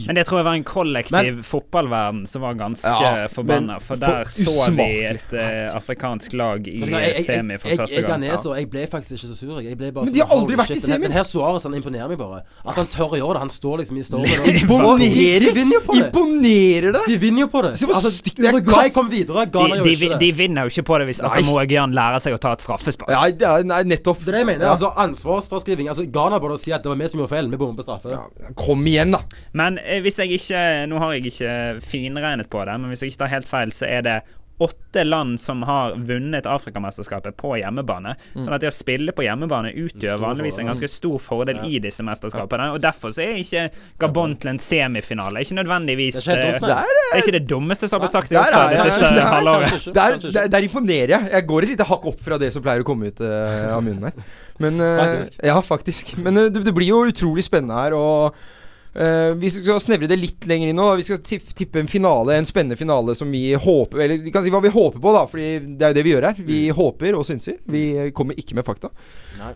Men 0.08 0.15
det 0.20 0.26
tror 0.28 0.39
jeg 0.41 0.48
var 0.50 0.58
en 0.60 0.67
kollektiv 0.67 1.41
fotballverden 1.48 2.26
som 2.30 2.41
var 2.46 2.58
ganske 2.60 2.93
Ja, 3.02 3.28
forbanna. 3.32 3.78
men 3.78 3.84
For 3.84 3.96
for 3.96 4.04
der 4.06 4.24
så 4.30 4.72
vi 4.76 4.88
et 5.08 5.34
eh, 5.34 5.72
afrikansk 5.76 6.34
lag 6.38 6.67
i 6.67 6.78
jeg, 6.82 6.91
jeg, 6.91 7.24
semi 7.26 7.58
for 7.58 7.70
jeg, 7.72 7.78
første 7.82 7.96
jeg, 7.96 8.04
jeg, 8.04 8.10
gang. 8.12 8.26
er 8.28 8.38
så 8.41 8.54
jeg 8.58 8.70
ble 8.72 8.86
faktisk 8.91 9.17
ikke 9.17 9.32
så 9.32 9.36
sur. 9.39 9.60
Jeg 9.63 9.78
ble 9.80 9.91
bare 9.96 10.06
Men 10.06 10.13
de 10.13 10.20
sånn, 10.22 10.28
har 10.30 10.38
aldri 10.38 10.60
vært 10.60 10.76
i 10.76 10.80
semi! 10.84 11.02
Men 11.08 11.15
her- 11.17 11.26
Suárez 11.28 11.63
han 11.67 11.74
imponerer 11.76 12.08
meg 12.12 12.20
bare. 12.22 12.43
At 12.63 12.78
han 12.80 12.88
tør 12.88 13.15
å 13.15 13.20
gjøre 13.20 13.36
det. 13.36 13.41
Han 13.43 13.52
står 13.52 13.82
liksom 13.82 13.98
i 14.00 14.04
stormen. 14.08 14.48
Imponerer! 14.62 15.43
De 15.48 15.52
vinner 15.58 15.76
jo 15.78 15.82
på 15.88 15.98
det. 15.98 16.06
Imponerer 16.08 16.96
det? 16.96 17.02
De 17.08 17.17
vinner 17.22 17.43
jo 17.46 17.48
på 17.52 17.62
det. 17.65 17.74
Se 17.80 17.86
hvor 17.89 17.98
Altså, 17.98 18.12
stygt 18.13 18.38
det 18.39 18.48
er. 18.52 18.60
Kom 18.98 19.10
videre. 19.14 19.46
Ghana 19.54 19.78
De, 19.80 19.94
gjør 19.94 20.14
de, 20.16 20.20
de 20.26 20.30
vinner 20.36 20.68
jo 20.68 20.74
ikke 20.74 20.86
på 20.90 21.00
det 21.02 21.08
hvis 21.12 21.22
altså, 21.24 21.42
Nei. 21.44 21.48
Moagian 21.52 21.96
lærer 21.98 22.24
seg 22.24 22.36
å 22.36 22.42
ta 22.44 22.52
et 22.58 22.66
straffespark. 22.66 23.12
Ja, 23.14 23.24
det 23.32 23.48
er- 23.48 23.68
nei, 23.70 23.82
nettopp. 23.94 24.20
Det 24.26 24.34
er 24.34 24.40
det 24.40 24.44
jeg 24.44 24.50
mener. 24.52 24.66
Ja. 24.68 24.74
Altså 24.76 24.92
Ansvarsfraskriving. 25.06 25.88
Altså 25.94 26.06
Ghana 26.12 26.40
burde 26.44 26.58
si 26.62 26.74
at 26.76 26.84
det 26.84 26.92
var 26.92 27.00
vi 27.00 27.08
som 27.12 27.22
gjorde 27.22 27.34
feil. 27.36 27.50
Vi 27.54 27.58
bommet 27.62 27.78
på 27.80 27.86
straffe. 27.88 28.12
Ja, 28.12 28.52
Kom 28.58 28.86
igjen, 28.90 29.14
da. 29.16 29.22
Men 29.58 29.80
eh, 29.84 30.02
hvis 30.06 30.20
jeg 30.22 30.38
ikke 30.40 30.66
Nå 30.92 31.00
har 31.04 31.14
jeg 31.16 31.30
ikke 31.32 31.82
finregnet 31.84 32.50
på 32.52 32.66
det, 32.66 32.76
men 32.82 32.92
hvis 32.92 33.06
jeg 33.06 33.14
ikke 33.14 33.24
tar 33.26 33.34
helt 33.38 33.48
feil, 33.50 33.72
så 33.76 33.88
er 33.90 34.02
det 34.06 34.18
åtte 34.58 35.04
land 35.04 35.39
som 35.39 35.62
har 35.67 35.93
vunnet 35.96 36.46
Afrikamesterskapet 36.50 37.36
på 37.38 37.54
hjemmebane. 37.60 38.15
Sånn 38.34 38.54
at 38.56 38.63
det 38.63 38.72
å 38.72 38.74
spille 38.74 39.13
på 39.13 39.26
hjemmebane 39.26 39.74
utgjør 39.78 40.17
vanligvis 40.22 40.58
en 40.63 40.72
ganske 40.72 40.89
stor 40.89 41.20
fordel 41.22 41.62
i 41.70 41.78
disse 41.84 42.06
mesterskapene. 42.06 42.72
Og 42.74 42.82
derfor 42.82 43.13
så 43.13 43.22
er 43.26 43.38
ikke 43.43 43.67
Gabon 44.02 44.34
til 44.41 44.56
en 44.56 44.62
semifinale. 44.63 45.46
Ikke 45.46 45.60
nødvendigvis 45.60 46.24
Det 46.26 46.34
er 46.34 46.58
ikke 46.58 46.72
det, 46.72 46.80
det 46.82 47.13
er 47.13 47.24
ikke 47.24 47.36
det 47.38 47.46
dummeste 47.50 47.89
som 47.89 48.00
har 48.00 48.08
blitt 48.08 48.17
sagt 48.17 48.34
i 48.34 48.39
USA 48.39 48.65
det 48.74 48.82
siste 48.82 49.13
Der- 49.20 49.32
halvåret. 49.36 49.88
Der, 49.93 50.20
der, 50.26 50.52
der 50.58 50.67
imponerer 50.70 51.15
jeg. 51.17 51.32
Jeg 51.38 51.48
går 51.54 51.67
et 51.67 51.76
lite 51.76 51.89
hakk 51.93 52.12
opp 52.13 52.20
fra 52.26 52.41
det 52.41 52.52
som 52.56 52.65
pleier 52.65 52.82
å 52.82 52.88
komme 52.88 53.12
ut 53.13 53.22
uh, 53.22 53.76
av 53.78 53.86
munnen 53.86 54.10
her. 54.10 54.28
Men 54.63 54.82
uh, 54.82 54.98
Faktisk. 54.98 55.39
Ja, 55.46 55.62
faktisk. 55.62 56.13
Men 56.17 56.38
uh, 56.38 56.48
det, 56.50 56.65
det 56.65 56.74
blir 56.74 56.89
jo 56.89 57.06
utrolig 57.12 57.46
spennende 57.46 57.78
her, 57.78 57.93
og 57.98 58.57
eh, 58.98 59.32
vi 59.38 59.52
skal 59.54 59.82
snevre 59.84 60.10
det 60.10 60.18
litt 60.20 60.48
lenger 60.50 60.72
inn 60.72 60.80
nå. 60.80 60.88
Vi 61.00 61.06
skal 61.08 61.22
tippe 61.22 61.82
en 61.82 61.92
finale, 61.92 62.38
en 62.38 62.48
spennende 62.50 62.80
finale 62.80 63.16
som 63.18 63.32
vi 63.32 63.52
håper 63.54 64.04
Eller 64.06 64.24
vi 64.24 64.34
kan 64.34 64.46
si 64.46 64.54
hva 64.54 64.62
vi 64.64 64.74
håper 64.74 65.02
på, 65.04 65.14
da, 65.16 65.26
Fordi 65.30 65.50
det 65.78 65.86
er 65.86 65.94
jo 65.94 65.98
det 66.00 66.06
vi 66.08 66.14
gjør 66.16 66.30
her. 66.30 66.44
Vi 66.48 66.62
håper 66.78 67.18
og 67.20 67.28
synser. 67.28 67.60
Vi 67.70 67.84
eh, 67.96 68.14
kommer 68.16 68.38
ikke 68.40 68.58
med 68.58 68.68
fakta. 68.68 68.92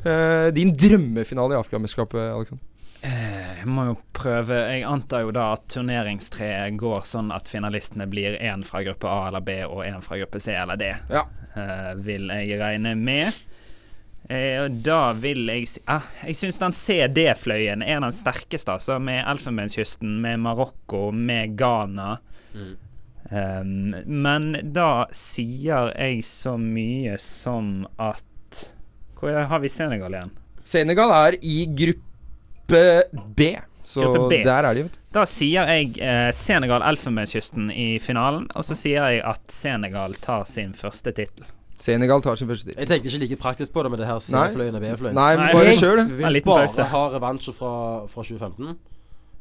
Uh, 0.06 0.22
Eh, 0.22 0.54
din 0.54 0.74
drømmefinale 0.78 1.56
i 1.56 1.60
Afrikamesterskapet, 1.60 2.22
Alexander? 2.22 2.66
Jeg 3.02 3.66
må 3.66 3.88
jo 3.88 3.96
prøve 4.14 4.54
Jeg 4.54 4.84
antar 4.86 5.24
jo 5.26 5.32
da 5.34 5.48
at 5.56 5.64
turneringstreet 5.74 6.76
går 6.78 7.02
sånn 7.10 7.32
at 7.34 7.50
finalistene 7.50 8.06
blir 8.10 8.38
én 8.38 8.62
fra 8.66 8.84
gruppe 8.86 9.10
A 9.10 9.24
eller 9.32 9.42
B 9.42 9.56
og 9.66 9.82
én 9.88 10.04
fra 10.06 10.20
gruppe 10.22 10.42
C 10.42 10.54
eller 10.54 10.78
D. 10.78 10.92
Ja. 11.10 11.26
Uh, 11.56 11.94
vil 11.98 12.30
jeg 12.30 12.60
regne 12.62 12.94
med. 12.96 13.34
Eh, 14.32 14.62
og 14.64 14.78
da 14.86 15.12
vil 15.20 15.50
jeg 15.50 15.66
si 15.68 15.82
ah, 15.92 16.06
Jeg 16.24 16.38
syns 16.40 16.60
den 16.62 16.76
CD-fløyen 16.76 17.84
er 17.84 18.00
den 18.04 18.16
sterkeste, 18.16 18.78
altså. 18.78 19.00
Med 19.04 19.24
Elfenbenskysten, 19.28 20.20
med 20.24 20.40
Marokko, 20.46 21.10
med 21.12 21.58
Ghana. 21.60 22.16
Mm. 22.56 22.72
Um, 23.32 23.94
men 24.12 24.48
da 24.76 25.06
sier 25.16 25.94
jeg 25.94 26.24
så 26.28 26.58
mye 26.60 27.16
som 27.24 27.86
at 27.96 28.64
Hvor 29.16 29.38
har 29.48 29.62
vi 29.64 29.70
Senegal 29.72 30.18
igjen? 30.18 30.34
Senegal 30.68 31.14
er 31.16 31.38
i 31.40 31.62
gruppe 31.80 32.82
B. 33.38 33.54
Så 33.88 34.04
Gruppe 34.04 34.28
B. 34.34 34.42
der 34.44 34.68
er 34.68 34.76
de, 34.76 34.84
vet 34.88 34.98
du. 34.98 35.00
Da 35.16 35.24
sier 35.28 35.68
jeg 35.68 35.96
eh, 36.00 36.30
Senegal 36.36 36.84
Elfenbenskysten 36.88 37.72
i 37.72 37.88
finalen, 38.04 38.46
og 38.56 38.64
så 38.64 38.78
sier 38.80 39.10
jeg 39.12 39.24
at 39.28 39.52
Senegal 39.52 40.16
tar 40.24 40.46
sin 40.48 40.72
første 40.78 41.12
tittel. 41.16 41.48
Senegal 41.82 42.22
tar 42.22 42.38
sin 42.38 42.48
første 42.52 42.68
tittel. 42.70 42.80
Jeg 42.84 42.88
tenkte 42.92 43.10
ikke 43.10 43.22
like 43.26 43.40
praktisk 43.42 43.74
på 43.74 43.84
det 43.84 43.92
med 43.92 44.00
det 44.04 44.08
her 44.08 44.20
C-fløyen 44.22 44.76
og 44.78 44.82
B-fløyen. 44.86 45.18
Nei, 45.18 45.34
Nei, 45.40 45.52
bare 45.56 45.74
kjør, 45.80 46.04
du. 46.04 46.16
Vil 46.22 46.42
bare 46.46 46.88
ha 46.94 47.04
revansjer 47.18 47.58
fra, 47.58 47.74
fra 48.08 48.24
2015. 48.28 48.78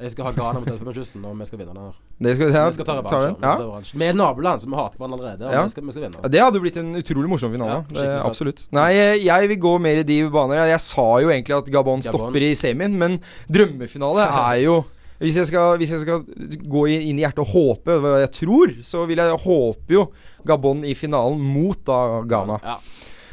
Jeg 0.00 0.14
skal 0.14 0.24
ha 0.24 0.30
Ghana 0.32 0.60
mot 0.62 0.68
Elfenbenskysten, 0.72 1.24
og 1.28 1.34
vi 1.36 1.44
skal 1.44 1.58
vinne 1.60 1.74
den 1.76 1.82
her. 1.84 1.96
Det 2.24 2.32
skal, 2.38 2.52
ja, 2.56 2.62
vi 2.70 2.72
skal 2.78 2.86
ta 2.88 2.94
tar 3.04 3.24
den. 3.26 3.34
Vi 3.36 3.44
Ja. 3.44 4.06
er 4.06 4.14
et 4.14 4.16
naboland, 4.16 4.60
så 4.62 4.70
vi 4.72 4.78
hater 4.78 4.96
hverandre 4.96 5.18
allerede. 5.18 5.44
Og 5.44 5.52
Ja. 5.52 5.62
vi, 5.62 5.68
skal, 5.74 5.84
vi 5.84 5.92
skal 5.92 6.02
vinne. 6.06 6.22
Ja, 6.24 6.28
det 6.32 6.40
hadde 6.40 6.60
blitt 6.62 6.76
en 6.80 6.94
utrolig 6.96 7.28
morsom 7.28 7.52
finale. 7.52 7.84
Ja, 7.92 8.00
det, 8.00 8.24
absolutt. 8.24 8.62
Nei, 8.72 8.92
eh, 8.96 9.18
jeg 9.26 9.48
vil 9.50 9.58
gå 9.60 9.74
mer 9.78 10.00
i 10.00 10.02
de 10.02 10.16
baner. 10.32 10.54
Jeg, 10.62 10.70
jeg 10.72 10.80
sa 10.80 11.04
jo 11.20 11.28
egentlig 11.28 11.54
at 11.58 11.68
Gabon, 11.68 12.00
Gabon. 12.00 12.02
stopper 12.02 12.40
i 12.48 12.54
semien, 12.56 12.96
men 12.96 13.20
drømmefinale 13.52 14.24
er 14.48 14.62
jo 14.64 14.84
hvis 15.20 15.36
jeg, 15.36 15.50
skal, 15.50 15.76
hvis 15.80 15.90
jeg 15.92 16.00
skal 16.06 16.24
gå 16.64 16.86
inn 16.88 17.18
i 17.18 17.24
hjertet 17.24 17.42
og 17.44 17.52
håpe 17.52 17.98
hva 18.00 18.16
jeg 18.22 18.32
tror, 18.38 18.72
så 18.86 19.04
vil 19.08 19.20
jeg 19.20 19.42
håpe 19.44 19.92
jo 19.98 20.06
Gabon 20.48 20.80
i 20.88 20.94
finalen 20.96 21.42
mot 21.44 21.76
da 21.84 22.00
Ghana. 22.24 22.56
Ja. 22.64 22.78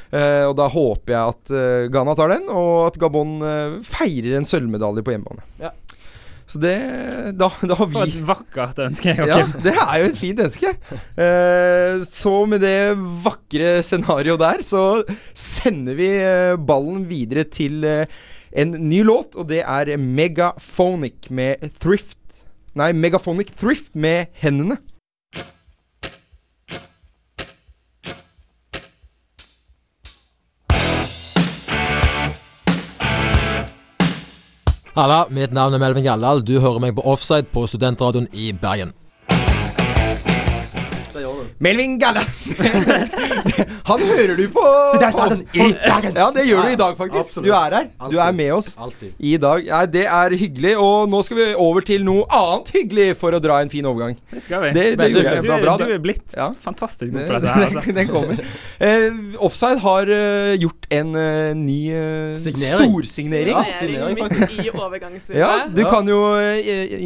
Uh, 0.08 0.46
og 0.48 0.54
da 0.56 0.70
håper 0.72 1.12
jeg 1.12 1.34
at 1.34 1.52
uh, 1.52 1.88
Ghana 1.92 2.14
tar 2.16 2.32
den, 2.32 2.46
og 2.48 2.86
at 2.86 3.00
Gabon 3.02 3.42
uh, 3.44 3.80
feirer 3.84 4.38
en 4.38 4.48
sølvmedalje 4.48 5.04
på 5.04 5.12
hjemmebane. 5.16 5.44
Ja. 5.60 5.74
Så 6.48 6.62
det 6.64 6.78
Da, 7.36 7.50
da 7.68 7.76
har 7.76 7.90
vi 7.92 8.04
et 8.06 8.22
vakkert 8.24 8.80
ønske, 8.86 9.12
Okay. 9.12 9.28
ja, 9.28 9.42
det 9.66 9.74
er 9.76 9.98
jo 10.00 10.06
et 10.08 10.16
fint 10.16 10.40
ønske. 10.40 10.70
Så 12.08 12.36
med 12.48 12.64
det 12.64 12.96
vakre 13.26 13.74
scenarioet 13.84 14.40
der, 14.40 14.64
så 14.64 14.84
sender 15.36 16.00
vi 16.00 16.08
ballen 16.64 17.04
videre 17.10 17.44
til 17.52 17.84
en 18.58 18.72
ny 18.90 19.04
låt, 19.06 19.36
og 19.38 19.52
det 19.52 19.62
er 19.62 19.98
Megaphonic 20.02 21.30
med 21.30 21.62
Thrift. 21.78 22.18
Nei, 22.78 22.90
Megaphonic 22.94 23.54
Thrift 23.54 23.94
med 23.94 24.34
Hendene. 24.42 24.80
Halla, 34.98 35.28
mitt 35.30 35.54
navn 35.54 35.78
er 35.78 35.82
Melvin 35.84 36.08
Gjallal. 36.08 36.42
Du 36.42 36.56
hører 36.58 36.82
meg 36.82 36.96
på 36.98 37.06
Offside 37.06 37.52
på 37.54 37.68
Studentradioen 37.70 38.26
i 38.34 38.50
Bergen. 38.58 38.96
Melvin 41.60 41.98
Galland. 42.00 42.28
Han 43.90 44.02
hører 44.04 44.36
du 44.38 44.46
på. 44.52 44.64
Ja, 45.00 46.28
det 46.36 46.44
gjør 46.48 46.66
du 46.66 46.72
i 46.74 46.80
dag, 46.80 46.98
faktisk. 47.00 47.30
Absolutt. 47.30 47.48
Du 47.48 47.52
er 47.56 47.76
her. 47.78 47.88
Du 48.12 48.18
er 48.20 48.32
med 48.36 48.52
oss. 48.58 48.70
Altid. 48.80 49.14
I 49.20 49.38
dag. 49.42 49.64
Ja, 49.68 49.82
det 49.86 50.06
er 50.06 50.36
hyggelig. 50.38 50.74
Og 50.82 51.08
nå 51.12 51.22
skal 51.26 51.40
vi 51.40 51.48
over 51.56 51.86
til 51.88 52.04
noe 52.08 52.26
annet 52.34 52.72
hyggelig 52.76 53.08
for 53.20 53.36
å 53.38 53.42
dra 53.44 53.60
en 53.64 53.72
fin 53.72 53.86
overgang. 53.88 54.18
Det 54.32 54.44
skal 54.44 54.66
vi. 54.68 54.74
Det, 54.76 54.86
det 55.00 55.10
gjorde 55.14 55.36
jeg. 55.38 55.46
du, 55.46 55.52
bra, 55.64 55.78
du 55.82 55.86
er 55.88 56.04
blitt 56.04 56.36
Ja. 56.38 56.50
fantastisk 56.62 57.14
god 57.16 57.24
på 57.28 57.38
dette 57.38 57.56
her. 57.56 57.68
Altså. 57.70 57.96
Den, 57.98 58.12
kommer. 58.12 58.42
Uh, 58.82 59.46
Offside 59.48 59.82
har 59.84 60.12
uh, 60.12 60.54
gjort 60.60 60.90
en 61.00 61.16
uh, 61.16 61.54
ny 61.58 61.80
uh, 61.94 62.36
Signering. 62.38 62.92
storsignering. 62.92 63.54
Ja, 63.56 63.64
Ja. 63.68 63.78
signering, 63.80 64.20
midt 64.20 64.66
i 64.66 64.70
overgangsvinduet. 64.72 65.74
du 65.76 65.84
kan 65.90 66.08
jo 66.08 66.20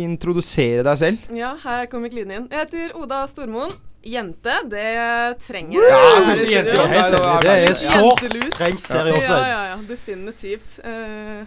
introdusere 0.06 0.84
deg 0.86 1.00
selv. 1.00 1.30
Ja, 1.36 1.54
her 1.64 1.88
kommer 1.92 2.12
glidende 2.12 2.42
inn. 2.42 2.50
Jeg 2.52 2.66
heter 2.68 2.98
Oda 3.00 3.24
Stormoen. 3.32 3.72
Jente, 4.04 4.54
det 4.66 5.38
trenger 5.44 5.84
Ja, 5.90 5.98
første 6.26 6.48
jente 6.50 6.72
Det 7.46 7.56
er 7.70 7.74
så 7.78 8.16
trengt 8.56 8.88
serie 8.88 9.12
Ja, 9.14 9.18
Offside. 9.18 9.50
ja, 9.52 9.64
ja, 9.70 9.76
definitivt. 9.88 10.80
Eh, 10.84 11.44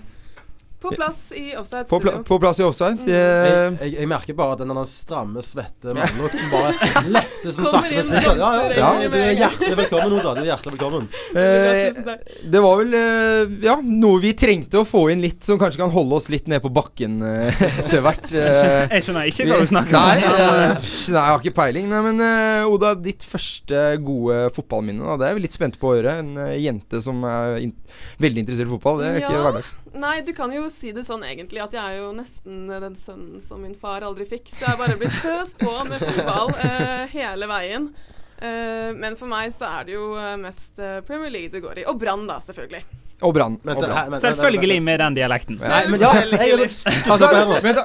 På 0.84 0.92
plass 0.94 1.20
i 1.34 1.54
offside 1.56 1.88
På, 1.88 1.98
pla 2.02 2.12
på 2.28 2.36
plass 2.42 2.60
i 2.60 2.64
offside. 2.66 2.98
Mm. 3.00 3.08
Eh, 3.08 3.16
Jeg, 3.16 3.76
jeg, 3.80 3.92
jeg 4.02 4.08
merker 4.10 4.36
bare 4.38 4.54
at 4.58 4.62
den 4.64 4.80
stramme, 4.90 5.40
svette 5.44 5.94
mannlukten 5.96 6.50
bare 6.52 6.74
letter 7.14 7.54
som 7.56 7.68
sakte. 7.72 7.94
inn. 7.96 8.12
Ja, 8.14 8.50
ja, 8.68 8.90
ja, 9.00 9.08
du 9.08 9.16
er 9.18 9.32
hjertelig 9.38 9.78
velkommen, 9.80 10.16
Oda. 10.18 10.34
Du 10.36 10.42
er 10.44 10.50
hjertelig 10.52 10.74
velkommen. 10.76 11.08
eh, 11.40 12.44
det 12.52 12.62
var 12.64 12.80
vel 12.82 12.96
eh, 12.98 13.54
ja, 13.64 13.78
noe 13.80 14.20
vi 14.22 14.34
trengte 14.38 14.82
å 14.82 14.86
få 14.88 15.06
inn 15.14 15.22
litt, 15.24 15.40
som 15.46 15.58
kanskje 15.60 15.80
kan 15.82 15.92
holde 15.94 16.18
oss 16.20 16.28
litt 16.32 16.48
ned 16.52 16.62
på 16.64 16.72
bakken 16.74 17.16
eh, 17.24 17.64
etter 17.84 18.04
hvert. 18.04 18.28
eh. 18.36 18.88
Jeg 18.94 19.06
skjønner 19.08 19.30
ikke 19.32 19.48
hva 19.50 19.60
du 19.64 19.70
snakker 19.72 19.96
Nei, 19.96 20.18
om. 20.20 20.36
eh, 20.36 20.74
nei, 20.74 21.16
jeg 21.16 21.20
har 21.32 21.40
ikke 21.42 21.56
peiling. 21.62 21.88
Nei, 21.92 22.02
men 22.10 22.24
eh, 22.28 22.68
Oda, 22.74 22.92
ditt 22.98 23.24
første 23.26 23.84
gode 24.04 24.44
fotballminne, 24.56 25.04
da, 25.04 25.16
det 25.24 25.30
er 25.32 25.38
vi 25.40 25.46
litt 25.46 25.56
spente 25.56 25.80
på 25.80 25.92
å 25.92 25.96
høre. 25.98 26.18
En 26.20 26.36
eh, 26.48 26.54
jente 26.64 27.00
som 27.04 27.24
er 27.28 27.58
in 27.64 27.72
veldig 28.22 28.44
interessert 28.44 28.68
i 28.68 28.74
fotball. 28.76 29.00
Det 29.02 29.10
er 29.14 29.20
ikke 29.22 29.34
Ja. 29.38 29.42
hverdags. 29.48 29.76
Nei, 29.94 30.20
du 30.26 30.32
kan 30.34 30.50
jo 30.50 30.64
si 30.72 30.90
det 30.94 31.04
sånn 31.06 31.22
egentlig 31.22 31.62
at 31.62 31.74
jeg 31.76 31.82
er 31.82 32.00
jo 32.02 32.10
nesten 32.16 32.66
den 32.66 32.96
sønnen 32.98 33.42
som 33.42 33.62
min 33.62 33.76
far 33.78 34.02
aldri 34.02 34.26
fikk. 34.26 34.50
Så 34.50 34.64
jeg 34.64 34.72
har 34.72 34.80
bare 34.80 34.98
blitt 34.98 35.20
pøst 35.22 35.60
på 35.60 35.70
med 35.86 36.02
fotball 36.02 36.50
eh, 36.66 37.04
hele 37.14 37.46
veien. 37.50 37.92
Eh, 38.42 38.90
men 38.98 39.14
for 39.16 39.30
meg 39.30 39.54
så 39.54 39.68
er 39.70 39.86
det 39.86 39.94
jo 39.94 40.08
eh, 40.18 40.34
mest 40.42 40.82
eh, 40.82 40.98
Premier 41.06 41.30
League 41.30 41.54
det 41.54 41.62
går 41.62 41.84
i. 41.84 41.86
Og 41.90 42.00
Brann, 42.00 42.26
da, 42.26 42.40
selvfølgelig. 42.42 42.82
Og 43.24 43.32
Brann. 43.32 43.54
Selvfølgelig 44.20 44.76
med 44.84 44.98
den 45.00 45.14
dialekten. 45.16 45.56
Nei, 45.60 45.80
men 45.88 46.00
ja. 46.00 46.10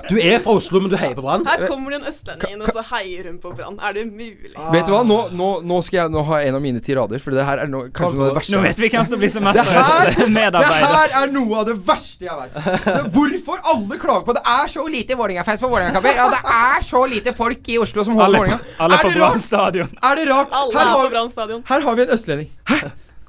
Du 0.09 0.17
er 0.19 0.39
fra 0.43 0.55
Oslo, 0.59 0.81
men 0.83 0.91
du 0.91 0.97
heier 0.99 1.15
på 1.15 1.23
Brann? 1.23 1.45
Her 1.47 1.63
kommer 1.69 1.93
det 1.93 2.01
en 2.01 2.07
østlending 2.11 2.55
inn, 2.57 2.63
og 2.65 2.71
så 2.75 2.83
heier 2.91 3.29
hun 3.29 3.37
på 3.39 3.53
Brann. 3.55 3.77
Er 3.79 3.95
det 3.95 4.03
mulig? 4.09 4.51
Vet 4.73 4.89
du 4.89 4.91
hva, 4.93 5.01
nå, 5.07 5.19
nå, 5.39 5.47
nå 5.69 5.79
skal 5.85 6.01
jeg 6.03 6.13
nå 6.13 6.23
ha 6.27 6.41
en 6.43 6.57
av 6.59 6.63
mine 6.63 6.81
tirader, 6.83 7.21
for 7.23 7.35
det 7.35 7.45
her 7.47 7.63
er 7.63 7.71
no, 7.71 7.85
kanskje 7.95 8.19
noe 8.19 8.27
av 8.27 8.33
det 8.33 8.37
verste. 8.41 8.55
Nå 8.57 8.63
vet 8.67 8.81
vi 8.83 8.89
hvem 8.93 9.07
som 9.07 9.21
blir 9.23 9.31
som 9.33 9.47
mest 9.47 9.59
Det 9.59 9.65
her- 9.69 10.13
Det 10.19 10.93
her 10.93 11.15
er 11.23 11.31
noe 11.33 11.59
av 11.63 11.65
det 11.71 11.77
verste 11.87 12.27
jeg 12.27 12.35
vet. 12.43 13.11
Hvorfor 13.15 13.63
alle 13.73 13.99
klager 14.01 14.25
på 14.27 14.35
det? 14.37 14.43
er 14.49 14.67
så 14.75 14.83
lite 14.91 15.15
Vålerenga-fans 15.19 15.61
på 15.63 15.69
Vålerenga-kamper. 15.71 16.15
Ja, 16.19 16.29
det 16.35 16.41
er 16.59 16.81
så 16.85 17.03
lite 17.09 17.33
folk 17.37 17.69
i 17.69 17.77
Oslo 17.81 18.03
som 18.07 18.15
holder 18.19 18.39
Vålerenga. 18.43 18.59
alle 18.79 18.93
Er 18.99 19.03
på 19.05 19.11
det 19.13 19.19
Brann 19.19 19.31
rart? 19.37 19.41
stadion. 19.47 19.89
Er 20.03 20.15
det 20.19 20.27
rart? 20.29 20.49
Alle 20.51 20.73
er 20.83 20.89
på 20.93 20.99
har, 21.03 21.09
Brann 21.15 21.29
stadion. 21.31 21.63
her 21.69 21.79
har 21.87 21.95
vi 21.95 22.01
en 22.07 22.09
østlending. 22.17 22.49
Hæ? 22.69 22.79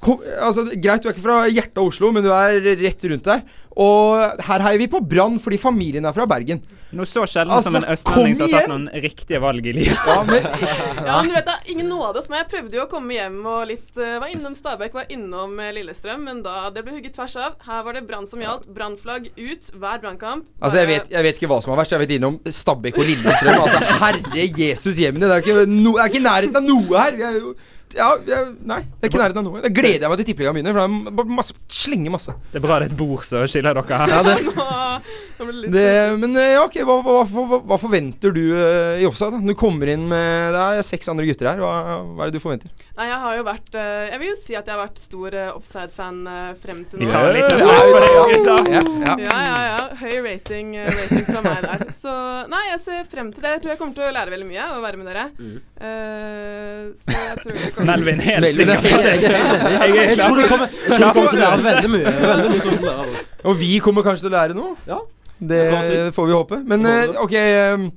Kom, 0.00 0.22
altså, 0.40 0.64
greit, 0.80 1.02
du 1.04 1.10
er 1.10 1.12
ikke 1.12 1.26
fra 1.26 1.42
hjertet 1.52 1.76
av 1.76 1.88
Oslo, 1.90 2.08
men 2.14 2.24
du 2.24 2.30
er 2.32 2.56
rett 2.80 3.02
rundt 3.10 3.26
der. 3.26 3.42
Og 3.80 4.42
her 4.46 4.62
heier 4.64 4.80
vi 4.80 4.86
på 4.90 4.98
Brann 5.04 5.36
fordi 5.40 5.58
familien 5.60 6.08
er 6.08 6.14
fra 6.16 6.24
Bergen. 6.28 6.62
Noe 6.96 7.06
så 7.06 7.22
sjelden 7.28 7.52
Altså, 7.54 7.70
som 7.70 7.76
en 7.78 7.86
østlending 7.92 8.34
som 8.34 8.48
har 8.48 8.64
tatt 8.64 8.70
noen 8.72 8.86
riktige 9.04 9.38
valg 9.44 9.66
i 9.68 9.74
livet. 9.76 10.00
Ja, 10.08 10.22
men 10.26 10.40
Ja, 11.06 11.20
men 11.20 11.28
du 11.30 11.36
vet 11.36 11.46
da, 11.46 11.54
Ingen 11.70 11.90
nåde 11.92 12.18
hos 12.18 12.30
meg. 12.32 12.42
Jeg 12.42 12.50
prøvde 12.50 12.78
jo 12.80 12.86
å 12.86 12.90
komme 12.90 13.14
hjem 13.14 13.38
og 13.46 13.60
litt 13.70 13.92
uh, 14.00 14.16
Var 14.24 14.32
innom 14.34 14.56
Stabæk, 14.58 14.96
var 14.96 15.12
innom 15.14 15.54
eh, 15.62 15.70
Lillestrøm, 15.76 16.24
men 16.26 16.40
da 16.44 16.70
det 16.74 16.82
ble 16.86 16.96
hugget 16.96 17.14
tvers 17.18 17.36
av. 17.38 17.58
Her 17.68 17.84
var 17.86 17.98
det 17.98 18.06
Brann 18.08 18.26
som 18.30 18.42
gjaldt. 18.42 18.66
Brannflagg 18.74 19.28
ut 19.36 19.70
hver 19.76 20.00
brannkamp. 20.02 20.48
Altså, 20.58 20.80
jeg 20.82 20.90
vet, 20.94 21.12
jeg 21.12 21.28
vet 21.28 21.38
ikke 21.38 21.52
hva 21.52 21.60
som 21.62 21.76
er 21.76 21.82
verst. 21.84 21.94
Jeg 21.94 22.02
vet 22.06 22.16
innom 22.16 22.40
Stabæk 22.48 22.98
og 22.98 23.12
Lillestrøm. 23.12 23.60
Altså, 23.68 23.84
herre 24.00 24.48
Jesus 24.64 24.96
hjemmene. 24.98 25.28
Det 25.28 25.36
er 25.36 25.44
ikke, 25.46 25.68
no, 25.70 25.94
det 25.98 26.06
er 26.06 26.14
ikke 26.14 26.24
nærheten 26.26 26.58
av 26.58 26.66
noe 26.66 27.04
her. 27.04 27.20
Vi 27.20 27.28
er 27.28 27.38
jo 27.38 27.54
ja, 27.96 28.08
jeg, 28.26 28.50
nei, 28.66 28.80
det 28.86 29.06
er 29.06 29.10
ikke 29.10 29.20
nærheten 29.20 29.40
av 29.40 29.46
noe. 29.46 29.62
Da 29.64 29.70
gleder 29.74 30.04
jeg 30.04 30.12
meg 30.12 30.20
til 30.20 30.26
tippeligaen 30.28 30.56
begynner. 30.56 30.76
For 30.76 31.10
det 31.10 31.24
er 31.24 31.32
masse, 31.40 31.56
slenger 31.80 32.14
masse. 32.14 32.34
Det 32.52 32.60
er 32.60 32.64
bra 32.64 32.78
det 32.78 32.88
er 32.88 32.92
et 32.92 32.98
bord 33.00 33.24
som 33.26 33.46
skiller 33.50 33.76
dere 33.78 34.00
her. 34.02 34.12
Ja, 34.14 34.20
det, 34.26 35.64
det 35.74 35.86
men 36.20 36.36
eh, 36.38 36.52
ja, 36.54 36.62
ok, 36.66 36.80
hva, 36.86 36.98
hva, 37.06 37.16
hva, 37.26 37.60
hva, 37.72 37.80
forventer 37.80 38.34
du 38.36 38.42
eh, 38.54 39.02
i 39.02 39.08
offside? 39.08 39.38
da? 39.38 39.42
Du 39.50 39.56
kommer 39.58 39.90
inn 39.90 40.06
med 40.10 40.54
Det 40.54 40.66
er 40.66 40.86
seks 40.86 41.10
andre 41.12 41.26
gutter 41.28 41.50
her. 41.50 41.64
Hva, 41.64 42.00
hva 42.14 42.26
er 42.26 42.30
det 42.30 42.38
du 42.38 42.44
forventer? 42.44 42.70
Nei, 43.00 43.06
jeg 43.08 43.20
har 43.22 43.36
jo 43.38 43.44
vært 43.46 43.76
eh, 43.80 44.10
Jeg 44.10 44.20
vil 44.20 44.28
jo 44.28 44.36
si 44.36 44.56
at 44.58 44.66
jeg 44.68 44.74
har 44.74 44.80
vært 44.82 44.98
stor 45.00 45.32
uh, 45.32 45.44
offside-fan 45.56 46.18
eh, 46.28 46.48
frem 46.60 46.82
til 46.84 47.00
nå. 47.00 47.06
Vi 47.06 47.12
tar 47.14 47.28
en 47.30 47.36
liten 47.38 47.62
Ja, 47.62 47.68
applaus 47.70 47.86
for 47.88 48.04
ja, 48.04 48.24
det, 48.28 48.40
ja. 48.44 48.82
Ja, 48.82 48.82
ja. 49.06 49.14
Ja, 49.24 49.36
ja, 49.46 49.54
ja. 49.70 49.78
Høy 50.02 50.18
rating, 50.26 50.74
eh, 50.76 50.90
rating 50.98 51.24
fra 51.30 51.40
meg 51.46 51.64
der. 51.64 51.84
Så 51.96 52.12
nei, 52.52 52.60
jeg 52.68 52.82
ser 52.84 53.08
frem 53.08 53.30
til 53.32 53.46
det. 53.46 53.54
Jeg 53.54 53.62
tror 53.64 53.72
jeg 53.72 53.80
kommer 53.80 53.96
til 53.96 54.04
å 54.04 54.10
lære 54.18 54.34
veldig 54.34 54.48
mye 54.50 54.66
å 54.74 54.82
være 54.84 55.00
med 55.00 55.08
dere. 55.08 55.24
Eh, 55.40 56.84
så 57.00 57.16
jeg 57.16 57.40
tror 57.40 57.56
det 57.56 57.72
kommer 57.78 57.90
Melvin 57.94 58.20
helt 58.26 58.50
er 58.50 58.84
sikkert. 58.84 59.08
Jeg 59.08 59.88
er 59.88 59.96
Jeg 60.02 60.20
tror 60.20 60.36
du 60.36 60.44
kommer, 60.52 60.76
jeg 60.76 61.00
kommer 61.00 61.32
til 61.32 61.40
å 61.40 61.46
lære 61.46 61.64
veldig 61.70 61.94
mye. 61.96 62.14
Veldig 62.26 62.52
mye 62.52 62.62
kommer 62.66 62.76
til 62.76 62.84
å 62.84 62.90
lære 62.90 62.98
av 62.98 63.16
oss. 63.16 63.24
Og 63.46 63.58
vi 63.64 63.72
kommer 63.88 64.08
kanskje 64.10 64.26
til 64.26 64.32
å 64.34 64.36
lære 64.36 64.60
noe. 64.60 64.76
Ja. 64.90 65.00
Det 65.40 66.12
får 66.12 66.28
vi 66.28 66.36
håpe. 66.36 66.60
Men 66.68 66.84
eh, 66.84 67.16
ok 67.24 67.38
eh, 67.40 67.88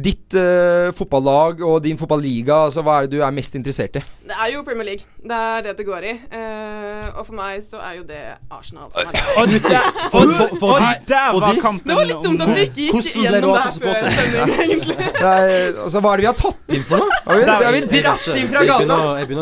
Ditt 0.00 0.34
uh, 0.38 0.90
fotballag 0.96 1.60
og 1.66 1.80
din 1.84 1.98
fotballiga, 2.00 2.64
altså 2.68 2.82
hva 2.86 3.00
er 3.02 3.08
det 3.10 3.18
du 3.18 3.24
er 3.26 3.34
mest 3.34 3.56
interessert 3.58 3.98
i? 3.98 4.02
Det 4.30 4.36
er 4.36 4.52
jo 4.54 4.62
Premier 4.66 4.86
League. 4.92 5.04
Det 5.20 5.36
er 5.36 5.64
det 5.66 5.72
det 5.80 5.84
går 5.88 6.04
i. 6.06 6.12
Uh, 6.32 7.18
og 7.18 7.24
for 7.26 7.34
meg 7.36 7.58
så 7.66 7.80
er 7.84 7.96
jo 7.98 8.04
det 8.08 8.20
Arsenal 8.54 8.88
som 8.94 9.08
er 9.10 9.18
Og 9.42 9.54
der, 9.66 9.88
For- 10.12 10.30
for- 10.38 10.54
for- 10.60 10.76
og 10.76 11.06
der 11.10 11.32
var 11.34 11.54
de? 11.54 11.60
kampen 11.60 11.90
Det 11.90 11.96
var 11.98 12.06
litt 12.08 12.22
dumt 12.24 12.44
at 12.44 12.52
vi 12.54 12.64
ikke 12.68 12.86
gikk 12.86 13.10
gjennom 13.24 13.50
det 13.56 13.64
her 13.64 13.74
før 13.80 14.10
sending, 14.16 14.54
egentlig. 14.64 14.96
Det 15.20 15.32
altså, 15.84 16.00
hva 16.04 16.12
er 16.14 16.22
det 16.22 16.24
vi 16.24 16.30
har 16.30 16.38
tatt 16.38 16.76
inn 16.78 16.86
for 16.86 17.02
noe? 17.02 17.18
Har 17.26 17.40
vi, 17.40 17.48
har 17.50 17.74
vi 17.74 17.82
dratt 18.00 18.28
inn 18.36 18.48
fra 18.54 18.64
gata? 18.70 19.00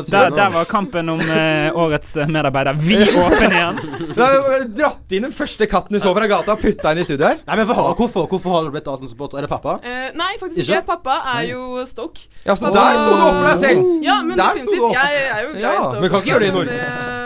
der, 0.08 0.34
der 0.40 0.54
var 0.56 0.68
kampen 0.72 1.12
om 1.14 1.20
uh, 1.22 1.78
årets 1.84 2.14
medarbeider 2.32 2.80
vi 2.88 2.98
åpner 3.24 3.54
igjen. 3.60 3.80
Har 4.18 4.66
dratt 4.80 5.14
inn 5.18 5.28
den 5.28 5.34
første 5.36 5.68
katten 5.70 5.94
du 5.94 6.00
så 6.02 6.14
fra 6.16 6.26
gata 6.30 6.56
og 6.56 6.62
putta 6.64 6.94
inn 6.96 7.02
i 7.02 7.06
studio 7.06 7.28
her. 7.28 7.38
Nei, 7.46 7.60
men 7.60 7.68
for, 7.68 7.92
Hvorfor 7.98 8.26
Hvorfor 8.32 8.56
har 8.56 8.66
du 8.66 8.72
blitt 8.74 8.88
Arsenal-supporter? 8.88 9.38
Er 9.38 9.46
det 9.46 9.52
pappa? 9.52 9.76
Uh, 9.84 10.08
nei, 10.18 10.32
faktisk 10.40 10.47
Ikke? 10.56 10.64
ikke. 10.64 10.86
Pappa 10.86 11.18
er 11.36 11.42
jo 11.50 11.84
Stoke. 11.86 12.26
Ja, 12.46 12.56
så 12.56 12.72
der 12.72 12.96
sto 12.96 13.12
du 13.12 13.22
opp 13.22 13.38
for 13.38 13.46
deg 13.48 13.60
selv! 13.62 13.86
Ja, 14.04 14.22
men 14.24 14.38
Der 14.38 14.58
sto 14.58 14.72
du 14.72 14.88
opp. 14.88 14.96
Jeg 14.96 15.22
er 15.28 15.42
jo 15.44 15.54
glad 15.54 15.62
Ja, 15.62 15.72
i 15.72 15.82
Stoke. 15.84 16.00
men 16.00 16.10
kan 16.10 16.20
ikke 16.22 16.30
gjøre 16.32 16.44
det 16.44 16.48
i 16.48 16.56
Norge. 16.58 16.66
men 16.66 16.76
det- 16.78 17.18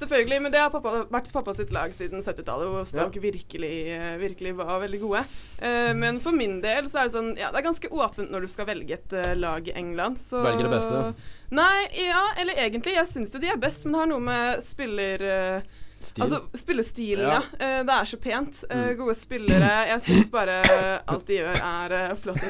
Selvfølgelig, 0.00 0.42
men 0.42 0.52
det 0.52 0.60
har 0.62 0.70
pappa, 0.72 1.04
vært 1.12 1.32
pappa 1.32 1.52
sitt 1.52 1.72
lag 1.76 1.92
siden 1.92 2.22
70-tallet, 2.24 2.68
hvor 2.72 2.86
Stoke 2.88 3.20
virkelig, 3.20 3.72
eh, 3.92 4.14
virkelig 4.16 4.54
var 4.56 4.80
veldig 4.80 5.00
gode. 5.02 5.24
Uh, 5.60 5.92
men 5.94 6.20
for 6.20 6.32
min 6.32 6.60
del 6.62 6.88
så 6.88 7.02
er 7.02 7.10
det 7.10 7.12
sånn 7.12 7.36
Ja, 7.36 7.50
det 7.52 7.60
er 7.60 7.66
ganske 7.68 7.90
åpent 7.92 8.30
når 8.32 8.46
du 8.46 8.48
skal 8.48 8.64
velge 8.70 8.96
et 8.96 9.12
uh, 9.12 9.34
lag 9.36 9.68
i 9.68 9.74
England, 9.76 10.16
så 10.16 10.40
Velger 10.46 10.70
det 10.70 10.72
beste. 10.72 11.02
Nei, 11.50 12.06
ja, 12.06 12.22
eller 12.40 12.54
egentlig. 12.54 12.94
Jeg 12.96 13.10
syns 13.10 13.34
jo 13.34 13.42
de 13.42 13.52
er 13.52 13.60
best, 13.60 13.84
men 13.84 13.92
det 13.92 14.00
har 14.00 14.10
noe 14.14 14.24
med 14.24 14.64
spiller... 14.64 15.62
eh, 16.00 16.06
Stil. 16.06 16.22
Altså 16.24 16.40
spillestilen, 16.56 17.24
Ja. 17.26 17.34
ja. 17.38 17.66
Eh, 17.66 17.84
det 17.84 17.94
er 17.94 18.04
så 18.04 18.16
pent. 18.16 18.64
Mm. 18.70 18.96
gode 18.96 19.14
spillere. 19.14 19.70
Jeg 19.90 20.00
syns 20.06 20.30
bare 20.32 20.62
alt 21.06 21.26
de 21.26 21.36
gjør, 21.38 21.60
er 21.60 21.96
eh, 21.98 22.16
flott. 22.16 22.40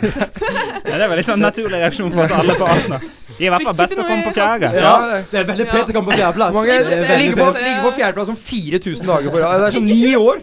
Ja, 0.90 0.96
det 0.98 1.08
var 1.10 1.16
litt 1.18 1.28
sånn 1.28 1.42
naturlig 1.42 1.80
reaksjon 1.82 2.12
for 2.14 2.24
oss 2.24 2.32
alle 2.34 2.56
på 2.58 2.66
Arsenal. 2.66 3.04
De 3.36 3.44
er 3.44 3.48
i 3.48 3.52
hvert 3.52 3.66
fall 3.68 3.76
best 3.78 3.98
å 3.98 4.06
komme 4.06 4.24
på 4.28 4.34
fjerde. 4.38 4.72
Ja, 4.74 4.94
Det 5.30 5.42
er 5.42 5.46
veldig 5.50 5.68
pent 5.70 5.92
å 5.92 5.96
komme 5.98 6.12
på 6.12 6.18
fjerdeplass. 6.18 6.56
Mange 6.56 6.78
er 6.78 7.18
ligger 7.20 7.38
på, 7.42 7.52
ligger 7.58 7.84
på 7.86 7.94
fjerdeplass 7.98 8.32
om 8.32 8.40
4000 8.40 9.12
dager 9.14 9.34
på 9.34 9.42
rad. 9.44 9.60
Det 9.60 9.70
er 9.70 9.78
sånn 9.78 9.90
ni 9.90 10.16
år. 10.18 10.42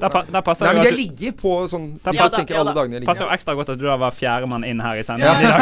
Der, 0.00 0.10
pa, 0.10 0.24
der 0.26 0.42
passer 0.42 0.66
Nei, 0.66 0.72
men 0.74 0.84
jeg 0.88 0.94
ligget 0.98 1.36
på 1.38 1.52
sånn 1.70 1.84
Da 2.02 2.10
Hvis 2.10 2.20
passer- 2.24 2.44
ja 2.50 2.58
alle 2.60 2.72
da. 2.74 2.80
dagene 2.82 2.98
ligger. 2.98 3.06
passer 3.12 3.24
jo 3.28 3.30
ekstra 3.30 3.54
godt 3.54 3.68
at 3.74 3.78
du 3.78 3.84
da 3.86 3.94
var 3.96 4.10
fjerdemann 4.12 4.64
inn 4.66 4.80
her 4.82 4.98
i 4.98 5.04
Ja. 5.04 5.06
sendingen 5.06 5.38
i 5.38 5.46
dag. 5.46 5.60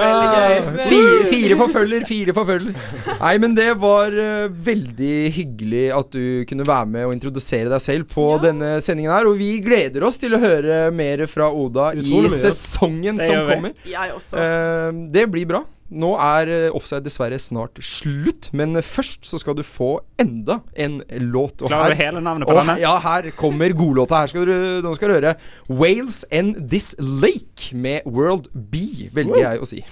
Veldig 0.00 0.28
gøy. 0.30 0.54
Fire, 0.90 1.26
fire 1.30 1.58
forfølger, 1.60 2.06
fire 2.08 2.34
forfølger. 2.36 2.78
Nei, 3.20 3.32
men 3.42 3.54
det 3.58 3.68
var 3.82 4.14
uh, 4.14 4.46
veldig 4.70 5.14
hyggelig 5.36 5.84
at 5.98 6.10
du 6.14 6.44
kunne 6.48 6.66
være 6.68 6.86
med 6.94 7.08
og 7.08 7.14
introdusere 7.16 7.70
deg 7.72 7.82
selv 7.82 8.08
på 8.14 8.28
Ja. 8.36 8.40
denne 8.48 8.72
sendingen 8.84 9.12
her. 9.14 9.26
Og 9.30 9.38
vi 9.40 9.56
gleder 9.64 10.06
oss 10.06 10.18
til 10.22 10.36
å 10.36 10.40
høre 10.42 10.90
mer 10.94 11.26
fra 11.30 11.50
Oda 11.50 11.90
Utrolig 11.96 12.30
i 12.30 12.34
mye. 12.34 12.42
sesongen 12.46 13.18
Det 13.20 13.26
som 13.30 13.46
kommer. 13.50 13.74
Jeg 13.84 14.14
også. 14.16 14.38
Uh, 14.38 15.06
det 15.12 15.26
blir 15.34 15.46
bra. 15.50 15.64
Nå 15.90 16.14
er 16.18 16.50
eh, 16.50 16.74
offside 16.74 17.04
dessverre 17.06 17.38
snart 17.38 17.78
slutt, 17.84 18.48
men 18.56 18.74
eh, 18.78 18.82
først 18.86 19.26
så 19.28 19.38
skal 19.38 19.54
du 19.58 19.62
få 19.66 20.00
enda 20.18 20.60
en 20.74 20.98
låt. 21.30 21.62
Og 21.62 21.70
Klarer 21.70 21.94
du 21.94 22.00
hele 22.00 22.22
navnet 22.24 22.48
på 22.48 22.54
og, 22.56 22.62
denne? 22.64 22.78
ja, 22.82 22.96
her 23.04 23.30
kommer 23.38 23.70
godlåta. 23.76 24.24
Her 24.24 24.32
skal 24.32 24.48
du, 24.48 24.56
nå 24.82 24.94
skal 24.98 25.12
du 25.12 25.18
høre 25.20 25.36
Wales 25.70 26.24
and 26.34 26.58
This 26.70 26.94
Lake 26.98 27.70
med 27.76 28.02
World 28.06 28.50
B, 28.52 29.06
velger 29.14 29.44
jeg 29.44 29.62
å 29.62 29.70
si. 29.70 29.84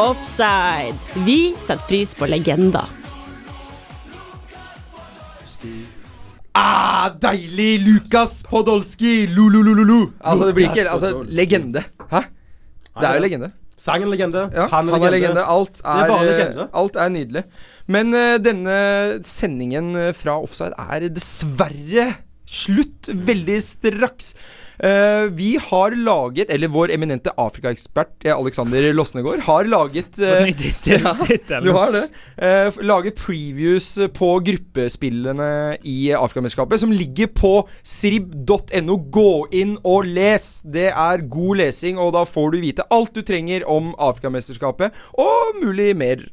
Offside. 0.00 0.96
Vi 1.26 1.52
setter 1.60 1.84
pris 1.84 2.14
på 2.16 2.24
legender. 2.24 2.86
Ah, 6.56 7.10
deilig! 7.20 7.82
Lukas 7.84 8.38
Podolski! 8.48 9.26
Lu-lu-lu-lu-lu. 9.28 10.14
Altså, 10.24 10.48
det 10.48 10.54
blir 10.56 10.70
ikke 10.70 10.86
Altså, 10.88 11.10
legende. 11.28 11.84
Hæ? 12.08 12.22
Det 12.96 13.10
er 13.10 13.18
jo 13.18 13.24
legende. 13.26 13.50
Sangen 13.76 14.08
legende. 14.12 14.46
Ja, 14.56 14.70
han 14.72 14.88
er 14.88 15.12
legende. 15.12 15.44
Alt 15.44 15.82
er 15.84 16.00
er, 16.06 16.16
eh, 16.16 16.24
legende. 16.30 16.68
alt 16.72 16.96
er 16.96 17.08
nydelig. 17.08 17.44
Men 17.86 18.14
uh, 18.14 18.38
denne 18.40 18.80
sendingen 19.24 19.94
eh, 19.96 20.14
fra 20.16 20.40
Offside 20.40 20.76
er 20.80 21.08
dessverre 21.12 22.08
slutt 22.48 23.12
veldig 23.14 23.60
straks. 23.62 24.34
Eh, 24.82 25.28
vi 25.30 25.58
har 25.62 25.90
laget, 25.90 26.50
eller 26.50 26.68
vår 26.68 26.90
eminente 26.94 27.32
Afrikaekspert 27.36 28.24
eh, 28.24 28.36
Alexander 28.36 28.92
Losnegård 28.96 29.42
har 29.44 29.68
laget 29.68 30.18
eh, 30.24 30.44
tittel. 30.56 31.04
Du 31.64 31.72
har 31.76 31.92
det. 31.92 32.06
Laget 32.80 33.20
previews 33.20 33.92
på 34.16 34.30
gruppespillene 34.46 35.76
i 35.84 35.98
Afrikamesterskapet, 36.16 36.80
som 36.80 36.94
ligger 36.94 37.28
på 37.36 37.52
srib.no. 37.84 38.96
Gå 39.12 39.30
inn 39.52 39.76
og 39.84 40.08
les. 40.08 40.48
Det 40.64 40.88
er 40.90 41.28
god 41.28 41.60
lesing, 41.60 42.00
og 42.00 42.14
da 42.16 42.24
får 42.24 42.54
du 42.54 42.60
vite 42.64 42.88
alt 42.94 43.12
du 43.16 43.20
trenger 43.26 43.66
om 43.68 43.92
Afrikamesterskapet, 44.00 44.96
og 45.20 45.60
mulig 45.60 45.92
mer. 45.98 46.24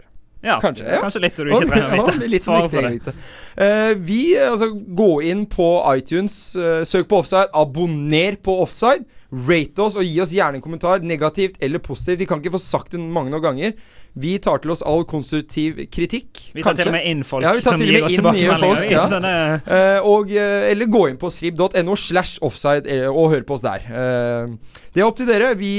Ja, 0.45 0.59
Kanskje, 0.61 0.85
ja. 0.85 0.99
kanskje 1.01 1.21
litt 1.23 1.35
så 1.37 1.43
du 1.43 1.49
ikke 1.49 1.65
trenger 1.71 1.87
å 1.87 1.95
Ja, 1.97 2.03
vite. 2.13 2.41
trenger 2.45 2.91
å 2.91 2.93
vite. 2.93 3.13
Uh, 3.57 3.95
vi, 4.05 4.35
altså, 4.37 4.67
gå 4.69 5.07
inn 5.25 5.47
på 5.49 5.65
iTunes, 5.97 6.35
uh, 6.61 6.83
søk 6.85 7.07
på 7.09 7.23
Offside, 7.23 7.49
abonner 7.57 8.35
på 8.45 8.53
Offside. 8.61 9.01
Rate 9.33 9.81
oss 9.81 9.95
og 9.97 10.05
gi 10.05 10.19
oss 10.21 10.29
gjerne 10.31 10.59
en 10.59 10.61
kommentar, 10.61 11.01
negativt 11.01 11.57
eller 11.65 11.81
positivt. 11.81 12.21
Vi 12.21 12.27
kan 12.29 12.37
ikke 12.37 12.53
få 12.53 12.61
sagt 12.61 12.93
det 12.93 13.01
mange 13.01 13.33
nok 13.33 13.41
ganger. 13.47 13.73
Vi 14.17 14.33
tar 14.41 14.57
til 14.63 14.71
oss 14.73 14.81
all 14.87 15.03
konstruktiv 15.05 15.77
kritikk. 15.93 16.39
Vi 16.55 16.63
tar 16.63 16.71
kanskje. 16.71 16.83
til 16.83 16.89
og 16.89 16.95
med 16.95 17.05
inn 17.05 17.23
folk 17.27 17.45
Ja, 17.45 17.51
vi 17.53 17.61
tar 17.61 17.75
som 17.75 17.81
til 17.83 17.91
gir 17.93 18.05
oss 18.07 18.15
tilbakemeldinger. 18.15 18.63
folk, 18.63 18.91
ja. 18.91 19.03
sånne... 19.11 19.33
uh, 19.61 19.75
Eh, 19.77 20.07
og, 20.09 20.31
eh, 20.33 20.71
eller 20.71 20.89
gå 20.89 21.03
inn 21.11 21.19
på 21.21 21.29
srib.no 21.29 21.95
slash 21.95 22.39
offside 22.41 22.89
eh, 22.89 23.05
og 23.07 23.29
hør 23.33 23.45
på 23.47 23.57
oss 23.57 23.61
der. 23.65 23.85
Uh, 23.85 24.57
det 24.93 25.03
er 25.03 25.05
opp 25.05 25.17
til 25.19 25.29
dere. 25.29 25.51
Vi 25.59 25.71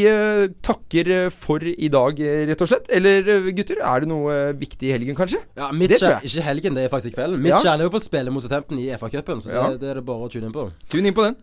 takker 0.62 1.08
for 1.34 1.64
i 1.66 1.88
dag, 1.90 2.20
rett 2.52 2.62
og 2.62 2.70
slett. 2.70 2.86
Eller 2.94 3.26
gutter, 3.56 3.80
er 3.82 4.04
det 4.04 4.10
noe 4.12 4.36
viktig 4.54 4.86
i 4.90 4.94
helgen, 4.94 5.16
kanskje? 5.18 5.40
Ja, 5.58 5.72
mitt 5.74 5.90
Det 5.90 5.98
tror 5.98 6.18
jeg. 6.18 6.30
ikke 6.30 6.46
helgen, 6.46 6.78
det 6.78 6.84
er 6.86 6.92
faktisk 6.92 7.16
i 7.16 7.18
kvelden. 7.18 7.42
Mitt 7.42 7.56
Ja. 7.64 7.76
på 7.88 7.98
å 7.98 8.04
spiller 8.04 8.30
mot 8.30 8.44
Southampton 8.44 8.78
i 8.78 8.92
FA-cupen, 8.94 9.42
så 9.42 9.50
Ja. 9.50 9.68
det, 9.70 9.80
det 9.80 9.90
er 9.90 9.94
det 9.98 10.06
bare 10.06 10.28
å 10.28 10.30
tune 10.30 10.46
inn 10.46 10.54
på. 10.54 10.70
Tune 10.88 11.08
inn 11.10 11.14
på 11.14 11.24
den. 11.26 11.36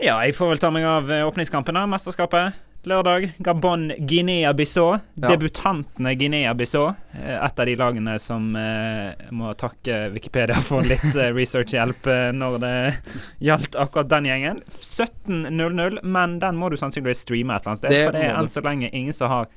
ja, 0.00 0.16
jeg 0.24 0.34
får 0.34 0.48
vel 0.54 0.58
ta 0.58 0.70
meg 0.70 0.84
av 0.84 1.04
åpningskampen, 1.28 1.74
da. 1.74 1.84
Mesterskapet. 1.86 2.54
Lørdag. 2.84 3.28
Gabon, 3.38 3.92
Guinea-Bissau. 3.98 4.96
Ja. 5.14 5.28
Debutantene 5.30 6.14
Guinea-Bissau. 6.18 6.88
eh, 7.14 7.36
Et 7.44 7.60
av 7.60 7.66
de 7.66 7.76
lagene 7.78 8.18
som 8.18 8.56
eh, 8.58 9.12
må 9.30 9.52
takke 9.54 10.08
Wikipedia 10.14 10.56
for 10.58 10.82
litt 10.82 11.04
eh, 11.14 11.30
researchhjelp 11.38 12.06
eh, 12.10 12.32
når 12.34 12.58
det 12.64 12.74
gjaldt 13.46 13.78
akkurat 13.78 14.10
den 14.10 14.26
gjengen. 14.26 14.60
17.00, 14.80 16.02
men 16.02 16.38
den 16.42 16.58
må 16.58 16.72
du 16.72 16.76
sannsynligvis 16.80 17.22
streame 17.26 17.54
et 17.54 17.62
eller 17.62 17.76
annet 17.76 17.84
sted. 17.84 17.94
Det 17.94 18.04
for 18.08 18.18
det 18.18 18.26
er 18.26 18.38
enn 18.42 18.50
så 18.50 18.64
lenge 18.66 18.90
ingen 18.90 19.14
som 19.16 19.30
har 19.30 19.50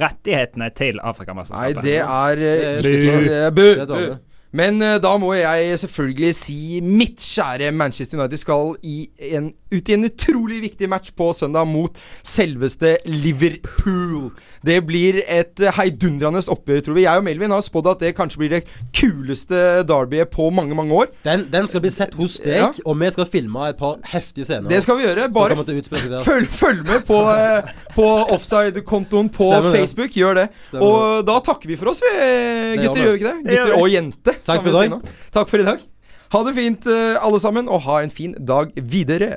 rettighetene 0.00 0.70
til 0.74 0.98
Nei, 0.98 1.08
Afrikamesterskapet. 1.12 1.84
er 2.02 2.40
Det 2.82 3.34
er 3.38 3.50
Bu! 3.54 3.68
Bu. 3.86 4.16
Men 4.54 4.78
uh, 4.82 4.96
da 5.02 5.16
må 5.18 5.32
jeg 5.34 5.78
selvfølgelig 5.82 6.28
si 6.38 6.58
mitt 6.82 7.18
kjære 7.18 7.72
Manchester 7.74 8.20
United 8.20 8.38
skal 8.38 8.76
i 8.86 9.08
en, 9.34 9.48
ut 9.74 9.88
i 9.90 9.96
en 9.96 10.06
utrolig 10.08 10.60
viktig 10.64 10.88
match 10.88 11.10
på 11.18 11.30
søndag 11.36 11.66
mot 11.70 11.98
selveste 12.24 12.94
Liverpool. 13.10 14.30
Det 14.64 14.78
blir 14.86 15.18
et 15.26 15.60
eh, 15.60 15.72
heidundrende 15.76 16.40
oppgjør, 16.54 16.80
tror 16.86 16.96
vi. 16.96 17.04
Jeg 17.04 17.20
og 17.20 17.26
Melvin 17.26 17.52
har 17.52 17.62
spådd 17.64 17.90
at 17.92 18.04
det 18.04 18.14
kanskje 18.16 18.40
blir 18.40 18.52
det 18.54 18.62
kuleste 18.96 19.60
derbyet 19.88 20.30
på 20.32 20.48
mange, 20.54 20.76
mange 20.78 20.94
år. 21.02 21.10
Den, 21.26 21.46
den 21.52 21.68
skal 21.70 21.82
bli 21.84 21.92
sett 21.92 22.14
hos 22.18 22.38
deg, 22.44 22.60
Ja. 22.62 22.70
og 22.84 22.98
vi 23.00 23.10
skal 23.14 23.28
filme 23.28 23.68
et 23.68 23.78
par 23.80 23.98
heftige 24.14 24.46
scener. 24.48 24.70
Det 24.72 24.82
skal 24.84 24.98
vi 25.00 25.06
gjøre. 25.08 25.28
Bare 25.34 25.56
følg, 26.24 26.48
følg 26.54 26.84
med 26.88 27.04
på, 27.08 27.20
eh, 27.34 27.72
på 27.96 28.08
offside-kontoen 28.36 29.30
på 29.34 29.50
Stemmer 29.50 29.70
det. 29.72 29.80
Facebook. 29.84 30.14
Gjør 30.14 30.34
det. 30.42 30.46
Stemmer 30.68 30.84
Og 30.86 31.26
da 31.28 31.40
takker 31.44 31.68
vi 31.72 31.76
for 31.80 31.90
oss, 31.92 32.00
vi, 32.04 32.12
eh, 32.14 32.76
Det 32.76 32.86
gutter. 32.86 33.02
Gjør 33.04 33.12
vi 33.12 33.18
ikke 33.20 33.32
det? 33.32 33.44
Det 33.44 33.58
Gutter 33.58 33.80
og 33.80 33.90
jente. 33.92 34.36
Takk 34.44 34.62
for 34.62 34.68
i 34.70 34.88
dag. 34.88 35.10
Takk 35.34 35.50
for 35.50 35.58
i 35.64 35.66
dag. 35.68 35.82
Ha 36.34 36.40
det 36.42 36.54
fint, 36.56 36.86
eh, 36.90 37.18
alle 37.22 37.38
sammen, 37.38 37.68
og 37.68 37.82
ha 37.82 38.00
en 38.02 38.10
fin 38.10 38.32
dag 38.44 38.72
videre. 38.74 39.36